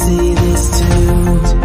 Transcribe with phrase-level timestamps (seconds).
[0.00, 1.59] see this too.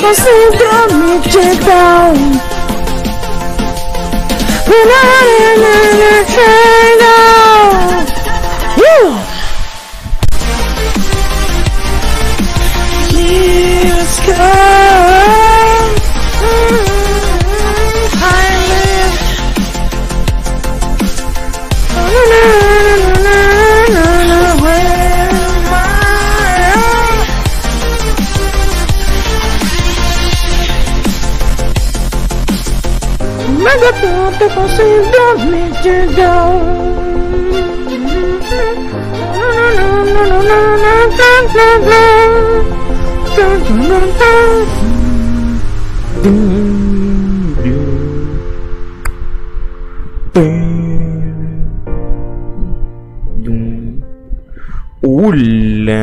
[0.00, 2.14] Com síndrome de Down.
[4.68, 6.09] Uh!
[34.40, 36.90] Mega tonta com síndrome de Down.
[55.02, 56.00] Olá,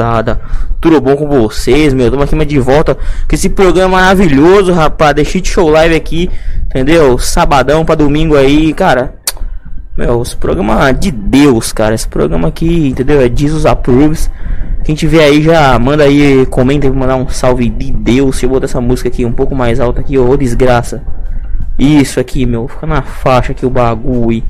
[0.00, 0.40] criançada.
[0.80, 2.06] Tudo bom com vocês, meu?
[2.06, 5.14] Estamos aqui mais de volta com esse programa maravilhoso, rapaz.
[5.14, 6.30] The Shit Show Live aqui,
[6.66, 7.18] entendeu?
[7.18, 9.14] Sabadão pra domingo aí, cara.
[9.96, 11.94] Meu, esse programa de Deus, cara.
[11.94, 13.20] Esse programa aqui, entendeu?
[13.20, 14.30] É Jesus Approves.
[14.84, 18.36] Quem tiver aí já manda aí, comenta mandar um salve de Deus.
[18.36, 21.02] Se eu botar essa música aqui um pouco mais alta aqui, ô desgraça.
[21.78, 22.66] Isso aqui, meu.
[22.66, 24.42] Fica na faixa aqui o bagulho.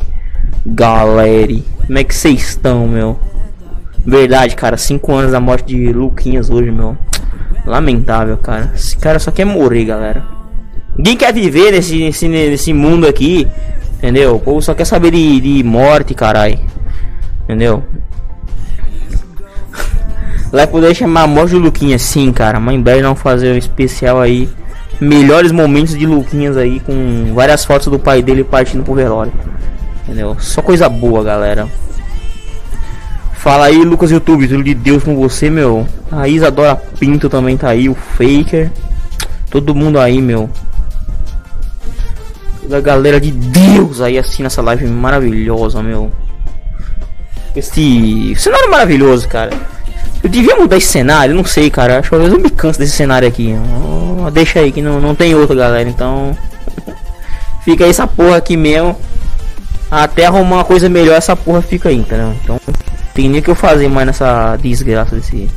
[0.64, 3.18] Galera, como é que vocês estão, meu?
[4.04, 6.96] Verdade, cara, 5 anos da morte de Luquinhas hoje, meu.
[7.66, 8.72] Lamentável, cara.
[8.74, 10.24] Esse cara só quer morrer, galera.
[10.96, 13.46] Ninguém quer viver nesse, nesse, nesse mundo aqui,
[13.98, 14.36] entendeu?
[14.36, 16.58] O povo só quer saber de, de morte, carai.
[17.44, 17.84] Entendeu?
[20.50, 22.58] Vai poder chamar a morte do Luquinhas, sim, cara.
[22.58, 24.48] Mas em breve não fazer um especial aí.
[25.00, 29.32] Melhores momentos de Luquinhas aí, com várias fotos do pai dele partindo pro velório.
[30.04, 30.36] Entendeu?
[30.38, 31.68] Só coisa boa, galera.
[33.40, 35.88] Fala aí, Lucas YouTube, tudo de Deus com você, meu.
[36.12, 38.70] A Isadora Pinto também tá aí, o Faker.
[39.50, 40.50] Todo mundo aí, meu.
[42.60, 46.12] Toda a galera de Deus aí assim nessa live maravilhosa, meu.
[47.56, 49.52] Esse cenário maravilhoso, cara.
[50.22, 51.98] Eu devia mudar esse cenário, não sei, cara.
[51.98, 53.56] Acho que eu me canso desse cenário aqui.
[54.22, 55.88] Oh, deixa aí que não, não tem outro, galera.
[55.88, 56.36] Então.
[57.64, 58.94] Fica aí essa porra aqui mesmo.
[59.90, 62.32] Até arrumar uma coisa melhor, essa porra fica aí, entendeu?
[62.44, 62.60] Então,
[63.14, 65.50] tem nem que eu fazer mais nessa desgraça desse,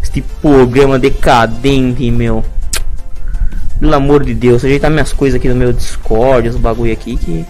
[0.00, 2.44] desse programa decadente, meu.
[3.78, 7.46] Pelo amor de Deus, ajeitar minhas coisas aqui no meu Discord, os bagulho aqui que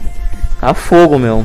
[0.61, 1.45] tá fogo, meu.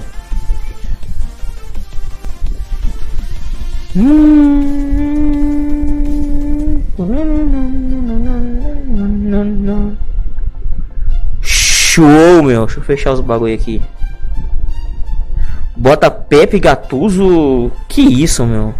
[11.41, 12.65] Show, meu.
[12.65, 13.81] Deixa eu fechar os bagulho aqui.
[15.75, 17.71] Bota Pepe Gatuso.
[17.87, 18.73] Que isso, meu?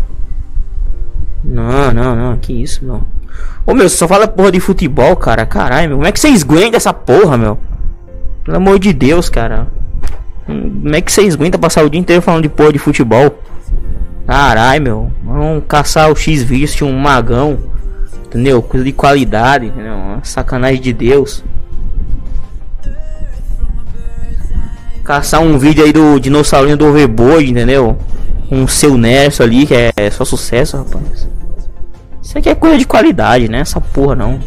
[1.43, 2.37] Não, não, não.
[2.37, 3.03] Que isso, meu?
[3.65, 5.45] Ô, meu, só fala porra de futebol, cara.
[5.45, 5.97] Caralho, meu.
[5.97, 7.57] Como é que vocês aguentam essa porra, meu?
[8.43, 9.67] Pelo amor de Deus, cara.
[10.45, 13.39] Como é que vocês aguentam passar o dia inteiro falando de porra de futebol?
[14.25, 15.11] Caralho, meu.
[15.23, 17.57] Vamos caçar o X-Vídeos de um magão.
[18.25, 18.61] Entendeu?
[18.61, 20.19] Coisa de qualidade, entendeu?
[20.23, 21.43] Sacanagem de Deus.
[25.05, 27.95] Caçar um vídeo aí do dinossaurinho do Overboard, entendeu?
[28.51, 31.27] Um seu Nerso ali, que é só sucesso, rapaz.
[32.23, 33.59] Isso aqui é coisa de qualidade, né?
[33.59, 34.39] Essa porra não.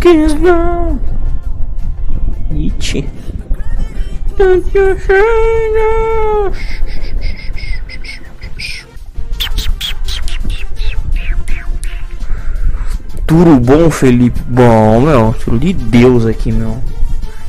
[0.00, 1.00] Kiss não.
[5.72, 6.52] No.
[13.26, 14.40] Tudo bom, Felipe?
[14.46, 16.78] Bom, meu, tudo de Deus aqui, meu.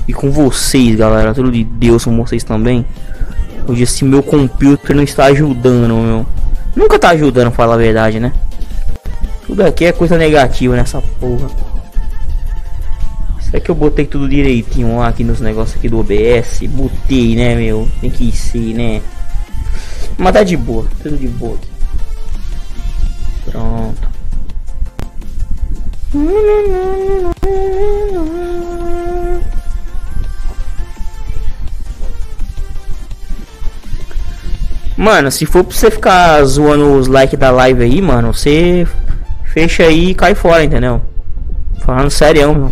[0.08, 2.86] E com vocês, galera, tudo de Deus com vocês também.
[3.68, 6.26] Hoje esse meu computer não está ajudando, meu.
[6.76, 8.34] Nunca tá ajudando, falar a verdade, né?
[9.46, 11.48] Tudo aqui é coisa negativa nessa porra.
[13.40, 16.62] Será que eu botei tudo direitinho lá aqui nos negócios aqui do OBS?
[16.70, 17.88] Botei, né, meu?
[18.02, 19.02] Tem que ser, né?
[20.18, 21.70] Mas tá de boa, tudo de boa aqui.
[23.46, 24.14] Pronto.
[35.04, 38.88] Mano, se for pra você ficar zoando os likes da live aí, mano, você
[39.44, 41.02] fecha aí e cai fora, entendeu?
[41.80, 42.72] Falando sério, meu.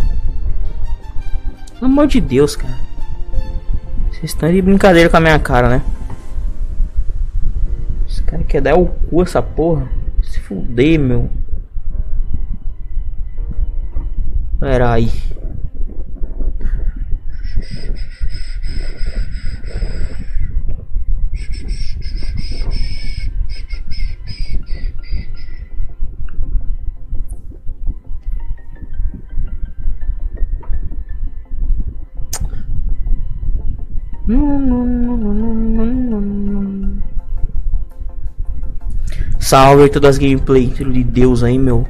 [1.74, 2.74] Pelo amor de Deus, cara.
[4.08, 5.82] Vocês estão de brincadeira com a minha cara, né?
[8.08, 9.86] Esse cara quer dar o cu essa porra.
[10.22, 11.28] Se fuder, meu.
[14.58, 15.12] Pera aí.
[39.38, 41.86] Salve todas as gameplay, filho de Deus aí, meu.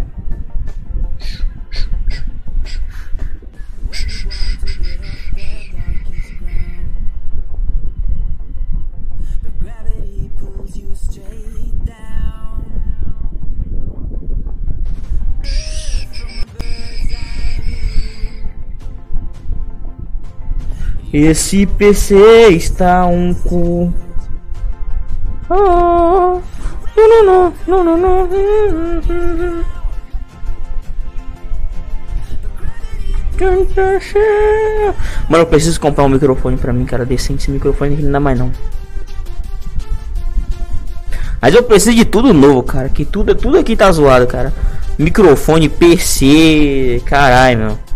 [21.13, 23.93] Esse PC está um cu.
[25.51, 26.43] Não,
[26.97, 27.25] não,
[27.67, 28.29] não, não, não, não.
[35.29, 37.05] Mano, eu preciso comprar um microfone pra mim, cara.
[37.05, 38.51] Decente esse microfone que não dá mais não.
[41.43, 42.89] Mas eu preciso de tudo novo, cara.
[42.89, 44.53] Que tudo, tudo aqui tá zoado, cara.
[44.99, 47.92] Microfone, PC, caralho, meu.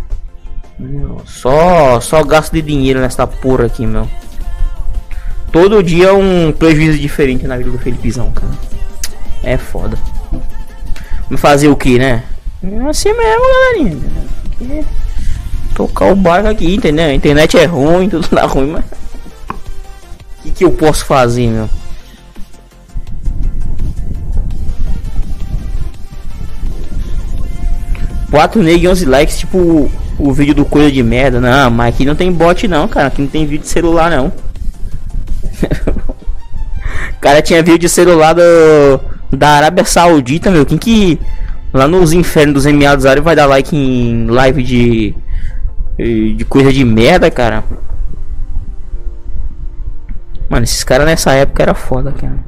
[0.79, 4.07] Meu, Só, só gasto de dinheiro nessa porra aqui, meu.
[5.51, 8.51] Todo dia um prejuízo diferente na vida do Felipezão, cara.
[9.43, 9.97] É foda.
[11.23, 12.23] Vamos fazer o que, né?
[12.63, 14.85] É assim mesmo, galerinha.
[15.73, 17.05] Tocar o barco aqui, entendeu?
[17.05, 18.85] A internet é ruim, tudo dá ruim, mas.
[18.85, 21.69] O que, que eu posso fazer, meu?
[28.29, 29.89] Quatro negros e 11 likes, tipo
[30.19, 31.39] o, vídeo do coisa de merda.
[31.39, 33.07] Não, mas aqui não tem bot não, cara.
[33.07, 34.31] Aqui não tem vídeo de celular não.
[37.21, 38.99] cara tinha vídeo de celular do,
[39.31, 40.65] da Arábia Saudita, meu.
[40.65, 41.19] Quem que
[41.73, 45.15] lá nos infernos dos Emiados Árabes vai dar like em live de
[45.97, 47.63] de coisa de merda, cara?
[50.47, 52.45] Mano, esses caras nessa época era foda, cara.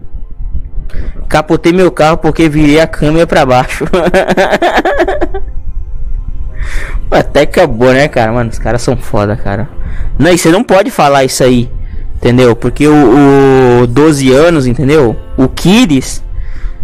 [1.28, 3.86] Capotei meu carro porque virei a câmera pra baixo.
[7.12, 8.32] Até acabou, né, cara?
[8.32, 9.68] Mano, os caras são foda, cara.
[10.18, 11.70] Não, e você não pode falar isso aí,
[12.16, 12.56] entendeu?
[12.56, 15.16] Porque o, o 12 anos, entendeu?
[15.36, 16.24] O Kids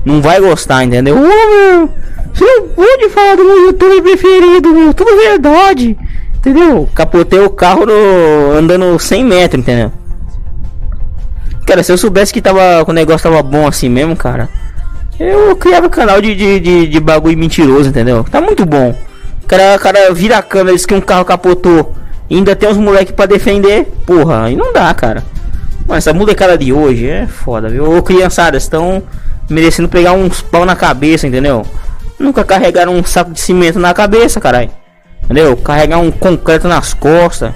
[0.04, 1.16] não vai gostar, entendeu?
[1.16, 1.90] Meu,
[2.34, 4.94] você não pode falar do meu youtuber preferido, meu.
[4.94, 5.98] Tudo verdade,
[6.38, 6.90] entendeu?
[6.96, 9.92] Capotei o carro no, andando 100 metros, entendeu?
[11.66, 14.50] Cara, se eu soubesse que tava, que o negócio tava bom assim mesmo, cara,
[15.20, 18.24] eu criava canal de, de, de, de bagulho mentiroso, entendeu?
[18.24, 18.96] Tá muito bom.
[19.46, 21.94] O cara, cara vira a câmera, diz que um carro capotou.
[22.28, 23.86] E ainda tem uns moleques pra defender.
[24.04, 25.24] Porra, aí não dá, cara.
[25.88, 27.96] Mas essa molecada de hoje é foda, viu?
[27.96, 29.04] Ô criançada, estão
[29.48, 31.64] merecendo pegar uns pau na cabeça, entendeu?
[32.18, 34.72] Nunca carregaram um saco de cimento na cabeça, caralho.
[35.26, 35.56] Entendeu?
[35.58, 37.52] Carregar um concreto nas costas.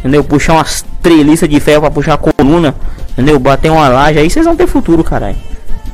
[0.00, 0.24] Entendeu?
[0.24, 2.74] Puxar umas treliças de ferro pra puxar a coluna.
[3.12, 3.38] Entendeu?
[3.38, 4.18] Bater uma laje.
[4.18, 5.36] Aí vocês vão ter futuro, caralho.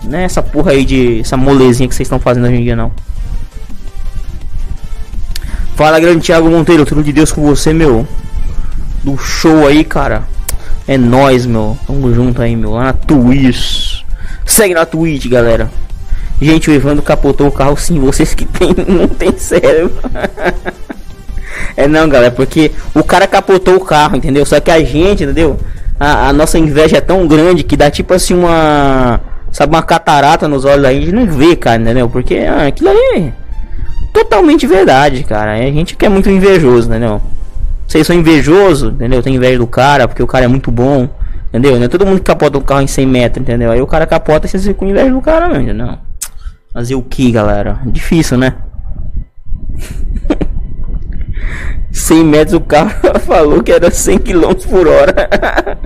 [0.03, 1.21] Não é essa porra aí de.
[1.21, 2.91] Essa molezinha que vocês estão fazendo hoje em dia, não.
[5.77, 6.87] Fala, grande Thiago Monteiro.
[6.87, 8.09] Tudo de Deus com você, meu.
[9.05, 10.23] Do show aí, cara.
[10.89, 11.77] É nóis, meu.
[11.87, 12.73] Tamo junto aí, meu.
[12.73, 14.01] Lá na Twitch.
[14.47, 15.71] Segue na Twitch, galera.
[16.41, 18.01] Gente, o Evandro capotou o carro sim.
[18.01, 19.93] Vocês que tem, não tem cérebro.
[21.77, 22.33] é não, galera.
[22.33, 24.47] Porque o cara capotou o carro, entendeu?
[24.47, 25.61] Só que a gente, entendeu?
[26.01, 29.21] A, a nossa inveja é tão grande que dá tipo assim uma.
[29.53, 30.97] Sabe, uma catarata nos olhos aí.
[30.97, 32.09] A gente não vê, cara, entendeu?
[32.09, 33.35] Porque ah, aquilo aí
[34.17, 35.53] totalmente verdade, cara.
[35.53, 37.21] A gente que é muito invejoso, entendeu?
[37.87, 39.23] Vocês são invejosos, entendeu?
[39.23, 41.07] Tem inveja do cara porque o cara é muito bom,
[41.49, 41.77] entendeu?
[41.77, 43.71] Não é todo mundo que capota um carro em 100 metros, entendeu?
[43.71, 45.99] Aí o cara capota e vocês ficam com inveja do cara mesmo, não.
[46.73, 47.79] Fazer o que, galera?
[47.87, 48.55] Difícil, né?
[51.93, 55.29] 100 metros o carro falou que era 100 km por hora.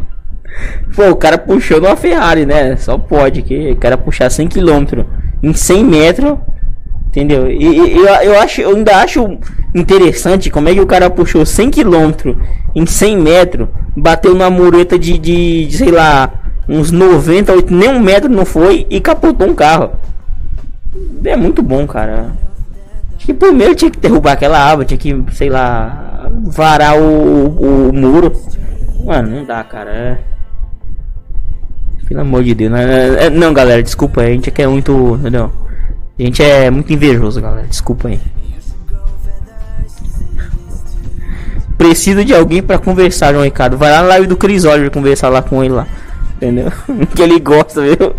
[0.95, 2.77] Pô, o cara puxou numa Ferrari, né?
[2.77, 5.05] Só pode que o cara puxar 100 km
[5.43, 6.39] em 100 metros
[7.11, 7.51] Entendeu?
[7.51, 9.37] E, e eu, eu, acho, eu ainda acho
[9.75, 12.37] interessante como é que o cara puxou 100 km
[12.73, 16.33] em 100 metros, bateu na mureta de, de, de, sei lá,
[16.69, 19.91] uns 90, 8, nem um metro não foi e capotou um carro.
[21.25, 22.29] É muito bom, cara.
[23.17, 27.89] Acho que primeiro tinha que derrubar aquela árvore, tinha que, sei lá, varar o, o,
[27.89, 28.33] o muro.
[29.05, 29.91] Mano, não dá, cara.
[29.91, 30.19] É...
[32.07, 32.71] Pelo amor de Deus.
[32.71, 35.17] Não, é, é, não galera, desculpa, a gente quer muito.
[35.17, 35.51] Entendeu?
[36.21, 37.67] A gente é muito invejoso, galera.
[37.67, 38.21] Desculpa aí.
[41.79, 43.79] Preciso de alguém pra conversar, João Ricardo.
[43.79, 45.87] Vai lá na live do Chris Oliver conversar lá com ele lá.
[46.37, 46.71] Entendeu?
[47.17, 47.97] que ele gosta, viu?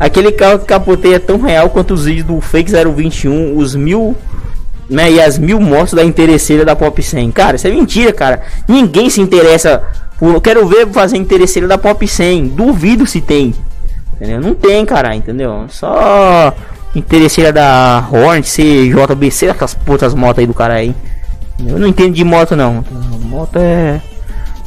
[0.00, 4.16] Aquele carro que capotei é tão real quanto os vídeos do Fake 021, os mil.
[4.88, 7.30] Né, e as mil mortes da interesseira da Pop 100.
[7.32, 8.40] Cara, isso é mentira, cara.
[8.66, 9.82] Ninguém se interessa.
[10.18, 12.48] Por, quero ver fazer interesseira da Pop 100.
[12.48, 13.54] Duvido se tem.
[14.16, 14.40] Entendeu?
[14.40, 15.66] Não tem, cara, entendeu?
[15.68, 16.54] Só
[16.94, 20.94] interesseira da Hornet, CJBC, aquelas putas motos aí do cara aí.
[21.64, 22.84] Eu não entendo de moto não.
[23.22, 24.00] Moto é.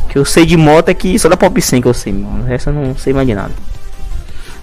[0.09, 2.43] Que eu sei de moto é que só da Pop 100 que eu sei, mano.
[2.45, 3.51] Resto eu não sei mais de nada.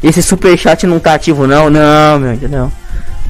[0.03, 2.71] Esse superchat não tá ativo não, não, meu, entendeu?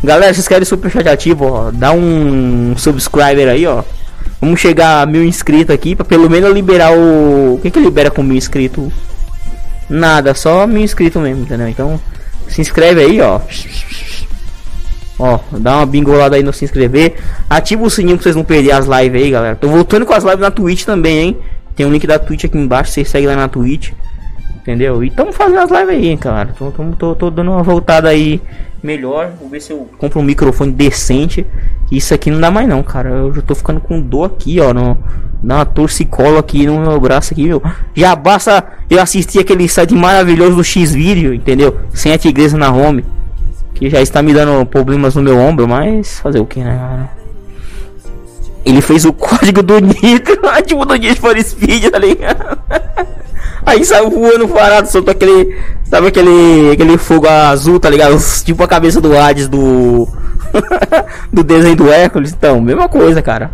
[0.03, 3.83] Galera, vocês querem superchat ativo, ó, dá um subscriber aí, ó.
[4.41, 7.55] Vamos chegar a mil inscritos aqui, pra pelo menos liberar o...
[7.55, 8.93] O que que libera com mil inscritos?
[9.89, 11.69] Nada, só mil inscritos mesmo, entendeu?
[11.69, 12.01] Então,
[12.49, 13.41] se inscreve aí, ó.
[15.19, 17.15] Ó, dá uma bingolada aí no se inscrever.
[17.49, 19.57] Ativa o sininho pra vocês não perderem as lives aí, galera.
[19.57, 21.39] Tô voltando com as lives na Twitch também, hein?
[21.75, 23.93] Tem um link da Twitch aqui embaixo, vocês seguem lá na Twitch.
[24.57, 25.03] Entendeu?
[25.05, 26.51] E tamo fazendo as lives aí, cara.
[26.59, 28.41] Tô, tô, tô, tô dando uma voltada aí
[28.83, 29.33] melhor.
[29.41, 31.47] Vou ver se eu compro um microfone decente.
[31.91, 33.09] Isso aqui não dá mais não, cara.
[33.09, 34.73] Eu já tô ficando com dor aqui, ó.
[34.73, 34.97] No,
[35.43, 37.63] uma torcicolo aqui no meu braço aqui, meu.
[37.95, 41.77] Já basta eu assistir aquele site maravilhoso do X-Video, entendeu?
[41.93, 43.05] Sem a tigresa na home.
[43.75, 47.11] Que já está me dando problemas no meu ombro, mas fazer o que, né, cara?
[48.65, 52.59] Ele fez o código do Nitro, tipo do Need for Speed, tá ligado?
[53.67, 55.59] Aí saiu voando parado, soltou aquele.
[55.91, 56.71] Sabe aquele.
[56.73, 58.17] aquele fogo azul, tá ligado?
[58.45, 60.07] Tipo a cabeça do Hades do.
[61.33, 62.33] do desenho do Hércules.
[62.33, 63.51] Então, mesma coisa, cara.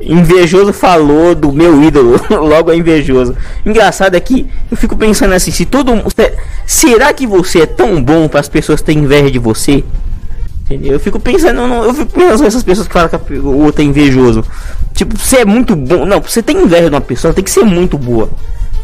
[0.00, 3.36] Invejoso falou do meu ídolo, logo é invejoso.
[3.64, 6.12] Engraçado é que eu fico pensando assim, se todo mundo.
[6.66, 9.84] Será que você é tão bom para as pessoas terem inveja de você?
[10.64, 10.94] Entendeu?
[10.94, 13.84] Eu fico pensando, não, eu fico pensando nessas pessoas que falam que o outro é
[13.84, 14.44] invejoso.
[14.92, 16.04] Tipo, você é muito bom.
[16.04, 18.28] Não, você tem inveja de uma pessoa, tem que ser muito boa.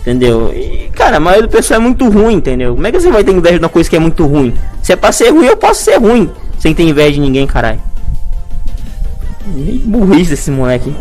[0.01, 0.53] Entendeu?
[0.55, 2.75] E, cara, a maioria do pessoal é muito ruim, entendeu?
[2.75, 4.55] Como é que você vai ter inveja de uma coisa que é muito ruim?
[4.83, 6.31] Se é pra ser ruim, eu posso ser ruim.
[6.59, 7.81] Sem ter inveja de ninguém, caralho.
[9.85, 10.95] Burrice desse moleque.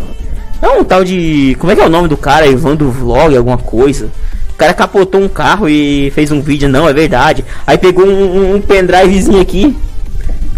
[0.61, 1.55] É um tal de.
[1.59, 2.47] Como é que é o nome do cara?
[2.47, 4.09] Evandro Vlog, alguma coisa.
[4.51, 7.45] O cara capotou um carro e fez um vídeo, não, é verdade.
[7.65, 9.77] Aí pegou um, um pendrivezinho aqui.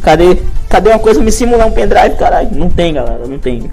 [0.02, 0.38] Cadê?
[0.70, 2.50] Cadê uma coisa me simular um pendrive, caralho?
[2.54, 3.70] Não tem, galera, não tem.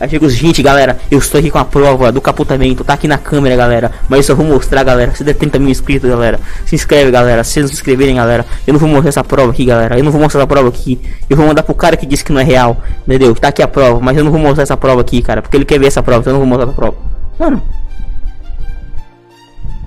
[0.00, 3.06] Aí chega os gente, galera, eu estou aqui com a prova do capotamento, tá aqui
[3.06, 3.92] na câmera, galera.
[4.08, 5.14] Mas eu só vou mostrar, galera.
[5.14, 6.40] Se der 30 mil inscritos, galera.
[6.64, 7.44] Se inscreve, galera.
[7.44, 9.98] Se não se inscreverem, galera, eu não vou mostrar essa prova aqui, galera.
[9.98, 10.98] Eu não vou mostrar essa prova aqui.
[11.28, 12.82] Eu vou mandar pro cara que disse que não é real.
[13.06, 13.34] Entendeu?
[13.34, 15.42] Tá aqui a prova, mas eu não vou mostrar essa prova aqui, cara.
[15.42, 16.96] Porque ele quer ver essa prova, então eu não vou mostrar essa prova.
[17.38, 17.62] Mano.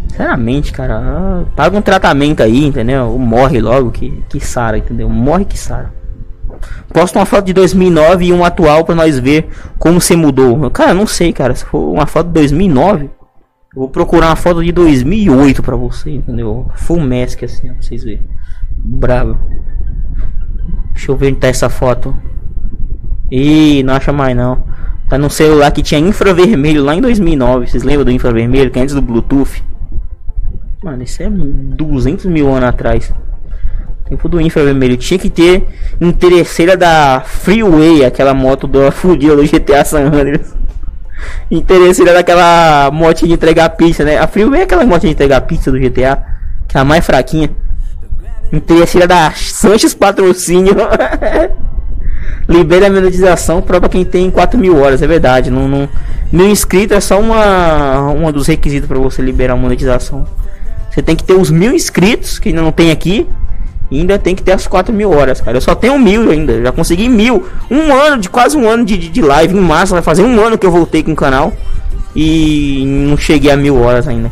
[0.09, 3.05] Sinceramente, cara, ah, paga um tratamento aí, entendeu?
[3.07, 5.09] Ou morre logo que, que sara, entendeu?
[5.09, 5.91] Morre que sara.
[6.93, 9.47] Posta uma foto de 2009 e um atual pra nós ver
[9.79, 10.69] como você mudou.
[10.71, 11.55] Cara, não sei, cara.
[11.55, 13.11] Se for uma foto de 2009, eu
[13.75, 16.67] vou procurar uma foto de 2008 pra você, entendeu?
[16.75, 18.23] Full mask assim, pra vocês verem.
[18.77, 19.37] Bravo.
[20.93, 22.15] Deixa eu ver onde tá essa foto.
[23.31, 24.63] Ih, não acha mais não.
[25.09, 27.67] Tá no celular que tinha infravermelho lá em 2009.
[27.67, 28.69] Vocês lembram do infravermelho?
[28.69, 29.63] Que é antes do Bluetooth.
[30.83, 33.13] Mano, isso é 200 mil anos atrás.
[34.07, 34.97] Tempo do infravermelho.
[34.97, 35.65] Tinha que ter
[35.99, 40.53] interesseira da Freeway, aquela moto do fudida do GTA San Andreas.
[41.49, 44.17] Interesseira daquela moto de entregar pizza, né?
[44.17, 46.21] A Freeway é aquela moto de entregar pizza do GTA,
[46.67, 47.49] que é a mais fraquinha.
[48.51, 50.75] Interesseira da Sanches Patrocínio.
[52.47, 55.49] Libera a monetização pra quem tem 4 mil horas, é verdade.
[55.49, 55.87] Não, não...
[56.31, 60.27] Mil inscritos é só uma, uma dos requisitos para você liberar a monetização.
[60.89, 63.27] Você tem que ter os mil inscritos, que não tem aqui.
[63.99, 65.57] Ainda tem que ter as 4 mil horas, cara.
[65.57, 66.61] Eu só tenho mil ainda.
[66.61, 67.47] Já consegui mil.
[67.69, 69.55] Um ano, de quase um ano de, de, live.
[69.55, 71.53] Em março vai fazer um ano que eu voltei com o canal.
[72.15, 74.31] E não cheguei a mil horas ainda.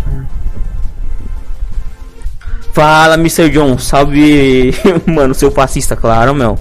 [2.74, 3.50] Fala, Mr.
[3.50, 3.78] John.
[3.78, 4.74] Salve,
[5.06, 6.58] mano, seu fascista, claro, meu.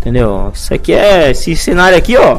[0.00, 0.50] Entendeu?
[0.54, 1.30] Isso aqui é.
[1.30, 2.38] Esse cenário aqui, ó.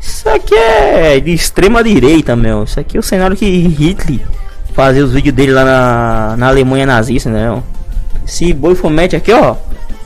[0.00, 2.64] Isso aqui é de extrema direita, meu.
[2.64, 4.20] Isso aqui é o cenário que Hitler
[4.78, 7.60] fazia os vídeos dele lá na, na Alemanha nazista, né?
[8.28, 9.56] Esse boi fomete aqui, ó.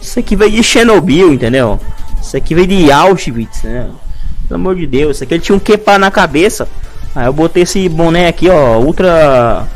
[0.00, 1.80] Isso aqui veio de Chernobyl, entendeu?
[2.22, 3.90] Isso aqui veio de Auschwitz, né?
[4.46, 6.68] Pelo amor de Deus, isso aqui ele tinha um quepa na cabeça.
[7.16, 9.66] Aí eu botei esse boné aqui, ó, ultra.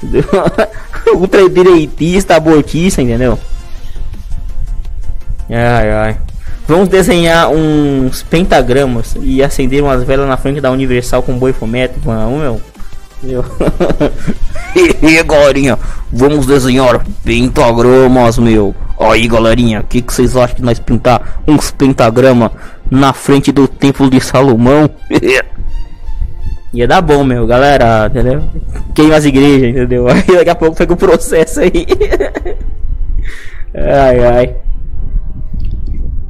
[1.12, 3.36] ultra direitista, abortista, entendeu?
[5.50, 6.16] Ai ai.
[6.68, 11.94] Vamos desenhar uns pentagramas e acender umas velas na frente da Universal com boi fomete.
[11.98, 12.60] Vamos, meu.
[13.22, 13.44] Meu.
[15.02, 15.78] e galerinha,
[16.12, 18.74] vamos desenhar pentagramas, meu.
[18.98, 22.50] Aí, galerinha, o que, vocês acham de nós pintar uns pentagrama
[22.90, 24.90] na frente do templo de Salomão.
[26.74, 28.42] Ia dar bom, meu, galera, entendeu?
[28.94, 30.06] Queima as igrejas, entendeu?
[30.10, 31.86] Aí daqui a pouco pega o processo aí.
[33.74, 34.56] ai, ai.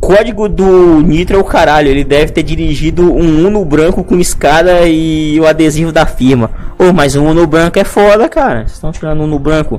[0.08, 1.86] Código do Nitro é o caralho.
[1.86, 6.50] Ele deve ter dirigido um Uno branco com escada e o adesivo da firma.
[6.78, 8.60] Oh, mas o Uno branco é foda, cara.
[8.60, 9.78] Vocês estão tirando Uno branco.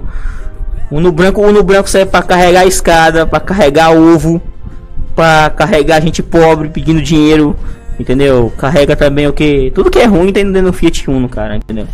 [0.92, 4.40] Uno branco, Uno branco serve pra carregar escada, pra carregar ovo,
[5.16, 7.56] pra carregar gente pobre pedindo dinheiro.
[8.00, 8.54] Entendeu?
[8.56, 9.72] Carrega também o que.
[9.74, 11.88] Tudo que é ruim tem dentro do Fiat Uno, cara, entendeu?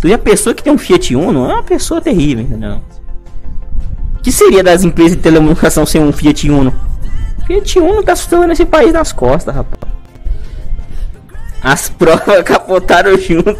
[0.00, 2.80] Tu a pessoa que tem um Fiat Uno é uma pessoa terrível, entendeu?
[4.22, 6.72] Que seria das empresas de telecomunicação sem um Fiat Uno?
[7.50, 9.92] Fiat Uno tá sustentando esse país nas costas, rapaz.
[11.60, 13.58] As provas capotaram junto.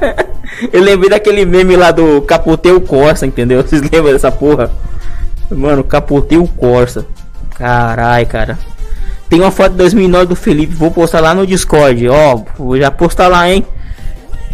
[0.72, 3.60] Eu lembrei daquele meme lá do capotei o Corsa, entendeu?
[3.62, 4.70] Vocês lembram dessa porra?
[5.50, 7.04] Mano, capotei o Corsa.
[7.54, 8.58] Carai, cara.
[9.28, 12.90] Tem uma foto de 2009 do Felipe, vou postar lá no Discord, ó, vou já
[12.90, 13.62] postar lá, hein.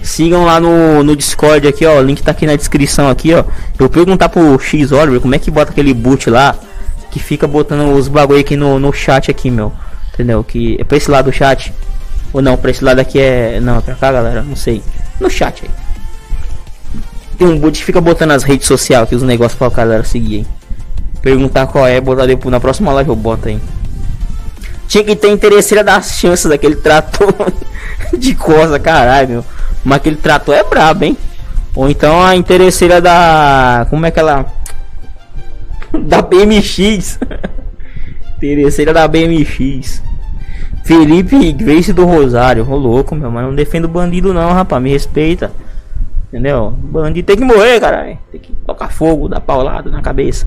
[0.02, 3.44] Sigam lá no, no Discord aqui, ó, o link tá aqui na descrição aqui, ó.
[3.78, 6.56] Eu perguntar pro X Oliver como é que bota aquele boot lá,
[7.14, 9.72] que fica botando os bagulho aqui no, no chat aqui, meu.
[10.12, 10.42] Entendeu?
[10.42, 11.72] Que é pra esse lado do chat.
[12.32, 13.60] Ou não, pra esse lado aqui é.
[13.60, 14.42] Não, é pra cá, galera.
[14.42, 14.82] Não sei.
[15.20, 15.70] No chat aí.
[17.38, 20.38] Tem um boot que fica botando as redes sociais aqui, os negócios pra galera seguir,
[20.38, 20.46] hein.
[21.22, 23.60] Perguntar qual é, botar depois na próxima live eu boto aí.
[24.88, 27.32] Tinha que ter interesseira das chances daquele trator
[28.18, 29.44] de coisa, caralho, meu.
[29.84, 31.16] Mas aquele trator é brabo, hein?
[31.76, 33.86] Ou então a interesseira da.
[33.88, 34.46] Como é que ela.
[36.06, 37.18] Da BMX.
[38.36, 40.02] interesseira da BMX.
[40.84, 42.68] Felipe Grace do Rosário.
[42.68, 44.82] Ô louco, meu, mas não defendo bandido não, rapaz.
[44.82, 45.50] Me respeita.
[46.28, 46.70] Entendeu?
[46.76, 48.18] Bandido tem que morrer, caralho.
[48.30, 50.46] Tem que tocar fogo, dar paulada na cabeça.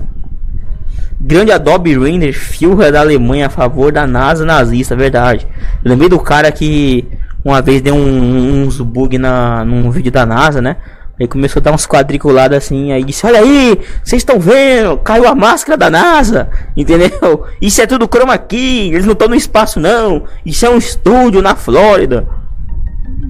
[1.20, 5.46] Grande Adobe Render, Führer da Alemanha a favor da NASA nazista, verdade.
[5.84, 7.04] lembrei do cara que
[7.44, 10.76] uma vez deu um, uns bug na, num vídeo da NASA, né?
[11.20, 15.26] Aí começou a dar uns quadriculados assim, aí disse, olha aí, vocês estão vendo, caiu
[15.26, 17.44] a máscara da NASA, entendeu?
[17.60, 21.42] Isso é tudo chroma aqui, eles não estão no espaço não, isso é um estúdio
[21.42, 22.28] na Flórida.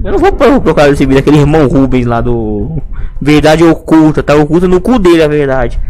[0.04, 2.80] Eu não vou procurar esse vídeo, aquele irmão Rubens lá do
[3.20, 5.80] Verdade Oculta, tá oculta no cu dele a verdade.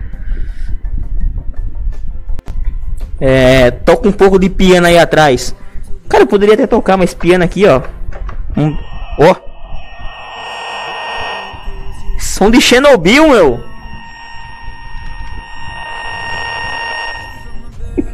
[3.20, 5.54] É, toca um pouco de piano aí atrás.
[6.08, 7.82] Cara, eu poderia até tocar mais piano aqui, ó.
[8.56, 8.76] Um,
[9.18, 9.47] ó.
[12.18, 13.60] Som de Chernobyl, meu.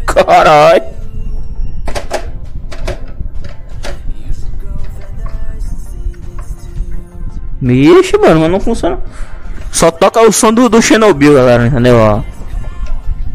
[0.06, 0.84] Caralho.
[7.60, 8.98] Mexe, mano, mas não funciona.
[9.72, 11.96] Só toca o som do, do Chernobyl, galera, entendeu?
[11.96, 12.20] Ó.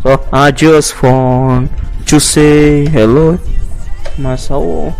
[0.04, 1.70] Só I just want
[2.06, 3.40] to say hello.
[4.18, 4.94] Mas só o.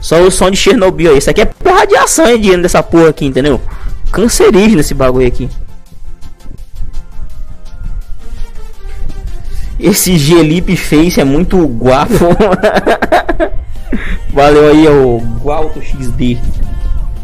[0.00, 1.18] Só o som de Chernobyl aí.
[1.18, 3.60] Isso aqui é por radiação é dentro dessa porra aqui, entendeu?
[4.12, 5.48] Cancerígeno esse bagulho aqui.
[9.78, 12.12] Esse Gelipe Face é muito guapo.
[14.30, 16.38] Valeu aí, o Gualto XD.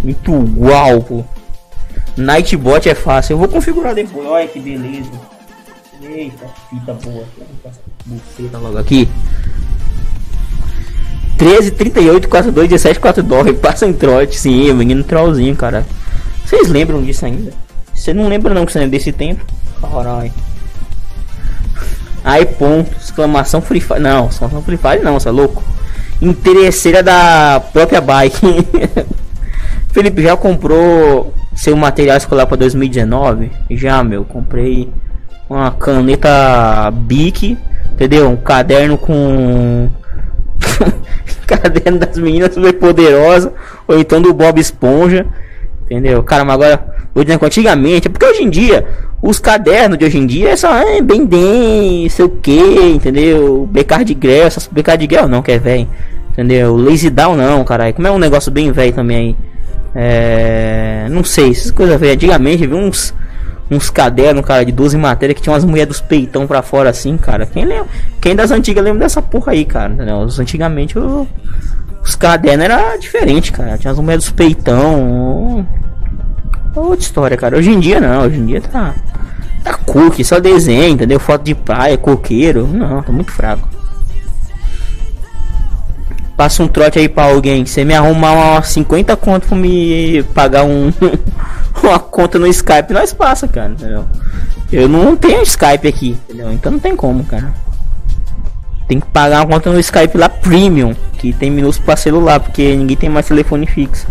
[0.02, 1.24] Muito guapo.
[2.16, 3.34] Nightbot é fácil.
[3.34, 4.26] Eu vou configurar depois.
[4.26, 5.10] Olha que beleza.
[6.02, 7.24] Eita, fita boa.
[8.06, 9.08] Buceta logo aqui.
[11.36, 13.58] 13, 38, 42, 17, 42.
[13.58, 14.38] Passa em trote.
[14.38, 15.84] Sim, menino trollzinho, cara.
[16.46, 17.52] Vocês lembram disso ainda?
[17.92, 19.44] Você não lembra não que você lembra desse tempo?
[19.80, 20.32] Caralho.
[22.22, 23.98] Aí ponto, exclamação Free Fire.
[23.98, 25.62] Não, exclamação Free Fire não, você é louco.
[26.22, 28.46] Interesseira da própria bike.
[29.90, 33.50] Felipe já comprou seu material escolar para 2019?
[33.70, 34.88] Já, meu, comprei
[35.50, 37.58] uma caneta Bic,
[37.92, 38.28] entendeu?
[38.28, 39.88] Um caderno com
[41.46, 43.52] caderno das meninas super poderosa,
[43.88, 45.26] ou então do Bob Esponja,
[45.86, 46.22] entendeu?
[46.22, 48.86] Cara, mas agora, hoje antigamente, é porque hoje em dia
[49.22, 53.68] os cadernos de hoje em dia é só é, bem bem, sei o que, entendeu?
[53.70, 55.88] Becar de grel, essas becar de grel não, que é velho,
[56.30, 56.76] entendeu?
[56.76, 57.94] Lazy down não, caralho.
[57.94, 59.36] Como é um negócio bem velho também aí.
[59.94, 62.16] É, não sei, essas coisas velhas.
[62.16, 63.14] Antigamente vi uns
[63.70, 67.16] uns cadernos, cara, de 12 matérias que tinha umas mulheres dos peitão pra fora assim,
[67.16, 67.46] cara.
[67.46, 67.86] Quem lembra?
[68.20, 69.92] Quem das antigas lembra dessa porra aí, cara?
[69.92, 70.18] Entendeu?
[70.18, 71.26] Os, antigamente o,
[72.06, 73.76] os cadernos era diferente, cara.
[73.76, 75.66] Tinha as mulheres dos peitão.
[76.74, 77.56] Outra história, cara.
[77.56, 78.94] Hoje em dia não, hoje em dia tá.
[79.64, 81.18] Tá cookie, só desenho, entendeu?
[81.18, 82.68] Foto de praia, coqueiro.
[82.68, 83.68] Não, tá muito fraco.
[86.36, 87.66] Passa um trote aí pra alguém.
[87.66, 90.92] Você me arrumar umas 50 conto pra me pagar um.
[91.82, 94.04] uma conta no Skype, nós passa, cara, entendeu?
[94.70, 96.52] Eu não tenho Skype aqui, entendeu?
[96.52, 97.52] Então não tem como, cara.
[98.86, 100.94] Tem que pagar uma conta no Skype lá premium.
[101.18, 104.06] Que tem minúsculo pra celular, porque ninguém tem mais telefone fixo.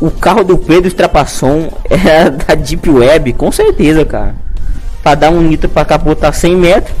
[0.00, 4.34] O carro do Pedro Strapasson é da Deep Web, com certeza, cara.
[5.02, 6.96] Pra dar um nitro pra capotar 100 metros.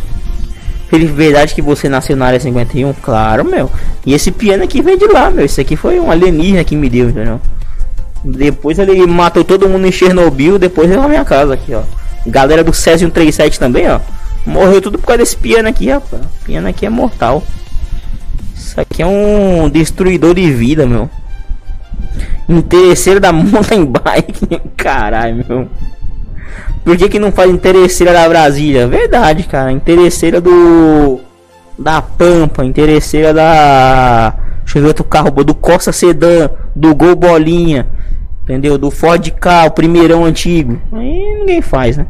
[0.88, 2.92] Feliz verdade que você nasceu na área 51?
[2.94, 3.70] Claro, meu.
[4.04, 5.44] E esse piano aqui veio de lá, meu.
[5.44, 7.40] Isso aqui foi um alienígena que me deu, entendeu?
[8.24, 11.82] Depois ele matou todo mundo em Chernobyl, depois veio na minha casa aqui, ó.
[12.26, 14.00] Galera do Césio 137 também, ó.
[14.46, 16.22] Morreu tudo por causa desse piano aqui, rapaz.
[16.44, 17.42] Piano aqui é mortal.
[18.54, 21.10] Isso aqui é um destruidor de vida, meu.
[22.48, 24.60] Interesseiro da mountain bike.
[24.76, 25.68] Caralho, meu.
[26.84, 28.86] Por que, que não faz interesseira da Brasília?
[28.86, 29.72] Verdade, cara.
[29.72, 31.18] Interesseira do.
[31.76, 32.64] Da Pampa.
[32.64, 34.32] Interesseira da.
[34.62, 35.30] Deixa eu ver outro carro.
[35.42, 36.50] Do Costa Sedan.
[36.74, 37.88] Do Gol Bolinha.
[38.44, 38.78] Entendeu?
[38.78, 40.80] Do Ford K, o primeirão antigo.
[40.92, 42.06] Aí ninguém faz, né?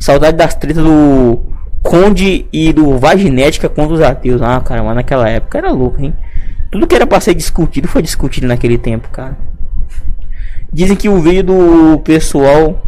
[0.00, 1.42] Saudade das tretas do
[1.82, 4.40] Conde e do Vaginética contra os ateus.
[4.40, 6.14] Ah, cara, mas naquela época era louco, hein?
[6.72, 9.36] Tudo que era pra ser discutido foi discutido naquele tempo, cara.
[10.72, 12.82] Dizem que o vídeo do pessoal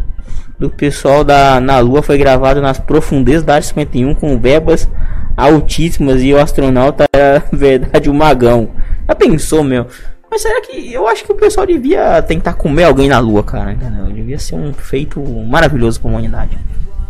[0.57, 4.89] do pessoal da na Lua foi gravado nas profundezas da área 51 com verbas
[5.35, 8.69] altíssimas e o astronauta era verdade o magão.
[9.07, 9.85] Já pensou, meu?
[10.31, 13.71] Mas será que eu acho que o pessoal devia tentar comer alguém na Lua, cara?
[13.71, 14.05] Entendeu?
[14.05, 16.57] Devia ser um feito maravilhoso para a humanidade.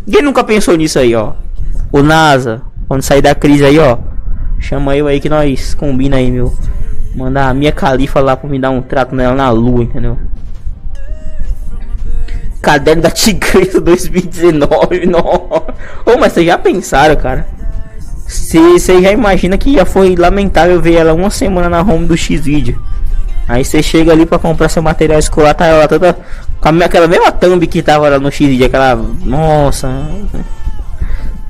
[0.05, 1.33] Ninguém nunca pensou nisso aí, ó.
[1.91, 3.97] O NASA, quando sair da crise aí, ó.
[4.59, 6.55] Chama eu aí que nós combina aí, meu.
[7.15, 10.17] Mandar a minha califa lá pra me dar um trato nela na lua, entendeu?
[12.61, 15.21] Caderno da Tigresa 2019, não.
[16.05, 17.45] Ô, mas vocês já pensaram, cara?
[18.25, 22.81] Você já imagina que já foi lamentável ver ela uma semana na home do X-Video.
[23.47, 26.17] Aí você chega ali pra comprar seu material escolar, tá ela toda.
[26.63, 28.95] Com aquela mesma thumb que tava lá no X-Video, aquela.
[28.95, 29.89] Nossa.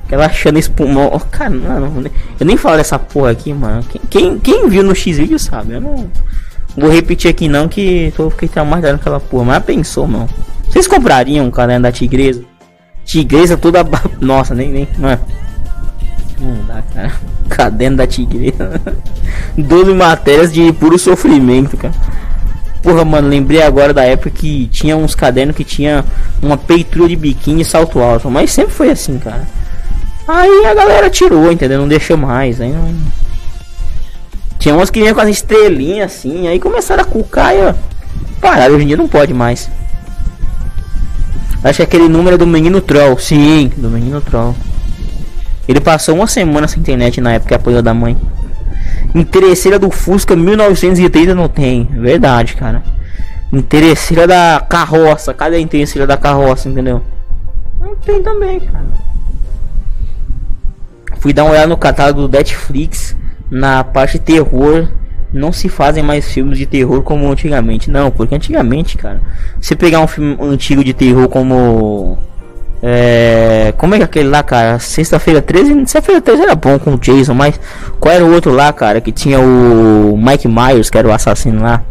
[0.04, 1.08] Aquela achando espumão.
[1.14, 2.02] Oh, cara, não,
[2.40, 3.84] eu nem falo dessa porra aqui, mano.
[4.10, 5.74] Quem, quem, viu no X-Video sabe.
[5.74, 6.10] Eu não
[6.76, 9.44] vou repetir aqui não que tô fiquei traumatizado naquela porra.
[9.44, 10.28] Mas pensou, mano.
[10.68, 12.42] Vocês comprariam um caderno da Tigresa?
[13.04, 13.86] Tigresa toda.
[14.20, 14.72] Nossa, nem.
[14.72, 15.20] nem não é.
[16.40, 17.12] Não dá, cara.
[17.48, 18.82] Caderno da Tigresa.
[19.56, 21.94] 12 matérias de puro sofrimento, cara.
[22.84, 26.04] Porra, mano, lembrei agora da época que tinha uns cadernos que tinha
[26.42, 28.30] uma peitura de biquíni e salto alto.
[28.30, 29.48] Mas sempre foi assim, cara.
[30.28, 31.80] Aí a galera tirou, entendeu?
[31.80, 32.60] Não deixou mais.
[32.60, 32.94] Aí não...
[34.58, 36.46] Tinha umas que vinham com as estrelinhas assim.
[36.46, 37.74] Aí começaram a cucar e ó.
[38.38, 39.70] Pararam, hoje em dia não pode mais.
[41.64, 43.18] Acho que aquele número é do menino troll.
[43.18, 44.54] Sim, do menino troll.
[45.66, 48.14] Ele passou uma semana sem internet na época que apoiou da mãe.
[49.14, 51.84] Interesseira do Fusca 1930 não tem.
[51.84, 52.82] Verdade, cara.
[53.52, 55.32] Interesseira da carroça.
[55.32, 57.02] Cadê a interesseira da carroça, entendeu?
[57.80, 58.86] Não tem também, cara.
[61.18, 63.16] Fui dar uma olhada no catálogo do Netflix.
[63.50, 64.88] Na parte terror.
[65.32, 67.90] Não se fazem mais filmes de terror como antigamente.
[67.90, 69.20] Não, porque antigamente, cara.
[69.60, 72.18] Se pegar um filme antigo de terror como.
[72.86, 74.78] É, como é que é aquele lá, cara?
[74.78, 77.58] Sexta-feira 13, sexta-feira 13 era bom com o Jason, mas
[77.98, 79.00] qual era o outro lá, cara?
[79.00, 81.82] Que tinha o Mike Myers, que era o assassino lá.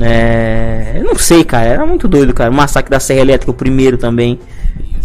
[0.00, 2.52] É, eu não sei, cara, era muito doido, cara.
[2.52, 4.38] O Massacre da Serra Elétrica, o primeiro também.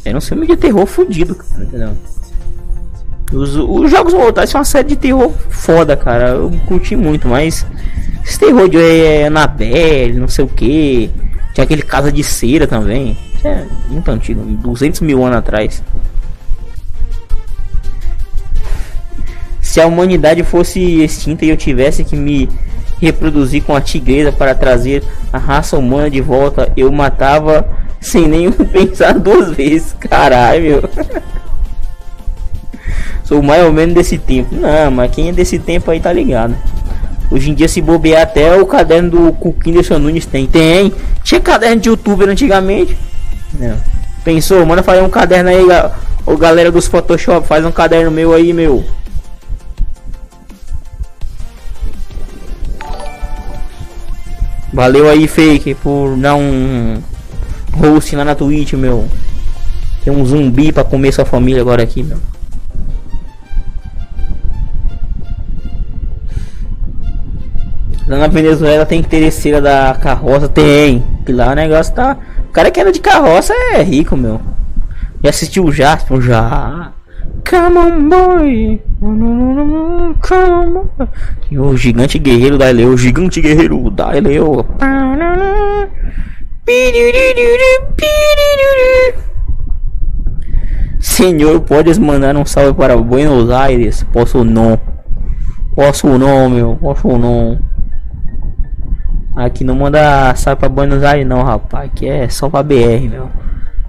[0.06, 1.98] Era um filme de terror fudido, cara, entendeu?
[3.34, 6.30] Os, os Jogos Mortais são uma série de terror foda, cara.
[6.30, 7.66] Eu curti muito, mas
[8.24, 11.10] esse terror de é, Annabelle, não sei o que.
[11.56, 13.18] Tinha aquele Casa de Cera também.
[13.42, 15.84] Isso é muito antigo, 200 mil anos atrás.
[19.60, 22.48] Se a humanidade fosse extinta e eu tivesse que me
[23.02, 27.68] reproduzir com a tigresa para trazer a raça humana de volta, eu matava
[28.00, 29.96] sem nem pensar duas vezes.
[30.00, 30.84] Caralho, meu.
[33.26, 34.54] Sou mais ou menos desse tempo.
[34.54, 36.56] Não, mas quem é desse tempo aí tá ligado.
[37.32, 40.46] Hoje em dia, se bobear até o caderno do Cuquinho Nunes tem.
[40.46, 40.94] Tem.
[41.24, 42.96] Tinha caderno de youtuber antigamente.
[43.60, 43.78] Não.
[44.24, 45.66] Pensou, manda fazer um caderno aí,
[46.26, 48.86] o galera dos Photoshop, faz um caderno meu aí, meu.
[54.74, 57.02] Valeu aí, fake, por dar um
[57.74, 59.08] host lá na Twitch, meu.
[60.04, 62.18] Tem um zumbi pra comer sua família agora aqui, meu.
[68.08, 71.04] Lá na Venezuela tem interesseira da carroça, tem.
[71.26, 72.18] Que lá o negócio tá.
[72.52, 74.42] O cara que era de carroça é rico, meu.
[75.24, 76.20] Já assistiu o Jasper?
[76.20, 76.92] Já.
[77.50, 78.82] Come on, boy.
[79.00, 79.24] Come
[81.58, 82.90] on, o gigante guerreiro da Leo.
[82.90, 84.66] O gigante guerreiro da Leo.
[91.00, 94.06] Senhor, podes mandar um salve para Buenos Aires?
[94.12, 94.78] Posso não.
[95.74, 96.76] Posso não, meu.
[96.76, 97.58] Posso não.
[99.36, 101.86] Aqui não manda salve para Buenos Aires não, rapaz.
[101.86, 103.30] Aqui é só pra BR, meu.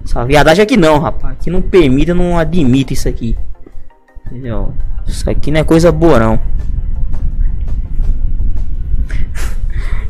[0.05, 1.35] Essa viadagem aqui não, rapaz.
[1.35, 3.37] Aqui não permite, não admite isso aqui.
[4.27, 4.73] Entendeu?
[5.07, 6.41] Isso aqui não é coisa boa, não.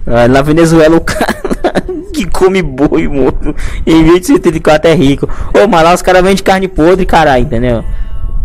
[0.30, 1.42] Na Venezuela o cara
[2.12, 3.54] que come boi morto
[3.86, 5.28] em vez de 74 é rico.
[5.54, 7.82] Ô, mas lá os caras vendem carne podre, caralho, entendeu?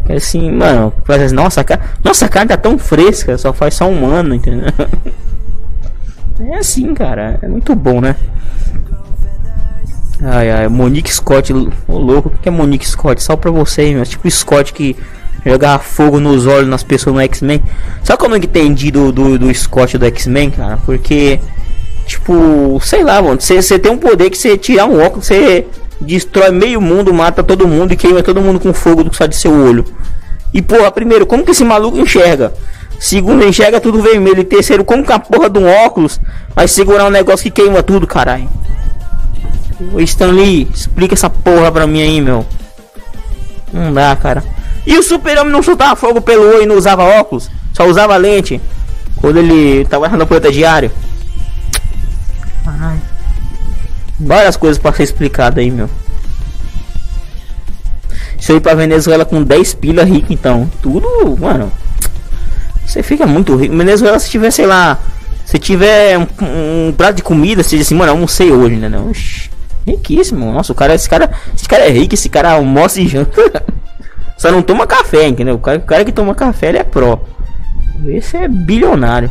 [0.10, 0.94] Assim, mano,
[1.34, 1.66] nossa,
[2.02, 4.72] nossa carne tá tão fresca, só faz só um ano, entendeu?
[6.40, 8.16] É assim, cara, é muito bom, né?
[10.22, 13.22] Ai, ai, Monique Scott, ô louco, o que é Monique Scott?
[13.22, 14.96] Só pra você, meu, tipo Scott que
[15.46, 17.64] jogava fogo nos olhos nas pessoas no X-Men.
[18.04, 20.78] Sabe como eu entendi do, do, do Scott do X-Men, cara?
[20.86, 21.40] Porque,
[22.06, 25.66] tipo, sei lá, mano, você tem um poder que você tirar um óculos, você
[26.02, 29.36] destrói meio mundo, mata todo mundo e queima todo mundo com fogo do só de
[29.36, 29.86] seu olho.
[30.54, 32.54] E porra, primeiro, como que esse maluco enxerga?
[33.00, 34.42] Segundo, enxerga tudo vermelho.
[34.42, 36.20] E terceiro, como que a porra de um óculos
[36.56, 38.50] vai segurar um negócio que queima tudo, caralho?
[39.94, 42.46] Ô Stanley, explica essa porra pra mim aí, meu.
[43.72, 44.44] Não dá, cara.
[44.86, 47.52] E o super-homem não soltava fogo pelo olho e não usava óculos?
[47.74, 48.60] Só usava lente.
[49.18, 50.92] Quando ele tava no planeta diário.
[52.64, 53.02] Caralho.
[54.20, 55.90] Várias coisas pra ser explicado aí, meu.
[58.40, 60.70] Se eu ir pra Venezuela com 10 pila rico, então.
[60.82, 61.72] Tudo, mano.
[62.88, 63.76] Você fica muito rico.
[63.76, 64.98] Venezuela, se tiver, sei lá.
[65.46, 66.28] Se tiver um,
[66.88, 68.88] um prato de comida, diz assim, mano, almocei hoje, né?
[68.88, 69.10] Não?
[69.10, 69.50] Oxi,
[69.86, 70.52] riquíssimo.
[70.52, 73.64] Nossa, o cara, esse cara, esse cara é rico, esse cara almoça e janta.
[74.38, 75.56] Só não toma café, entendeu?
[75.56, 77.20] O cara, o cara que toma café, ele é pró.
[78.06, 79.30] Esse é bilionário.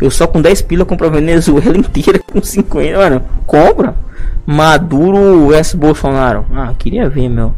[0.00, 3.22] Eu só com 10 pila compro a Venezuela inteira com 50, mano.
[3.46, 3.94] Compra.
[4.46, 6.44] Maduro vs Bolsonaro.
[6.52, 7.54] Ah, queria ver, meu.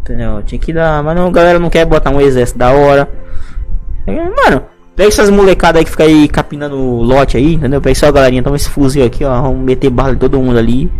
[0.00, 0.42] Entendeu?
[0.44, 1.02] Tinha que dar.
[1.02, 3.08] Mas não, galera não quer botar um exército da hora.
[4.06, 4.62] Mano,
[4.96, 7.80] pega essas molecadas aí que fica aí capinando lote aí, entendeu?
[7.80, 9.42] Pega só galerinha, toma esse fuzil aqui, ó.
[9.42, 10.90] Vamos meter bala em todo mundo ali.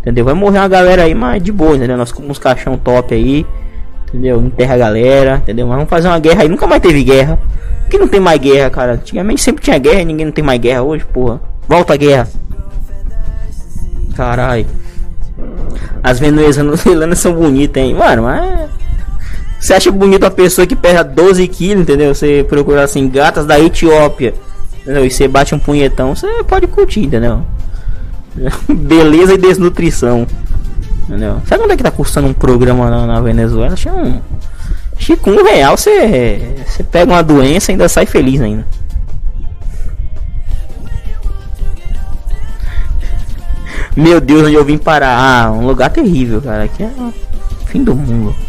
[0.00, 0.24] Entendeu?
[0.24, 1.96] Vai morrer uma galera aí, mas de boa, entendeu?
[1.96, 3.44] Nós com uns caixão top aí.
[4.08, 4.40] Entendeu?
[4.40, 5.66] Enterra a galera, entendeu?
[5.66, 6.48] Mas vamos fazer uma guerra aí.
[6.48, 7.38] Nunca mais teve guerra.
[7.90, 8.92] Que não tem mais guerra, cara?
[8.92, 11.40] Antigamente sempre tinha guerra e ninguém não tem mais guerra hoje, porra.
[11.68, 12.28] Volta a guerra.
[14.16, 14.66] Carai.
[16.02, 17.94] As venezuelanas são bonitas, hein?
[17.94, 18.70] Mano, mas.
[19.66, 22.14] Você acha bonito a pessoa que pesa 12 quilos, entendeu?
[22.14, 24.32] Você procura assim, gatas da Etiópia.
[24.80, 25.04] Entendeu?
[25.04, 27.42] E você bate um punhetão, você pode curtir, entendeu?
[28.72, 30.24] Beleza e desnutrição.
[31.02, 31.42] Entendeu?
[31.46, 33.72] Sabe quanto é que tá custando um programa na, na Venezuela?
[33.72, 34.20] Acho é um.
[34.96, 36.64] Que com um real você.
[36.64, 38.64] Você pega uma doença e ainda sai feliz ainda.
[43.96, 45.18] Meu Deus, onde eu vim parar?
[45.18, 46.62] Ah, um lugar terrível, cara.
[46.62, 47.12] Aqui é o
[47.66, 48.45] fim do mundo.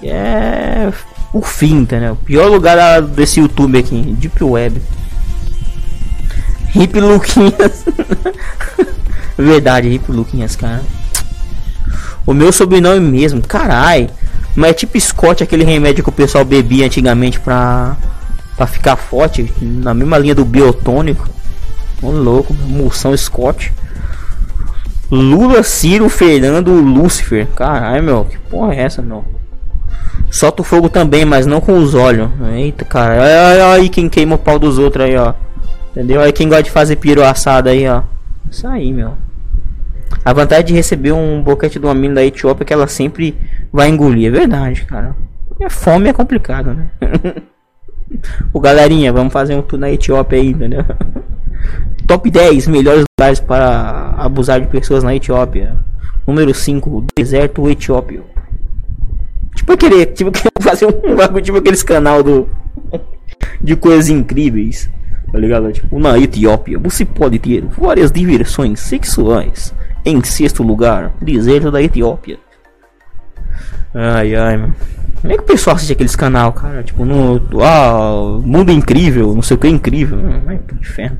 [0.00, 0.92] Que é
[1.32, 2.12] o fim, entendeu?
[2.14, 4.80] O pior lugar desse YouTube aqui, Deep Web.
[6.74, 7.84] Hip Luquinhas.
[9.36, 10.82] Verdade, Hip Luquinhas, cara.
[12.26, 14.10] O meu sobrenome mesmo, carai.
[14.54, 17.96] Mas é tipo Scott, aquele remédio que o pessoal bebia antigamente pra,
[18.56, 21.28] pra ficar forte, na mesma linha do biotônico.
[22.02, 23.72] Ô louco, moção Scott.
[25.10, 27.46] Lula, Ciro, Fernando, Lúcifer.
[27.54, 29.24] Caralho, meu, que porra é essa, meu?
[30.30, 32.28] Solta o fogo também, mas não com os olhos.
[32.54, 33.22] Eita, cara.
[33.22, 35.34] Olha aí quem queima o pau dos outros aí, ó.
[35.90, 36.20] Entendeu?
[36.20, 38.02] Aí quem gosta de fazer piro assado aí, ó.
[38.50, 39.14] Isso aí, meu.
[40.24, 43.36] A vantagem de receber um boquete de uma mina da Etiópia é que ela sempre
[43.72, 44.28] vai engolir.
[44.28, 45.16] É verdade, cara.
[45.60, 46.90] É fome é complicado, né?
[48.52, 50.84] Ô galerinha, vamos fazer um tour na Etiópia aí, entendeu?
[52.06, 55.76] Top 10 melhores lugares para abusar de pessoas na Etiópia.
[56.26, 58.24] Número 5, deserto etiópio.
[59.66, 62.48] Tipo aquele, tipo que fazer um bagulho tipo aqueles canal do
[63.60, 64.88] de coisas incríveis.
[65.32, 65.72] Tá ligado?
[65.72, 69.74] Tipo, na Etiópia você pode ter várias diversões sexuais.
[70.04, 72.38] Em sexto lugar, deserto da Etiópia.
[73.92, 74.76] Ai ai, mano.
[75.20, 76.84] Como é que o pessoal assiste aqueles canal, cara?
[76.84, 77.42] Tipo, no.
[77.60, 80.16] Ah, mundo incrível, não sei o que incrível.
[80.16, 81.18] Hum, Vai pro inferno.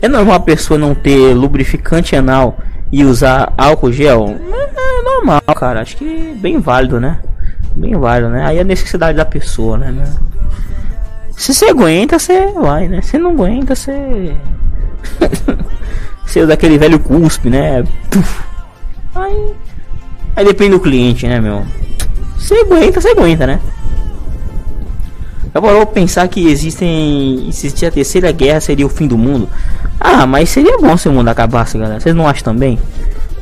[0.00, 2.58] É normal a pessoa não ter lubrificante anal
[2.94, 4.24] e usar álcool gel?
[4.28, 5.80] É, é normal, cara.
[5.80, 7.18] Acho que bem válido, né?
[7.74, 8.46] Bem válido, né?
[8.46, 10.04] Aí a necessidade da pessoa, né?
[11.36, 13.02] Se você aguenta, você vai, né?
[13.02, 14.36] Se não aguenta, você.
[16.24, 17.82] você usa aquele velho cuspe, né?
[18.08, 18.44] Puf.
[19.16, 19.54] Aí.
[20.36, 21.66] Aí depende do cliente, né, meu?
[22.38, 23.58] Se aguenta, você aguenta, né?
[25.54, 27.46] Agora vou pensar que existem.
[27.48, 29.48] Existir a terceira guerra seria o fim do mundo.
[30.00, 32.00] Ah, mas seria bom se o mundo acabasse, galera.
[32.00, 32.76] Vocês não acham também?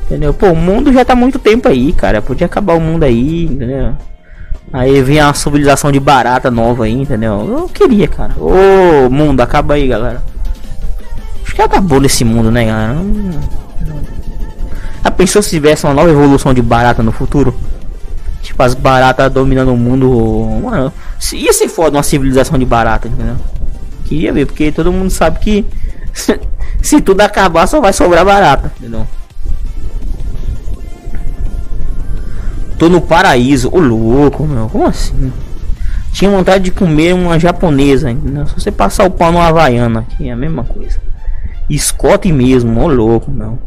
[0.04, 0.34] Entendeu?
[0.34, 2.20] Pô, o mundo já tá muito tempo aí, cara.
[2.20, 3.94] Podia acabar o mundo aí, entendeu?
[4.70, 7.46] Aí vem a civilização de barata nova aí, entendeu?
[7.48, 8.34] Eu queria, cara.
[8.38, 10.22] Ô, mundo, acaba aí, galera.
[11.44, 12.92] Acho que acabou nesse mundo, né, galera?
[12.92, 13.30] Hum,
[15.02, 17.54] Já pensou se tivesse uma nova evolução de barata no futuro?
[18.42, 20.60] Tipo, as baratas dominando o mundo.
[20.62, 20.92] Mano,
[21.22, 23.36] se- ia ser foda uma civilização de barata, entendeu?
[24.04, 25.64] Queria ver, porque todo mundo sabe que
[26.82, 29.06] se tudo acabar só vai sobrar barata, entendeu?
[32.78, 35.32] Tô no paraíso, ô louco, meu, como assim?
[36.12, 38.46] Tinha vontade de comer uma japonesa, entendeu?
[38.46, 40.98] Se você passar o pau numa havaiana aqui, é a mesma coisa.
[41.70, 43.58] Escote mesmo, ô louco, meu.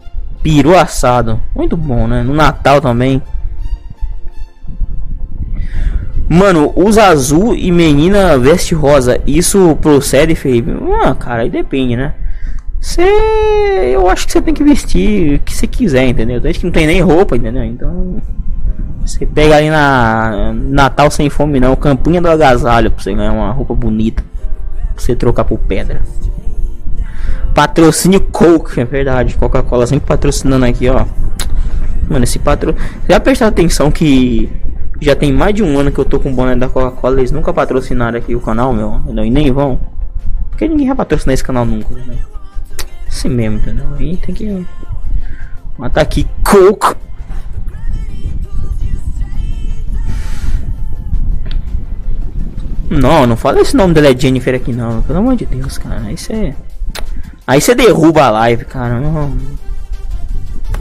[0.43, 2.21] Peru assado, muito bom, né?
[2.21, 3.21] No Natal também.
[6.27, 9.19] Mano, usa azul e menina veste rosa.
[9.27, 10.71] Isso procede, Felipe?
[11.03, 12.13] Ah, cara, aí depende, né?
[12.81, 13.01] Você.
[13.93, 16.39] Eu acho que você tem que vestir o que você quiser, entendeu?
[16.39, 17.63] Desde que não tem nem roupa, entendeu?
[17.63, 18.17] Então.
[19.05, 20.51] Você pega ali na.
[20.53, 24.23] Natal sem fome não, Campinha do Agasalho pra você ganhar uma roupa bonita.
[24.93, 26.01] Pra você trocar por pedra.
[27.53, 29.35] Patrocínio Coke, é verdade.
[29.35, 31.05] Coca-Cola sempre patrocinando aqui, ó.
[32.09, 32.75] Mano, esse patro.
[33.07, 34.49] Já prestou atenção que
[35.01, 37.19] já tem mais de um ano que eu tô com o boné da Coca-Cola.
[37.19, 39.01] Eles nunca patrocinaram aqui o canal, meu.
[39.23, 39.79] E nem vão.
[40.49, 42.17] Porque ninguém vai patrocinar esse canal nunca, né?
[43.07, 43.85] Assim mesmo, entendeu?
[43.97, 44.65] Aí tem que.
[45.77, 46.95] Matar aqui Coke.
[52.89, 56.01] Não, não fala esse nome dela é Jennifer aqui não, pelo amor de Deus, cara.
[56.01, 56.55] Aí você.
[57.45, 58.99] Aí você derruba a live, cara.
[58.99, 59.35] Não.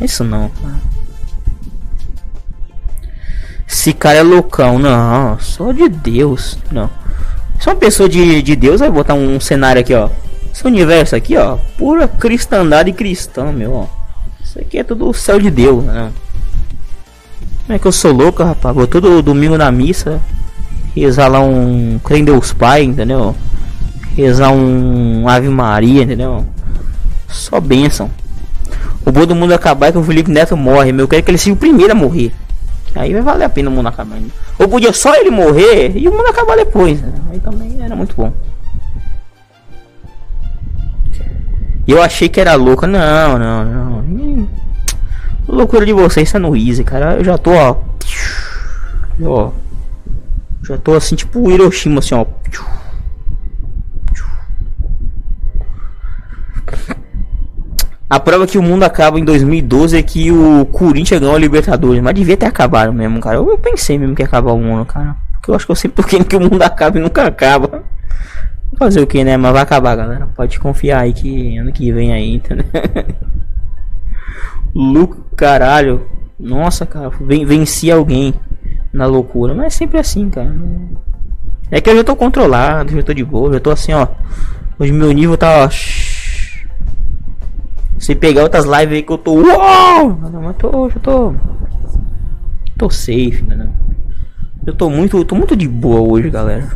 [0.01, 0.94] Isso não, cara.
[3.69, 5.39] Esse cara é loucão, não.
[5.41, 6.91] Só de Deus, não.
[7.59, 10.09] Se uma pessoa de, de Deus vai botar um cenário aqui, ó.
[10.53, 11.57] Esse universo aqui, ó.
[11.77, 13.87] Pura cristandade cristã, meu, ó.
[14.43, 16.13] Isso aqui é tudo o céu de Deus, né?
[17.67, 18.75] Como é que eu sou louco, rapaz?
[18.75, 20.21] Vou todo domingo na missa.
[20.95, 21.99] Rezar lá um.
[22.05, 23.35] Crê em Deus Pai, entendeu?
[24.15, 26.47] Rezar um Ave Maria, entendeu?
[27.29, 28.11] Só bênção.
[29.05, 31.05] O bom do mundo acabar é que o Felipe Neto morre, meu.
[31.05, 32.33] Eu quero que ele seja o primeiro a morrer.
[32.95, 34.19] Aí vai valer a pena o mundo acabar.
[34.59, 37.01] Ou podia só ele morrer e o mundo acabar depois.
[37.03, 37.13] né?
[37.33, 38.33] Aí também era muito bom.
[41.87, 42.87] Eu achei que era louca.
[42.87, 43.99] Não, não, não.
[43.99, 44.47] Hum,
[45.47, 47.17] Loucura de vocês tá no easy, cara.
[47.17, 47.77] Eu já tô, ó.
[49.23, 49.51] Ó.
[50.63, 52.25] Já tô assim, tipo Hiroshima, assim, ó.
[58.09, 62.03] A prova que o mundo acaba em 2012 é que o Corinthians ganhou a Libertadores.
[62.03, 63.37] Mas devia ter acabado mesmo, cara.
[63.37, 65.17] Eu pensei mesmo que ia acabar o mundo, cara.
[65.33, 67.83] Porque eu acho que eu sempre tô querendo que o mundo acabe e nunca acaba.
[68.79, 69.37] Fazer o que, né?
[69.37, 70.29] Mas vai acabar, galera.
[70.35, 72.67] Pode confiar aí que ano que vem aí, entendeu?
[74.75, 76.07] Luco, caralho.
[76.39, 77.11] Nossa, cara.
[77.21, 78.35] Ven venci alguém
[78.93, 79.55] na loucura.
[79.55, 80.55] Mas é sempre assim, cara.
[81.71, 84.07] É que eu já tô controlado, já tô de boa, já tô assim, ó.
[84.79, 85.69] Hoje meu nível tá, ó.
[88.05, 89.33] Se pegar outras lives aí que eu tô.
[89.33, 90.19] Uau!
[90.31, 91.33] Não, mas tô, já tô.
[92.77, 93.67] Tô safe, né?
[94.67, 96.69] Eu tô muito, tô muito de boa hoje, galera.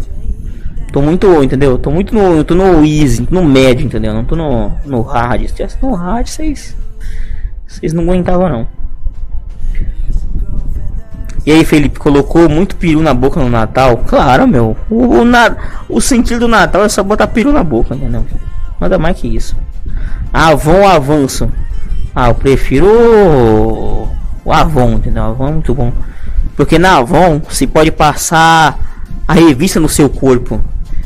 [0.90, 1.76] Tô muito, entendeu?
[1.76, 4.14] Tô muito no, tô no easy, no médio, entendeu?
[4.14, 5.46] Não tô no, no hard.
[5.46, 6.74] Se tivesse no hard, vocês,
[7.66, 8.68] vocês não aguentavam não.
[11.44, 13.98] E aí, Felipe, colocou muito peru na boca no Natal?
[14.06, 14.74] Claro, meu.
[14.88, 15.54] O, o, na,
[15.90, 18.24] o sentido do Natal é só botar peru na boca, entendeu?
[18.80, 19.54] Nada mais que isso.
[20.32, 21.50] Avon avanço?
[22.14, 24.08] Ah, eu prefiro o,
[24.44, 25.22] o Avon, entendeu?
[25.22, 25.92] Avon é muito bom.
[26.56, 28.78] Porque na Avon se pode passar
[29.26, 30.60] a revista no seu corpo.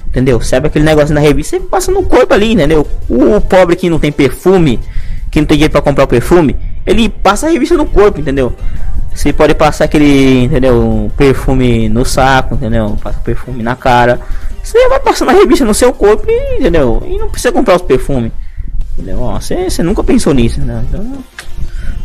[0.07, 0.41] Entendeu?
[0.41, 1.57] Sabe aquele negócio na revista?
[1.57, 2.87] Você passa no corpo ali, entendeu?
[3.09, 4.79] O pobre que não tem perfume,
[5.31, 8.53] que não tem dinheiro pra comprar o perfume, ele passa a revista no corpo, entendeu?
[9.15, 10.83] Você pode passar aquele, entendeu?
[10.83, 12.99] Um perfume no saco, entendeu?
[13.03, 14.21] Passa perfume na cara.
[14.63, 16.27] Você vai passando a revista no seu corpo,
[16.59, 17.03] entendeu?
[17.07, 18.33] E não precisa comprar os perfumes.
[18.99, 20.85] Você, nunca pensou nisso, né?
[20.89, 21.05] Então,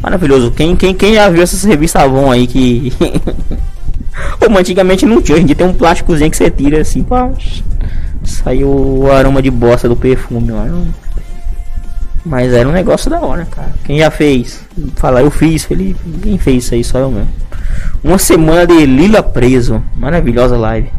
[0.01, 0.51] maravilhoso.
[0.51, 2.93] Quem, quem, quem já viu essas revistas Avon aí que.
[4.39, 7.29] Como antigamente não tinha, hoje em dia tem um plásticozinho que você tira assim, pá.
[8.23, 10.87] Saiu o aroma de bosta do perfume, mano.
[12.25, 13.71] Mas era um negócio da hora, cara.
[13.85, 14.61] Quem já fez?
[14.95, 15.99] Fala, eu fiz, Felipe.
[16.05, 17.29] Ninguém fez isso aí, só eu mesmo.
[18.03, 19.81] Uma semana de Lila preso.
[19.95, 20.89] Maravilhosa live.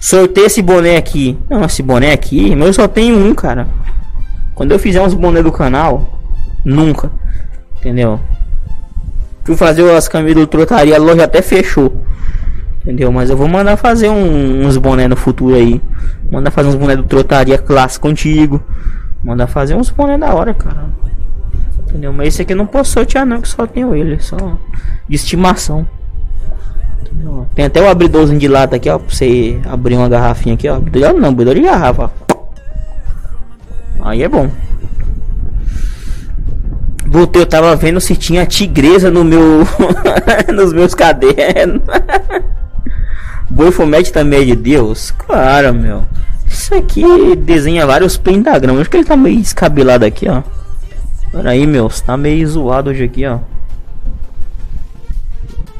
[0.00, 1.38] Sorteio esse boné aqui.
[1.48, 3.68] Não, esse boné aqui, mas eu só tenho um, cara.
[4.54, 6.20] Quando eu fizer uns boné do canal,
[6.64, 7.10] nunca.
[7.78, 8.20] Entendeu?
[9.44, 12.00] Fui fazer as camisas do trotaria, a loja até fechou.
[12.82, 13.10] Entendeu?
[13.10, 15.80] Mas eu vou mandar fazer um- uns boné no futuro aí.
[16.30, 18.62] Mandar fazer uns boné do trotaria clássico contigo.
[19.22, 20.86] Mandar fazer uns boné da hora, cara.
[21.80, 22.12] Entendeu?
[22.12, 24.36] Mas esse aqui eu não posso sortear não, que só tenho ele, só
[25.08, 25.86] de estimação.
[27.00, 27.46] Entendeu?
[27.54, 30.76] Tem até o abridorzinho de lata aqui, ó, pra você abrir uma garrafinha aqui, ó.
[30.76, 32.10] Abridor não, abridor de garrafa.
[34.04, 34.50] Aí é bom.
[37.06, 39.66] Botei, eu tava vendo se tinha tigresa no meu.
[40.54, 41.82] nos meus cadernos.
[43.48, 45.10] Boifomete também é de Deus?
[45.10, 46.04] Claro, meu.
[46.46, 48.82] Isso aqui desenha vários pentagramas.
[48.82, 50.42] Acho que ele tá meio descabelado aqui, ó.
[51.32, 51.88] Pera aí, meu.
[51.88, 53.38] Tá meio zoado hoje aqui, ó.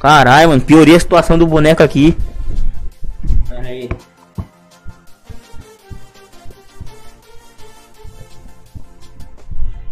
[0.01, 0.63] Caralho, mano.
[0.63, 2.17] Piorei a situação do boneco aqui.
[3.49, 3.89] Pera aí.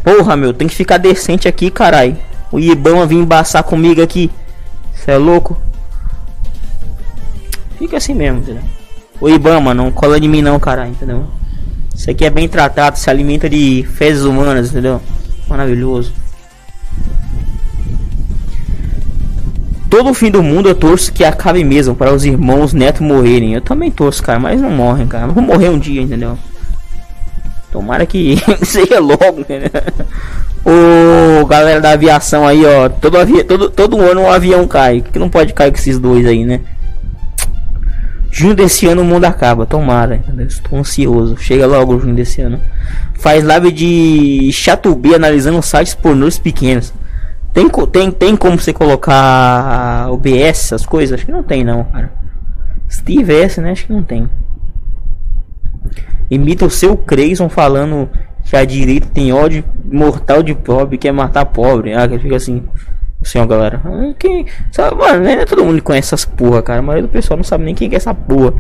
[0.03, 0.53] Porra, meu.
[0.53, 2.17] Tem que ficar decente aqui, caralho.
[2.51, 4.31] O Ibama vir embaçar comigo aqui.
[4.95, 5.57] Cê é louco?
[7.79, 8.63] Fica assim mesmo, entendeu?
[9.21, 11.27] O Ibama, não cola de mim não, caralho, entendeu?
[11.95, 15.01] Isso aqui é bem tratado, se alimenta de fezes humanas, entendeu?
[15.49, 16.13] Maravilhoso.
[19.89, 23.53] Todo fim do mundo eu torço que acabe mesmo para os irmãos Neto morrerem.
[23.53, 25.27] Eu também torço, cara, mas não morrem, cara.
[25.27, 26.39] Vou morrer um dia, entendeu?
[27.73, 29.71] Tomara que seja logo, entendeu?
[30.65, 32.91] Ô, galera da aviação aí, ó.
[32.91, 35.01] Todo, avi todo, todo ano um avião cai.
[35.01, 36.61] Que não pode cair com esses dois aí, né?
[38.31, 40.23] Junho desse ano o mundo acaba, tomara.
[40.47, 41.37] Estou ansioso.
[41.39, 42.61] Chega logo junho desse ano.
[43.15, 46.93] Faz live de Chatubê analisando sites pornôs pequenos.
[47.55, 50.33] Tem, tem, tem como você colocar OBS,
[50.67, 51.15] essas coisas?
[51.15, 52.13] Acho que não tem não, cara.
[52.89, 53.73] Se tivesse, né?
[53.73, 54.29] Acho que não tem.
[56.33, 58.09] Imita o seu Creyson falando
[58.43, 61.93] que a direita tem ódio mortal de pobre, quer matar pobre.
[61.93, 62.63] Ah, que fica assim.
[63.23, 63.83] Assim, ó, galera.
[63.85, 66.79] Ah, Quem, sabe, mano, não é todo mundo conhece essas porra, cara.
[66.79, 68.55] A maioria do pessoal não sabe nem quem que é essa porra.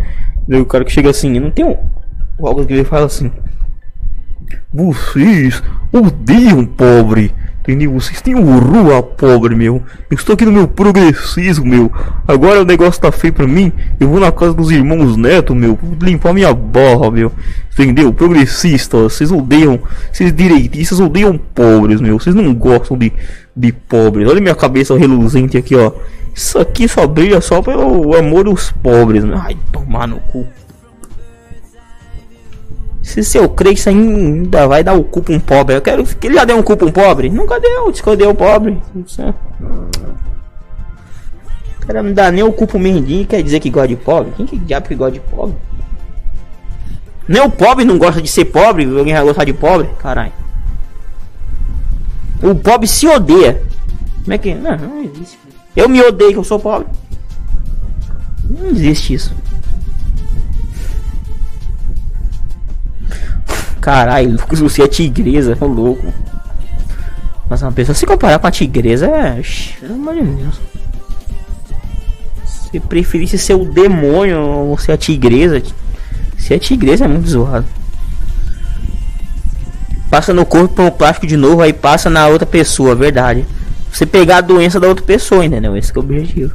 [0.47, 1.79] Daí O cara que chega assim, não tem um.
[2.43, 3.33] Algo que ele fala assim.
[4.71, 7.33] Vocês odeiam pobre.
[7.63, 7.93] Entendeu?
[7.93, 9.81] Vocês têm horror a pobre, meu.
[10.11, 11.93] Eu estou aqui no meu progressismo, meu.
[12.27, 13.73] Agora o negócio tá feio pra mim.
[14.01, 15.79] Eu vou na casa dos irmãos Neto, meu.
[15.81, 17.31] Vou limpar minha barra, meu.
[17.73, 18.13] Entendeu?
[18.13, 19.79] Progressista, vocês odeiam.
[20.13, 22.19] Vocês direitistas odeiam pobres, meu.
[22.19, 23.13] Vocês não gostam de,
[23.55, 24.29] de pobres.
[24.29, 25.93] Olha minha cabeça reluzente aqui, ó.
[26.35, 29.23] Isso aqui só brilha só pelo amor dos pobres.
[29.23, 29.39] meu.
[29.39, 30.45] Ai, tomar no cu.
[33.03, 36.37] Se seu crente ainda vai dar o cu pra um pobre, eu quero que ele
[36.37, 37.29] já deu um cu pra um pobre.
[37.29, 38.81] Nunca deu, diz que eu dei o pobre.
[41.83, 42.79] O cara não dá nem o cu pro
[43.29, 44.33] quer dizer que gosta de pobre.
[44.37, 45.57] Quem que diabo que gosta de pobre?
[47.27, 49.89] Nem o pobre não gosta de ser pobre, alguém vai gostar de pobre?
[49.99, 50.33] Caralho.
[52.43, 53.63] O pobre se odeia.
[54.23, 54.55] Como é que.
[54.55, 55.39] Não, não existe.
[55.75, 56.87] Eu me odeio que eu sou pobre.
[58.49, 59.35] Não existe isso.
[63.83, 66.15] Caralho, Lucas, você é tigresa, ô louco.
[67.51, 69.43] Mas uma pessoa se comparar com a tigresa é.
[69.85, 70.61] Amor de Deus.
[72.47, 75.61] Se preferisse ser o demônio ou ser a tigresa.
[76.39, 77.67] Se a tigresa é muito zoado.
[80.09, 83.45] Passa no corpo pelo plástico de novo, aí passa na outra pessoa, verdade.
[83.93, 85.77] Você pegar a doença da outra pessoa, entendeu?
[85.77, 86.53] Esse é o objetivo.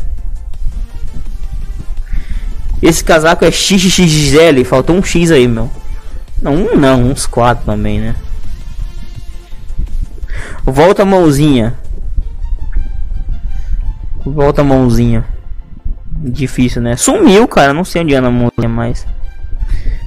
[2.81, 5.69] Esse casaco é XXXL, faltou um X aí, meu.
[6.41, 8.15] Não, um não, uns quatro também, né?
[10.63, 11.73] Volta a mãozinha.
[14.25, 15.25] Volta a mãozinha.
[16.11, 16.95] Difícil, né?
[16.95, 17.73] Sumiu, cara.
[17.73, 19.05] Não sei onde anda a mãozinha mais.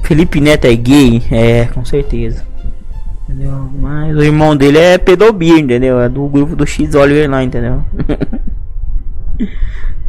[0.05, 1.23] Felipe Neto é gay?
[1.31, 2.45] É, com certeza.
[3.29, 3.71] Entendeu?
[3.81, 6.01] Mas o irmão dele é pedobia, entendeu?
[6.01, 7.85] É do grupo do X Oliver lá, entendeu?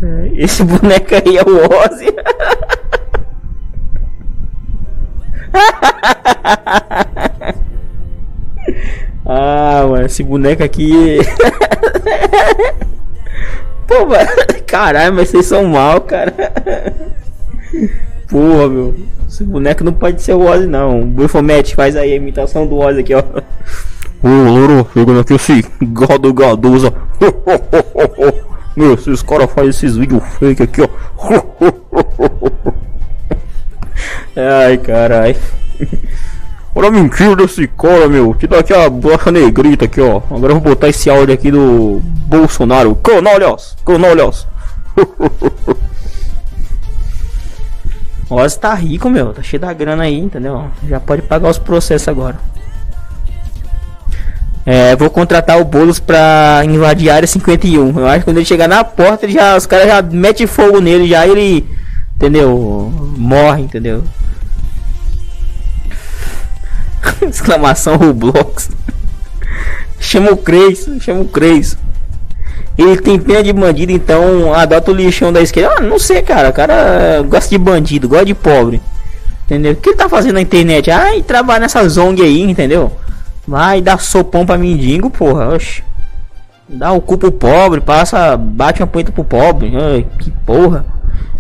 [0.04, 2.08] É, Esse boneco aí é o Ozzy.
[9.34, 11.20] Ah, mano, esse boneco aqui.
[13.88, 14.28] Pô, mano,
[14.68, 16.34] caralho, mas vocês são mal, cara.
[18.28, 18.94] Porra, meu.
[19.28, 21.06] Esse boneco não pode ser o Ozzy, não.
[21.06, 23.24] Bufomete, faz aí a imitação do Ozzy aqui, ó.
[24.22, 26.94] Ô, Louro, chegando aqui esse gado gadoso.
[28.76, 30.90] Meu, esses caras fazem esses vídeos fake aqui, ó.
[34.36, 35.36] Ai, caralho.
[36.74, 38.34] Olha a mentira desse cara, meu.
[38.34, 40.22] Te dá aqui a brocha negrita aqui, ó.
[40.30, 42.96] Agora eu vou botar esse áudio aqui do Bolsonaro.
[42.96, 43.76] Canalhas!
[43.86, 44.48] Canalhas!
[48.32, 49.34] O Ozzy tá rico, meu.
[49.34, 50.64] Tá cheio da grana aí, entendeu?
[50.88, 52.40] Já pode pagar os processos agora.
[54.66, 58.00] É, vou contratar o Boulos pra invadir a área 51.
[58.00, 60.80] Eu acho que quando ele chegar na porta, ele já, os caras já metem fogo
[60.80, 61.68] nele, já ele.
[62.16, 63.01] Entendeu?
[63.22, 64.04] Morre, entendeu?
[67.22, 68.72] Exclamação Roblox.
[70.00, 71.78] chama o Creis, chama o Creis.
[72.76, 75.76] Ele tem pena de bandido, então adota o lixão da esquerda.
[75.78, 76.50] Ah, não sei, cara.
[76.50, 78.82] O cara gosta de bandido, gosta de pobre.
[79.46, 79.74] Entendeu?
[79.74, 80.90] O que ele tá fazendo na internet?
[80.90, 82.92] Ai, trabalha nessa zong aí, entendeu?
[83.48, 85.54] Vai dar sopão pra mendigo, porra.
[85.54, 85.84] Oxi.
[86.68, 89.74] Dá o cu pro pobre, passa, bate uma punheta pro pobre.
[89.76, 90.86] Ai, que porra.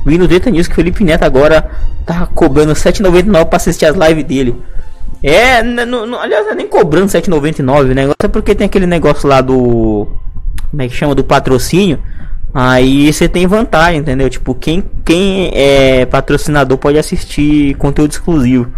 [0.05, 1.69] Vi no Data News que Felipe Neto agora
[2.05, 4.55] tá cobrando 7,99 pra assistir as lives dele.
[5.23, 8.65] É, n- n- n- aliás, não é nem cobrando 7,99 o negócio é porque tem
[8.65, 10.07] aquele negócio lá do.
[10.71, 11.13] Como é que chama?
[11.13, 11.99] Do patrocínio.
[12.53, 14.29] Aí você tem vantagem, entendeu?
[14.29, 18.69] Tipo, quem, quem é patrocinador pode assistir conteúdo exclusivo.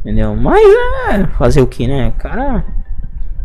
[0.00, 0.34] Entendeu?
[0.34, 0.60] Mas
[1.10, 1.26] é.
[1.38, 2.12] Fazer o que, né?
[2.18, 2.64] Cara.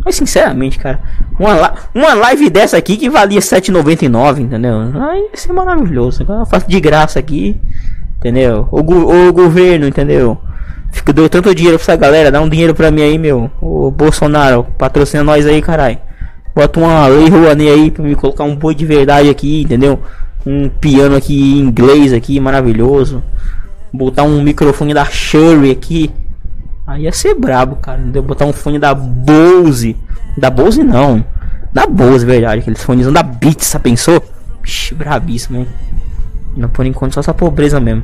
[0.05, 0.99] Mas sinceramente, cara,
[1.39, 4.79] uma, uma live dessa aqui que valia 7,99, entendeu?
[5.09, 6.21] Aí ia ser maravilhoso.
[6.21, 7.59] Agora eu faço de graça aqui,
[8.19, 8.67] entendeu?
[8.71, 10.37] O, gu- o governo, entendeu?
[10.91, 13.49] Fica deu tanto dinheiro pra essa galera, dá um dinheiro pra mim aí, meu.
[13.59, 15.97] O Bolsonaro, patrocina nós aí, caralho.
[16.55, 19.99] Bota uma lei Rouanet aí pra me colocar um boi de verdade aqui, entendeu?
[20.45, 23.21] Um piano aqui em inglês aqui, maravilhoso.
[23.91, 26.11] Botar um microfone da Shure aqui.
[26.87, 27.99] Aí ia ser brabo, cara.
[27.99, 28.21] Entendeu?
[28.21, 29.95] Botar um fone da Bose.
[30.37, 31.25] Da Bose não.
[31.73, 32.61] Da Bose, verdade.
[32.61, 34.23] Aqueles fones da Beats, pensou?
[34.63, 35.67] Ixi, brabíssimo, hein?
[36.55, 38.03] Não, por enquanto só essa pobreza mesmo.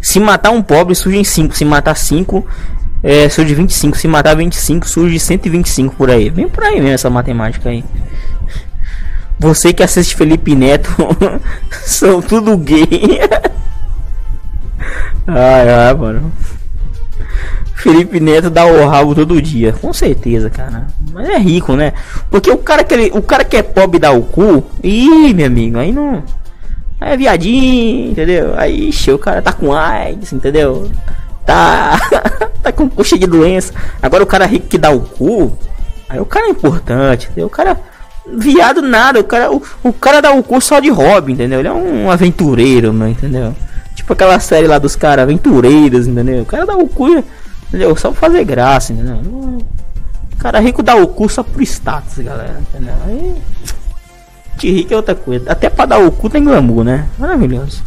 [0.00, 1.56] Se matar um pobre, surge em 5.
[1.56, 2.46] Se matar 5,
[3.02, 3.96] é, surge 25.
[3.96, 6.28] Se matar 25, surge 125 por aí.
[6.30, 7.84] Bem por aí mesmo essa matemática aí.
[9.38, 10.90] Você que assiste Felipe Neto,
[11.70, 12.86] são tudo gay.
[15.26, 16.32] ai, ai, mano.
[17.74, 20.86] Felipe Neto dá o rabo todo dia, com certeza, cara.
[21.12, 21.92] Mas é rico, né?
[22.30, 25.46] Porque o cara que ele, o cara que é pobre dá o cu, ih, meu
[25.46, 26.22] amigo, aí não.
[27.00, 28.54] Aí é viadinho, entendeu?
[28.56, 30.90] Aí, ixi, o cara tá com AIDS, entendeu?
[31.44, 32.00] Tá
[32.62, 33.74] tá com cheio de doença.
[34.00, 35.58] Agora o cara rico que dá o cu,
[36.08, 37.46] aí o cara é importante, entendeu?
[37.48, 37.78] O cara
[38.26, 41.58] viado nada, o cara o, o cara dá o cu só de hobby, entendeu?
[41.58, 43.54] Ele é um aventureiro, meu, entendeu?
[43.94, 46.42] Tipo aquela série lá dos caras aventureiros, entendeu?
[46.42, 47.22] O cara dá o cu,
[47.74, 47.96] entendeu?
[47.96, 49.16] Só pra fazer graça, entendeu?
[49.22, 49.58] Não-
[50.38, 52.94] cara rico dá o cu só por status, galera, entendeu?
[53.06, 53.34] Aí
[54.56, 55.50] de rico é outra coisa.
[55.50, 57.08] Até pra dar o cu tem glamour, né?
[57.18, 57.82] Maravilhoso.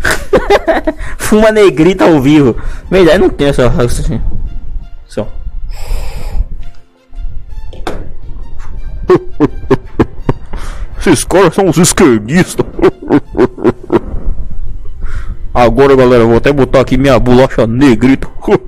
[1.18, 2.56] Fuma negrita ao vivo.
[2.90, 3.66] Verdade, não tem essa.
[3.66, 4.20] assim.
[5.08, 5.26] Só.
[11.00, 12.64] Esses caras são os esquerdistas.
[15.52, 18.28] Agora, galera, vou até botar aqui minha bolacha negrita.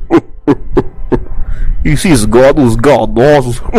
[1.85, 3.61] Esses gados gadosos.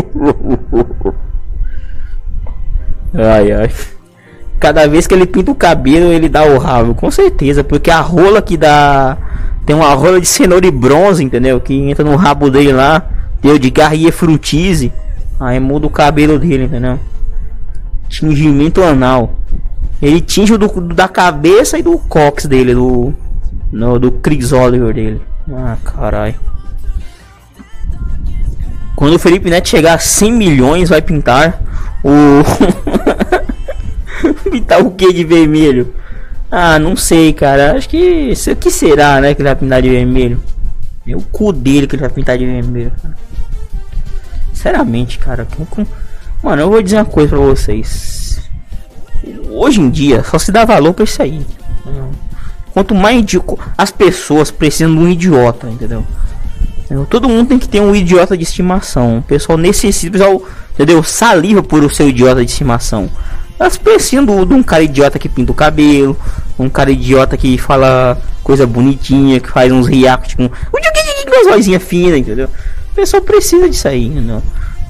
[3.16, 3.70] Ai, ai.
[4.60, 8.02] Cada vez que ele pinta o cabelo, ele dá o rabo, com certeza, porque a
[8.02, 9.16] rola que dá.
[9.66, 11.62] Tem uma rola de cenoura e bronze, entendeu?
[11.62, 13.06] Que entra no rabo dele lá,
[13.42, 14.92] deu de Garrier Frutise,
[15.40, 17.00] aí muda o cabelo dele, entendeu?
[18.10, 19.36] Tingimento anal.
[20.04, 23.14] Ele tinge o do, da cabeça e do cox dele, do.
[23.72, 25.22] No, do Chris Oliver dele.
[25.50, 26.36] Ah, caralho.
[28.98, 31.58] Quando o Felipe Neto chegar a 100 milhões, vai pintar
[32.04, 32.44] o.
[34.52, 35.96] pintar o que de vermelho?
[36.52, 37.78] Ah, não sei, cara.
[37.78, 38.34] Acho que.
[38.52, 39.34] O que será, né?
[39.34, 40.38] Que ele vai pintar de vermelho?
[41.08, 42.92] É o cu dele que ele vai pintar de vermelho.
[44.52, 45.48] Sinceramente, cara.
[46.44, 48.13] Mano, eu vou dizer uma coisa pra vocês.
[49.64, 51.42] Hoje em dia, só se dá valor pra isso aí.
[51.86, 52.10] entendeu?
[52.74, 53.24] Quanto mais
[53.78, 56.04] as pessoas precisam de um idiota, entendeu?
[56.80, 57.06] Entendeu?
[57.10, 59.20] Todo mundo tem que ter um idiota de estimação.
[59.20, 60.44] O pessoal necessita, o pessoal,
[60.74, 61.04] entendeu?
[61.04, 63.10] Saliva por o seu idiota de estimação.
[63.60, 66.18] Elas precisam do- de um cara idiota que pinta o cabelo,
[66.60, 72.20] um cara idiota que fala coisa bonitinha, que faz uns react com umas vozinhas finas,
[72.20, 72.50] entendeu?
[72.92, 74.42] O pessoal precisa disso aí, entendeu?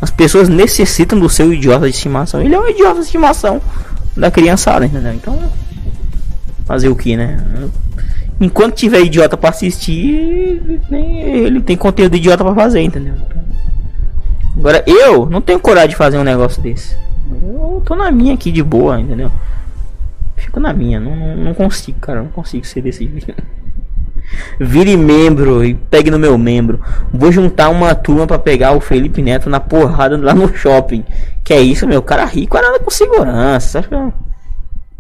[0.02, 2.42] As pessoas necessitam do seu idiota de estimação.
[2.42, 3.62] Ele é um idiota de estimação
[4.16, 5.14] da criançada, entendeu?
[5.14, 5.40] Então,
[6.66, 7.44] fazer o que, né?
[8.40, 13.16] Enquanto tiver idiota pra assistir, ele tem conteúdo idiota pra fazer, entendeu?
[14.58, 16.96] Agora eu não tenho coragem de fazer um negócio desse.
[17.32, 19.32] Eu tô na minha aqui de boa, entendeu?
[20.36, 23.34] Fico na minha, não, não consigo, cara, não consigo ser desse jeito.
[24.60, 26.80] Vire membro e pegue no meu membro.
[27.12, 31.04] Vou juntar uma turma pra pegar o Felipe Neto na porrada lá no shopping.
[31.44, 32.02] Que é isso, meu?
[32.02, 33.84] Cara rico, anda com segurança.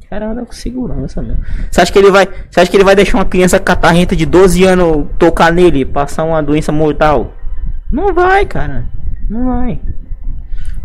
[0.10, 1.38] Cara anda com segurança, meu.
[1.72, 2.28] Você acha que ele vai.
[2.50, 6.24] Você acha que ele vai deixar uma criança catarrenta de 12 anos tocar nele passar
[6.24, 7.34] uma doença mortal?
[7.92, 8.86] Não vai, cara.
[9.30, 9.80] Não vai.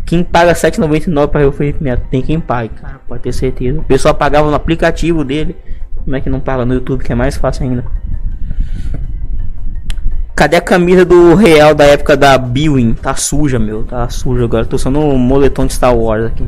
[0.07, 2.03] Quem paga 7,99 para o Felipe Neto?
[2.11, 3.01] Tem quem pague, cara.
[3.07, 3.78] Pode ter certeza.
[3.80, 5.55] O pessoal pagava no aplicativo dele.
[5.97, 7.84] Como é que não paga no YouTube, que é mais fácil ainda?
[10.35, 12.95] Cadê a camisa do Real da época da Biwin?
[12.95, 13.83] Tá suja, meu.
[13.83, 14.64] Tá suja agora.
[14.64, 16.47] Tô usando um moletom de Star Wars aqui.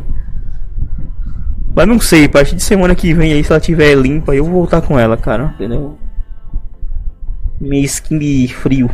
[1.74, 4.44] Mas não sei, a partir de semana que vem aí, se ela tiver limpa, eu
[4.44, 5.54] vou voltar com ela, cara.
[5.54, 5.98] Entendeu?
[7.60, 8.90] Minha skin de frio.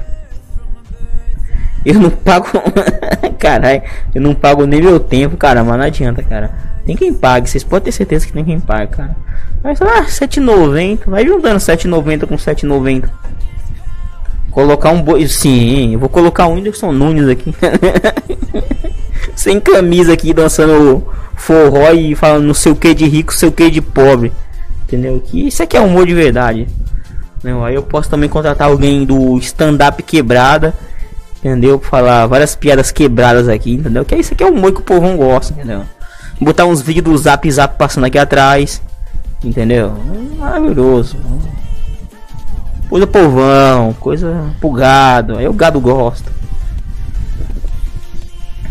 [1.84, 2.46] Eu não pago.
[3.38, 3.82] Caralho,
[4.14, 6.50] eu não pago nem meu tempo, cara, mas não adianta, cara.
[6.86, 9.16] Tem quem pague, vocês podem ter certeza que tem quem pague, cara.
[9.62, 11.00] Mas lá, 7,90.
[11.06, 13.10] Vai juntando 7,90 com 7,90.
[14.52, 15.26] Colocar um boi.
[15.26, 17.52] Sim, vou colocar o Whindersson Nunes aqui.
[19.34, 23.52] Sem camisa aqui, dançando forró e falando não sei o que de rico, sei o
[23.52, 24.32] que de pobre.
[24.84, 25.20] Entendeu?
[25.20, 26.68] Que isso aqui é humor de verdade.
[27.42, 30.72] Não, aí eu posso também contratar alguém do stand-up quebrada.
[31.38, 31.80] Entendeu?
[31.80, 34.04] Falar várias piadas quebradas aqui, entendeu?
[34.04, 35.82] Que isso aqui é humor que o povo não gosta, entendeu?
[36.40, 38.82] Botar uns vídeos do zap zap passando aqui atrás.
[39.42, 39.92] Entendeu?
[40.38, 41.16] Maravilhoso.
[42.88, 45.38] Coisa povão, coisa pro gado.
[45.38, 46.30] Aí o gado gosta.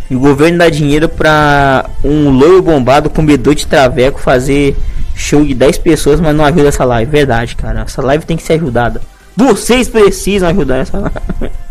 [0.10, 4.78] E o governo dá dinheiro pra um loiro bombado comedor de traveco fazer
[5.16, 7.12] show de 10 pessoas, mas não ajuda essa live.
[7.12, 7.82] Verdade, cara.
[7.82, 9.02] Essa live tem que ser ajudada.
[9.36, 11.56] Vocês precisam ajudar essa live.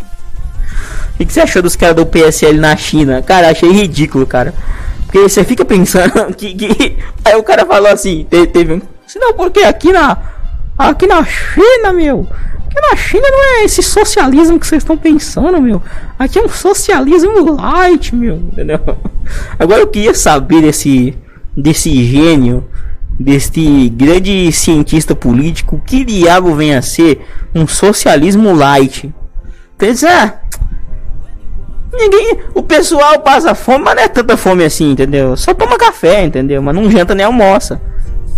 [1.15, 3.23] O que, que você achou dos caras do PSL na China?
[3.23, 4.53] Cara, achei ridículo, cara.
[5.15, 6.53] Porque você fica pensando que.
[6.55, 6.97] que...
[7.25, 8.83] Aí o cara falou assim: te- teve um.
[9.15, 10.19] Não, porque aqui na.
[10.77, 12.27] Aqui na China, meu.
[12.67, 15.81] Aqui na China não é esse socialismo que vocês estão pensando, meu.
[16.19, 18.35] Aqui é um socialismo light, meu.
[18.39, 18.81] Entendeu?
[19.57, 21.17] Agora eu queria saber desse.
[21.57, 22.65] Desse gênio.
[23.17, 25.81] Deste grande cientista político.
[25.87, 29.15] Que diabo vem a ser um socialismo light?
[29.79, 29.93] Quer
[31.97, 32.39] Ninguém.
[32.55, 35.37] O pessoal passa fome, mas não é tanta fome assim, entendeu?
[35.37, 36.61] Só toma café, entendeu?
[36.63, 37.81] Mas não janta nem almoça.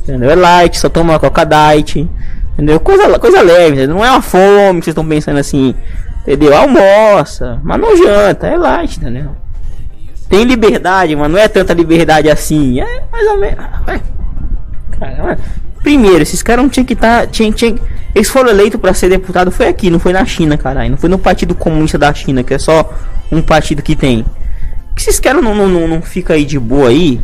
[0.02, 0.30] Entendeu?
[0.30, 2.08] É light, só toma coca diet.
[2.52, 2.78] Entendeu?
[2.80, 3.96] Coisa, coisa leve, entendeu?
[3.96, 5.74] Não é uma fome que vocês estão pensando assim.
[6.22, 6.56] Entendeu?
[6.56, 9.30] Almoça, mas não janta, é light, entendeu?
[10.28, 12.80] Tem liberdade, mas não é tanta liberdade assim.
[12.80, 13.64] É mais ou menos.
[13.86, 14.00] é.
[14.98, 15.38] Cara,
[15.82, 17.26] primeiro, esses caras não tinham que estar.
[17.28, 17.76] tinha, tinha,
[18.16, 20.90] eles foram eleitos para ser deputado, foi aqui, não foi na China, caralho.
[20.90, 22.90] Não foi no Partido Comunista da China, que é só
[23.30, 24.24] um partido que tem.
[24.94, 27.20] Que esses caras não, não, não, fica aí de boa aí,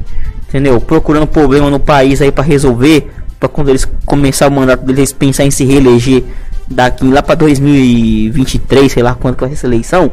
[0.47, 0.78] entendeu?
[0.82, 5.12] Procurando problema no país aí para resolver, para quando eles começar o mandato deles eles
[5.14, 6.24] pensar em se reeleger
[6.68, 10.11] daqui lá para 2023, sei lá quando vai ser essa eleição.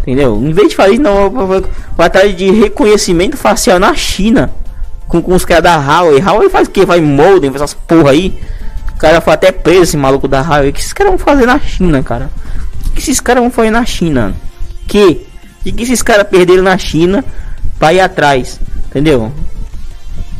[0.00, 0.42] Entendeu?
[0.42, 4.50] Em vez de fazer isso, não, vai- de reconhecimento facial na China.
[5.06, 6.18] Com, com os caras da Huawei.
[6.18, 6.86] Huawei faz o que?
[6.86, 8.38] Vai molden, essas porra aí.
[8.98, 10.70] O cara foi até preso esse maluco da Huawei.
[10.70, 12.28] O que esses caras vão fazer na China, cara?
[12.84, 14.34] O que esses caras vão fazer na China?
[14.88, 15.24] Que?
[15.64, 17.24] O que esses caras perderam na China
[17.78, 18.58] pra ir atrás?
[18.86, 19.30] Entendeu?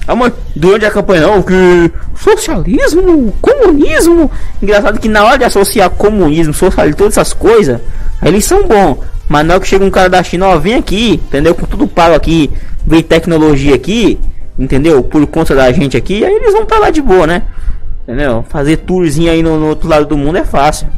[0.09, 1.55] Ah, mas durante a campanha não, que
[2.17, 4.29] socialismo, comunismo.
[4.61, 7.81] Engraçado que na hora de associar comunismo, socialismo, todas essas coisas,
[8.21, 8.99] eles são bons.
[9.29, 11.55] Mas na hora que chega um cara da China, ó, vem aqui, entendeu?
[11.55, 12.51] Com tudo pago aqui,
[12.85, 14.19] vem tecnologia aqui,
[14.59, 15.05] entendeu?
[15.05, 17.45] Por conta da gente aqui, aí eles vão pra lá de boa, né?
[18.09, 18.43] Entendeu?
[18.49, 20.89] Fazer tourzinho aí no, no outro lado do mundo é fácil.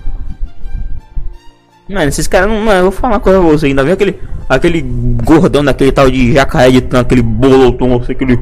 [1.88, 2.60] Mano, esses caras não.
[2.60, 3.66] Mano, eu vou falar uma coisa pra você.
[3.66, 4.16] Ainda vem aquele.
[4.48, 8.38] Aquele gordão daquele tal de jacaré de aquele bolotão, não sei aquele.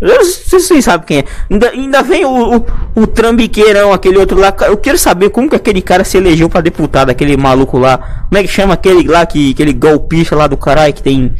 [0.00, 1.24] Sei se vocês sabem quem é.
[1.50, 4.54] Ainda, ainda vem o, o, o trambiqueirão, aquele outro lá.
[4.62, 7.98] Eu quero saber como que aquele cara se elegeu pra deputado, aquele maluco lá.
[8.28, 11.34] Como é que chama aquele lá, que, aquele golpista lá do caralho que tem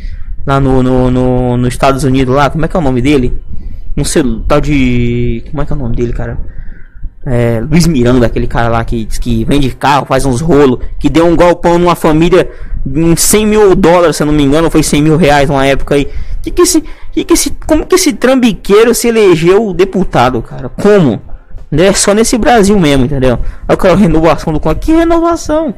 [0.46, 2.50] lá no, no, no, nos Estados Unidos lá?
[2.50, 3.42] Como é que é o nome dele?
[4.04, 5.44] Sei, tal de.
[5.50, 6.38] Como é que é o nome dele, cara?
[7.26, 11.08] É, Luiz Miranda, aquele cara lá que diz que vende carro, faz uns rolos, que
[11.08, 12.48] deu um golpão numa família
[12.86, 15.96] em 100 mil dólares, se eu não me engano, foi 100 mil reais uma época
[15.96, 16.08] aí.
[16.40, 20.68] Que que esse, que que esse, como que esse trambiqueiro se elegeu deputado, cara?
[20.68, 21.20] Como?
[21.72, 23.40] É só nesse Brasil mesmo, entendeu?
[23.66, 24.60] Aí o cara, renovação do.
[24.76, 25.74] Que renovação?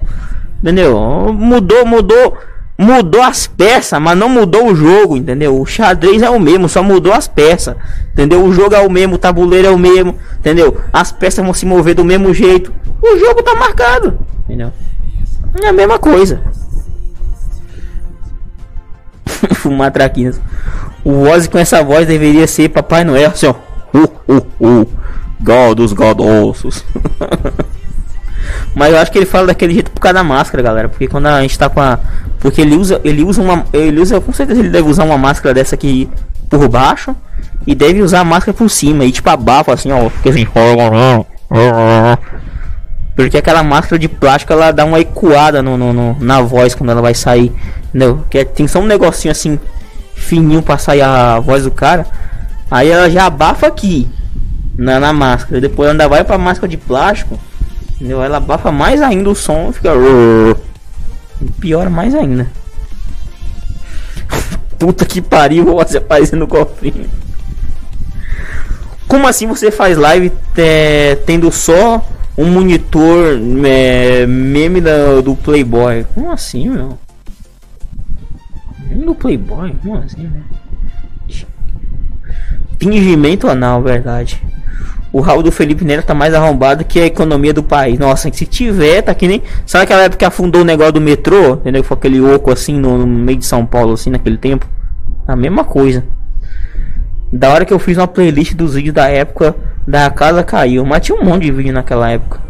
[0.62, 1.32] Entendeu?
[1.32, 2.36] Mudou, mudou,
[2.78, 5.60] mudou as peças, mas não mudou o jogo, entendeu?
[5.60, 7.74] O xadrez é o mesmo, só mudou as peças,
[8.12, 8.44] entendeu?
[8.44, 10.80] O jogo é o mesmo, o tabuleiro é o mesmo, entendeu?
[10.92, 12.72] As peças vão se mover do mesmo jeito.
[13.02, 14.72] O jogo tá marcado, entendeu?
[15.60, 16.40] É a mesma coisa.
[19.56, 20.40] Fumar traquinas.
[21.04, 23.54] O Ozzy com essa voz deveria ser Papai Noel, assim, ó.
[23.92, 24.88] Uh, uh, uh.
[25.40, 26.84] God dos godosos.
[28.74, 30.88] Mas eu acho que ele fala daquele jeito por causa da máscara, galera.
[30.88, 31.98] Porque quando a gente tá com a.
[32.40, 33.00] Porque ele usa.
[33.04, 33.64] Ele usa uma.
[33.72, 34.20] Ele usa.
[34.20, 36.08] Com certeza ele deve usar uma máscara dessa aqui
[36.48, 37.14] por baixo.
[37.66, 39.04] E deve usar a máscara por cima.
[39.04, 40.08] E tipo abafa assim, ó.
[40.08, 40.46] Porque assim.
[43.16, 46.90] Porque aquela máscara de plástico ela dá uma ecoada no, no- no- na voz quando
[46.90, 47.52] ela vai sair.
[47.88, 48.22] Entendeu?
[48.30, 49.58] Que é- tem só um negocinho assim
[50.14, 52.06] fininho pra sair a voz do cara.
[52.70, 54.06] Aí ela já abafa aqui
[54.76, 55.60] na, na máscara.
[55.60, 57.38] Depois ainda vai pra máscara de plástico.
[57.96, 58.22] Entendeu?
[58.22, 59.90] Ela abafa mais ainda o som, fica.
[61.60, 62.50] Piora mais ainda.
[64.78, 67.08] Puta que pariu, você aparecendo no cofrinho.
[69.06, 76.04] Como assim você faz live é, tendo só um monitor é, meme da- do Playboy?
[76.14, 76.98] Como assim, meu?
[78.88, 79.74] Meme do Playboy?
[79.82, 80.42] Como assim, né?
[82.78, 84.40] Fingimento anal, verdade.
[85.12, 87.98] O rabo do Felipe Neto tá mais arrombado que a economia do país.
[87.98, 89.42] Nossa, se tiver, tá que nem.
[89.64, 91.54] Sabe aquela época que afundou o negócio do metrô?
[91.54, 91.82] Entendeu?
[91.82, 94.68] Foi aquele oco assim no, no meio de São Paulo, assim, naquele tempo.
[95.26, 96.04] A mesma coisa.
[97.32, 99.54] Da hora que eu fiz uma playlist dos vídeos da época
[99.86, 100.84] da casa caiu.
[100.84, 102.40] Mas tinha um monte de vídeo naquela época.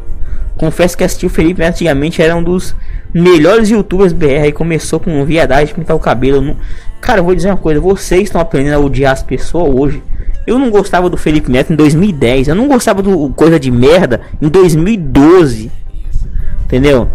[0.57, 2.75] Confesso que assistir o Felipe Neto antigamente era um dos
[3.15, 4.43] melhores youtubers BR.
[4.43, 6.41] Aí começou com viadagem, pintar o cabelo.
[6.41, 6.57] Não-
[7.01, 10.03] Cara, vou dizer uma coisa: vocês estão aprendendo a odiar as pessoas hoje.
[10.49, 12.49] Eu não gostava do Felipe Neto em 2010.
[12.49, 15.71] Eu não gostava do Coisa de Merda em 2012.
[16.65, 17.09] Entendeu?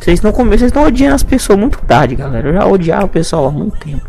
[0.00, 2.48] Vocês come- vocês estão odiando as pessoas muito tarde, galera.
[2.48, 4.08] Eu já odiava o pessoal há muito tempo.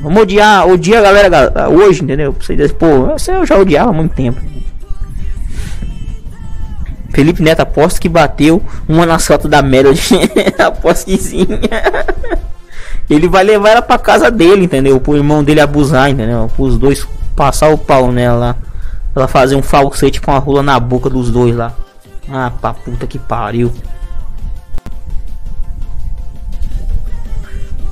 [0.00, 2.32] Vamos odiar, odiar a galera ga- hoje, entendeu?
[2.38, 4.40] Vocês pô, eu já odiava há muito tempo.
[7.10, 10.00] Felipe Neto aposto que bateu uma nas fotos da Melody.
[10.58, 11.46] aposto que sim.
[13.08, 14.98] Ele vai levar ela pra casa dele, entendeu?
[15.00, 16.50] Pro irmão dele abusar, entendeu?
[16.58, 18.56] Os dois passar o pau nela.
[19.14, 21.72] Ela fazer um falsete com a rola na boca dos dois lá.
[22.28, 23.72] Ah, pra puta que pariu.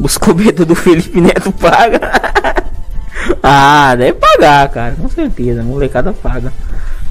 [0.01, 2.01] Os cobertos do Felipe Neto paga.
[3.43, 4.97] ah, deve pagar, cara.
[5.01, 5.63] Com certeza.
[5.63, 6.53] Molecada paga.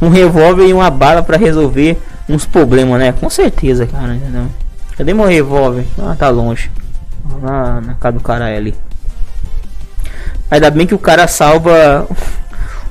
[0.02, 1.98] Um revólver e uma bala pra resolver
[2.28, 3.14] uns problemas, né?
[3.14, 4.14] Com certeza, cara.
[4.16, 4.48] Entendeu?
[4.98, 5.86] Cadê meu revólver?
[5.98, 6.70] Ah, tá longe.
[7.42, 8.76] Lá na casa do cara ali.
[10.50, 12.08] Ainda bem que o cara salva.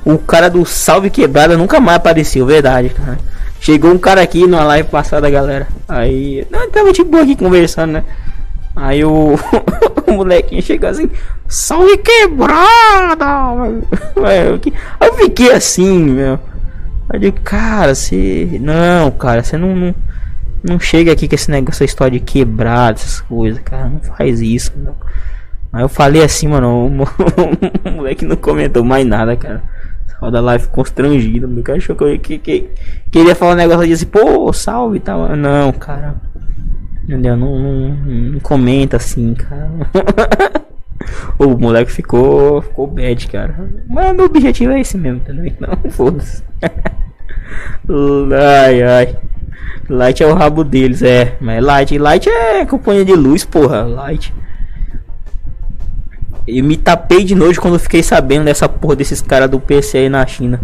[0.05, 3.17] O cara do salve quebrada nunca mais apareceu, verdade, cara.
[3.59, 5.67] Chegou um cara aqui numa live passada, galera.
[5.87, 6.45] Aí.
[6.51, 8.03] Não, tava de boa aqui conversando, né?
[8.75, 9.35] Aí o,
[10.07, 11.09] o molequinho chegou assim,
[11.47, 13.25] salve quebrada!
[14.99, 16.39] Eu fiquei assim, meu.
[17.13, 18.57] Eu digo, cara, você.
[18.59, 19.95] Não, cara, você não, não.
[20.63, 23.89] Não chega aqui com esse negócio, essa história de quebrada, essas coisas, cara.
[23.89, 24.95] Não faz isso, não.
[25.71, 27.07] Aí eu falei assim, mano, o, mo-
[27.85, 29.61] o moleque não comentou mais nada, cara.
[30.19, 32.69] Só da live constrangido, meu cara achou que, eu- que, que
[33.11, 35.35] queria falar um negócio assim, pô, salve e tal.
[35.35, 36.15] Não, cara.
[37.03, 37.35] Entendeu?
[37.35, 37.89] Não, não,
[38.33, 39.69] não comenta assim, cara.
[41.37, 43.69] o moleque ficou, ficou bad, cara.
[43.89, 45.45] Mas meu objetivo é esse mesmo, entendeu?
[45.45, 46.41] Então, foda-se.
[48.31, 49.17] ai, ai.
[49.89, 51.35] Light é o rabo deles, é.
[51.41, 53.83] Mas Light, Light é companhia de luz, porra.
[53.83, 54.33] Light.
[56.47, 60.09] Eu me tapei de nojo quando fiquei sabendo dessa porra desses caras do PC aí
[60.09, 60.59] na China.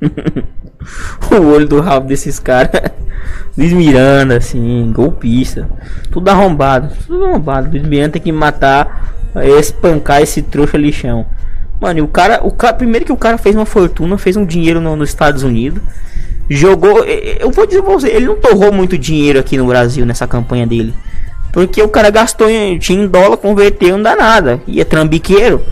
[1.30, 2.70] o olho do rabo desses caras.
[3.56, 5.68] Luiz Miranda, assim, golpista.
[6.10, 6.92] Tudo arrombado.
[7.06, 7.70] Tudo arrombado.
[7.70, 11.26] Luiz Miranda tem que matar, eh, espancar esse trouxa lixão.
[11.80, 14.80] Mano, o cara, o cara, primeiro que o cara fez uma fortuna, fez um dinheiro
[14.80, 15.82] no- nos Estados Unidos.
[16.54, 20.26] Jogou, eu vou dizer pra você, ele não torrou muito dinheiro aqui no Brasil nessa
[20.26, 20.94] campanha dele.
[21.50, 24.60] Porque o cara gastou em, tinha em dólar, converteu, não dá nada.
[24.66, 25.62] E é trambiqueiro.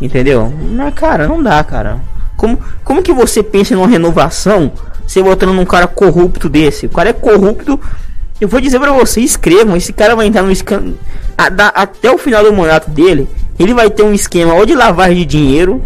[0.00, 0.52] Entendeu?
[0.70, 2.00] Não, cara, não dá, cara.
[2.36, 4.72] Como, como que você pensa numa renovação,
[5.06, 6.86] você botando num cara corrupto desse?
[6.86, 7.78] O cara é corrupto.
[8.40, 10.98] Eu vou dizer pra você, escrevam, esse cara vai entrar no escândalo.
[11.36, 15.26] Até o final do mandato dele, ele vai ter um esquema ou de lavagem de
[15.26, 15.80] dinheiro,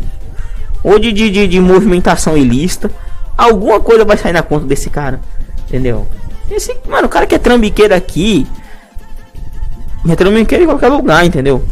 [0.83, 2.91] ou de, de, de, de movimentação ilícita.
[3.39, 5.21] Alguma coisa vai sair na conta desse cara.
[5.69, 6.09] Entendeu?
[6.51, 8.45] Esse, mano, o cara que é trambiqueiro aqui.
[10.09, 11.65] É trambiqueiro em qualquer lugar, entendeu?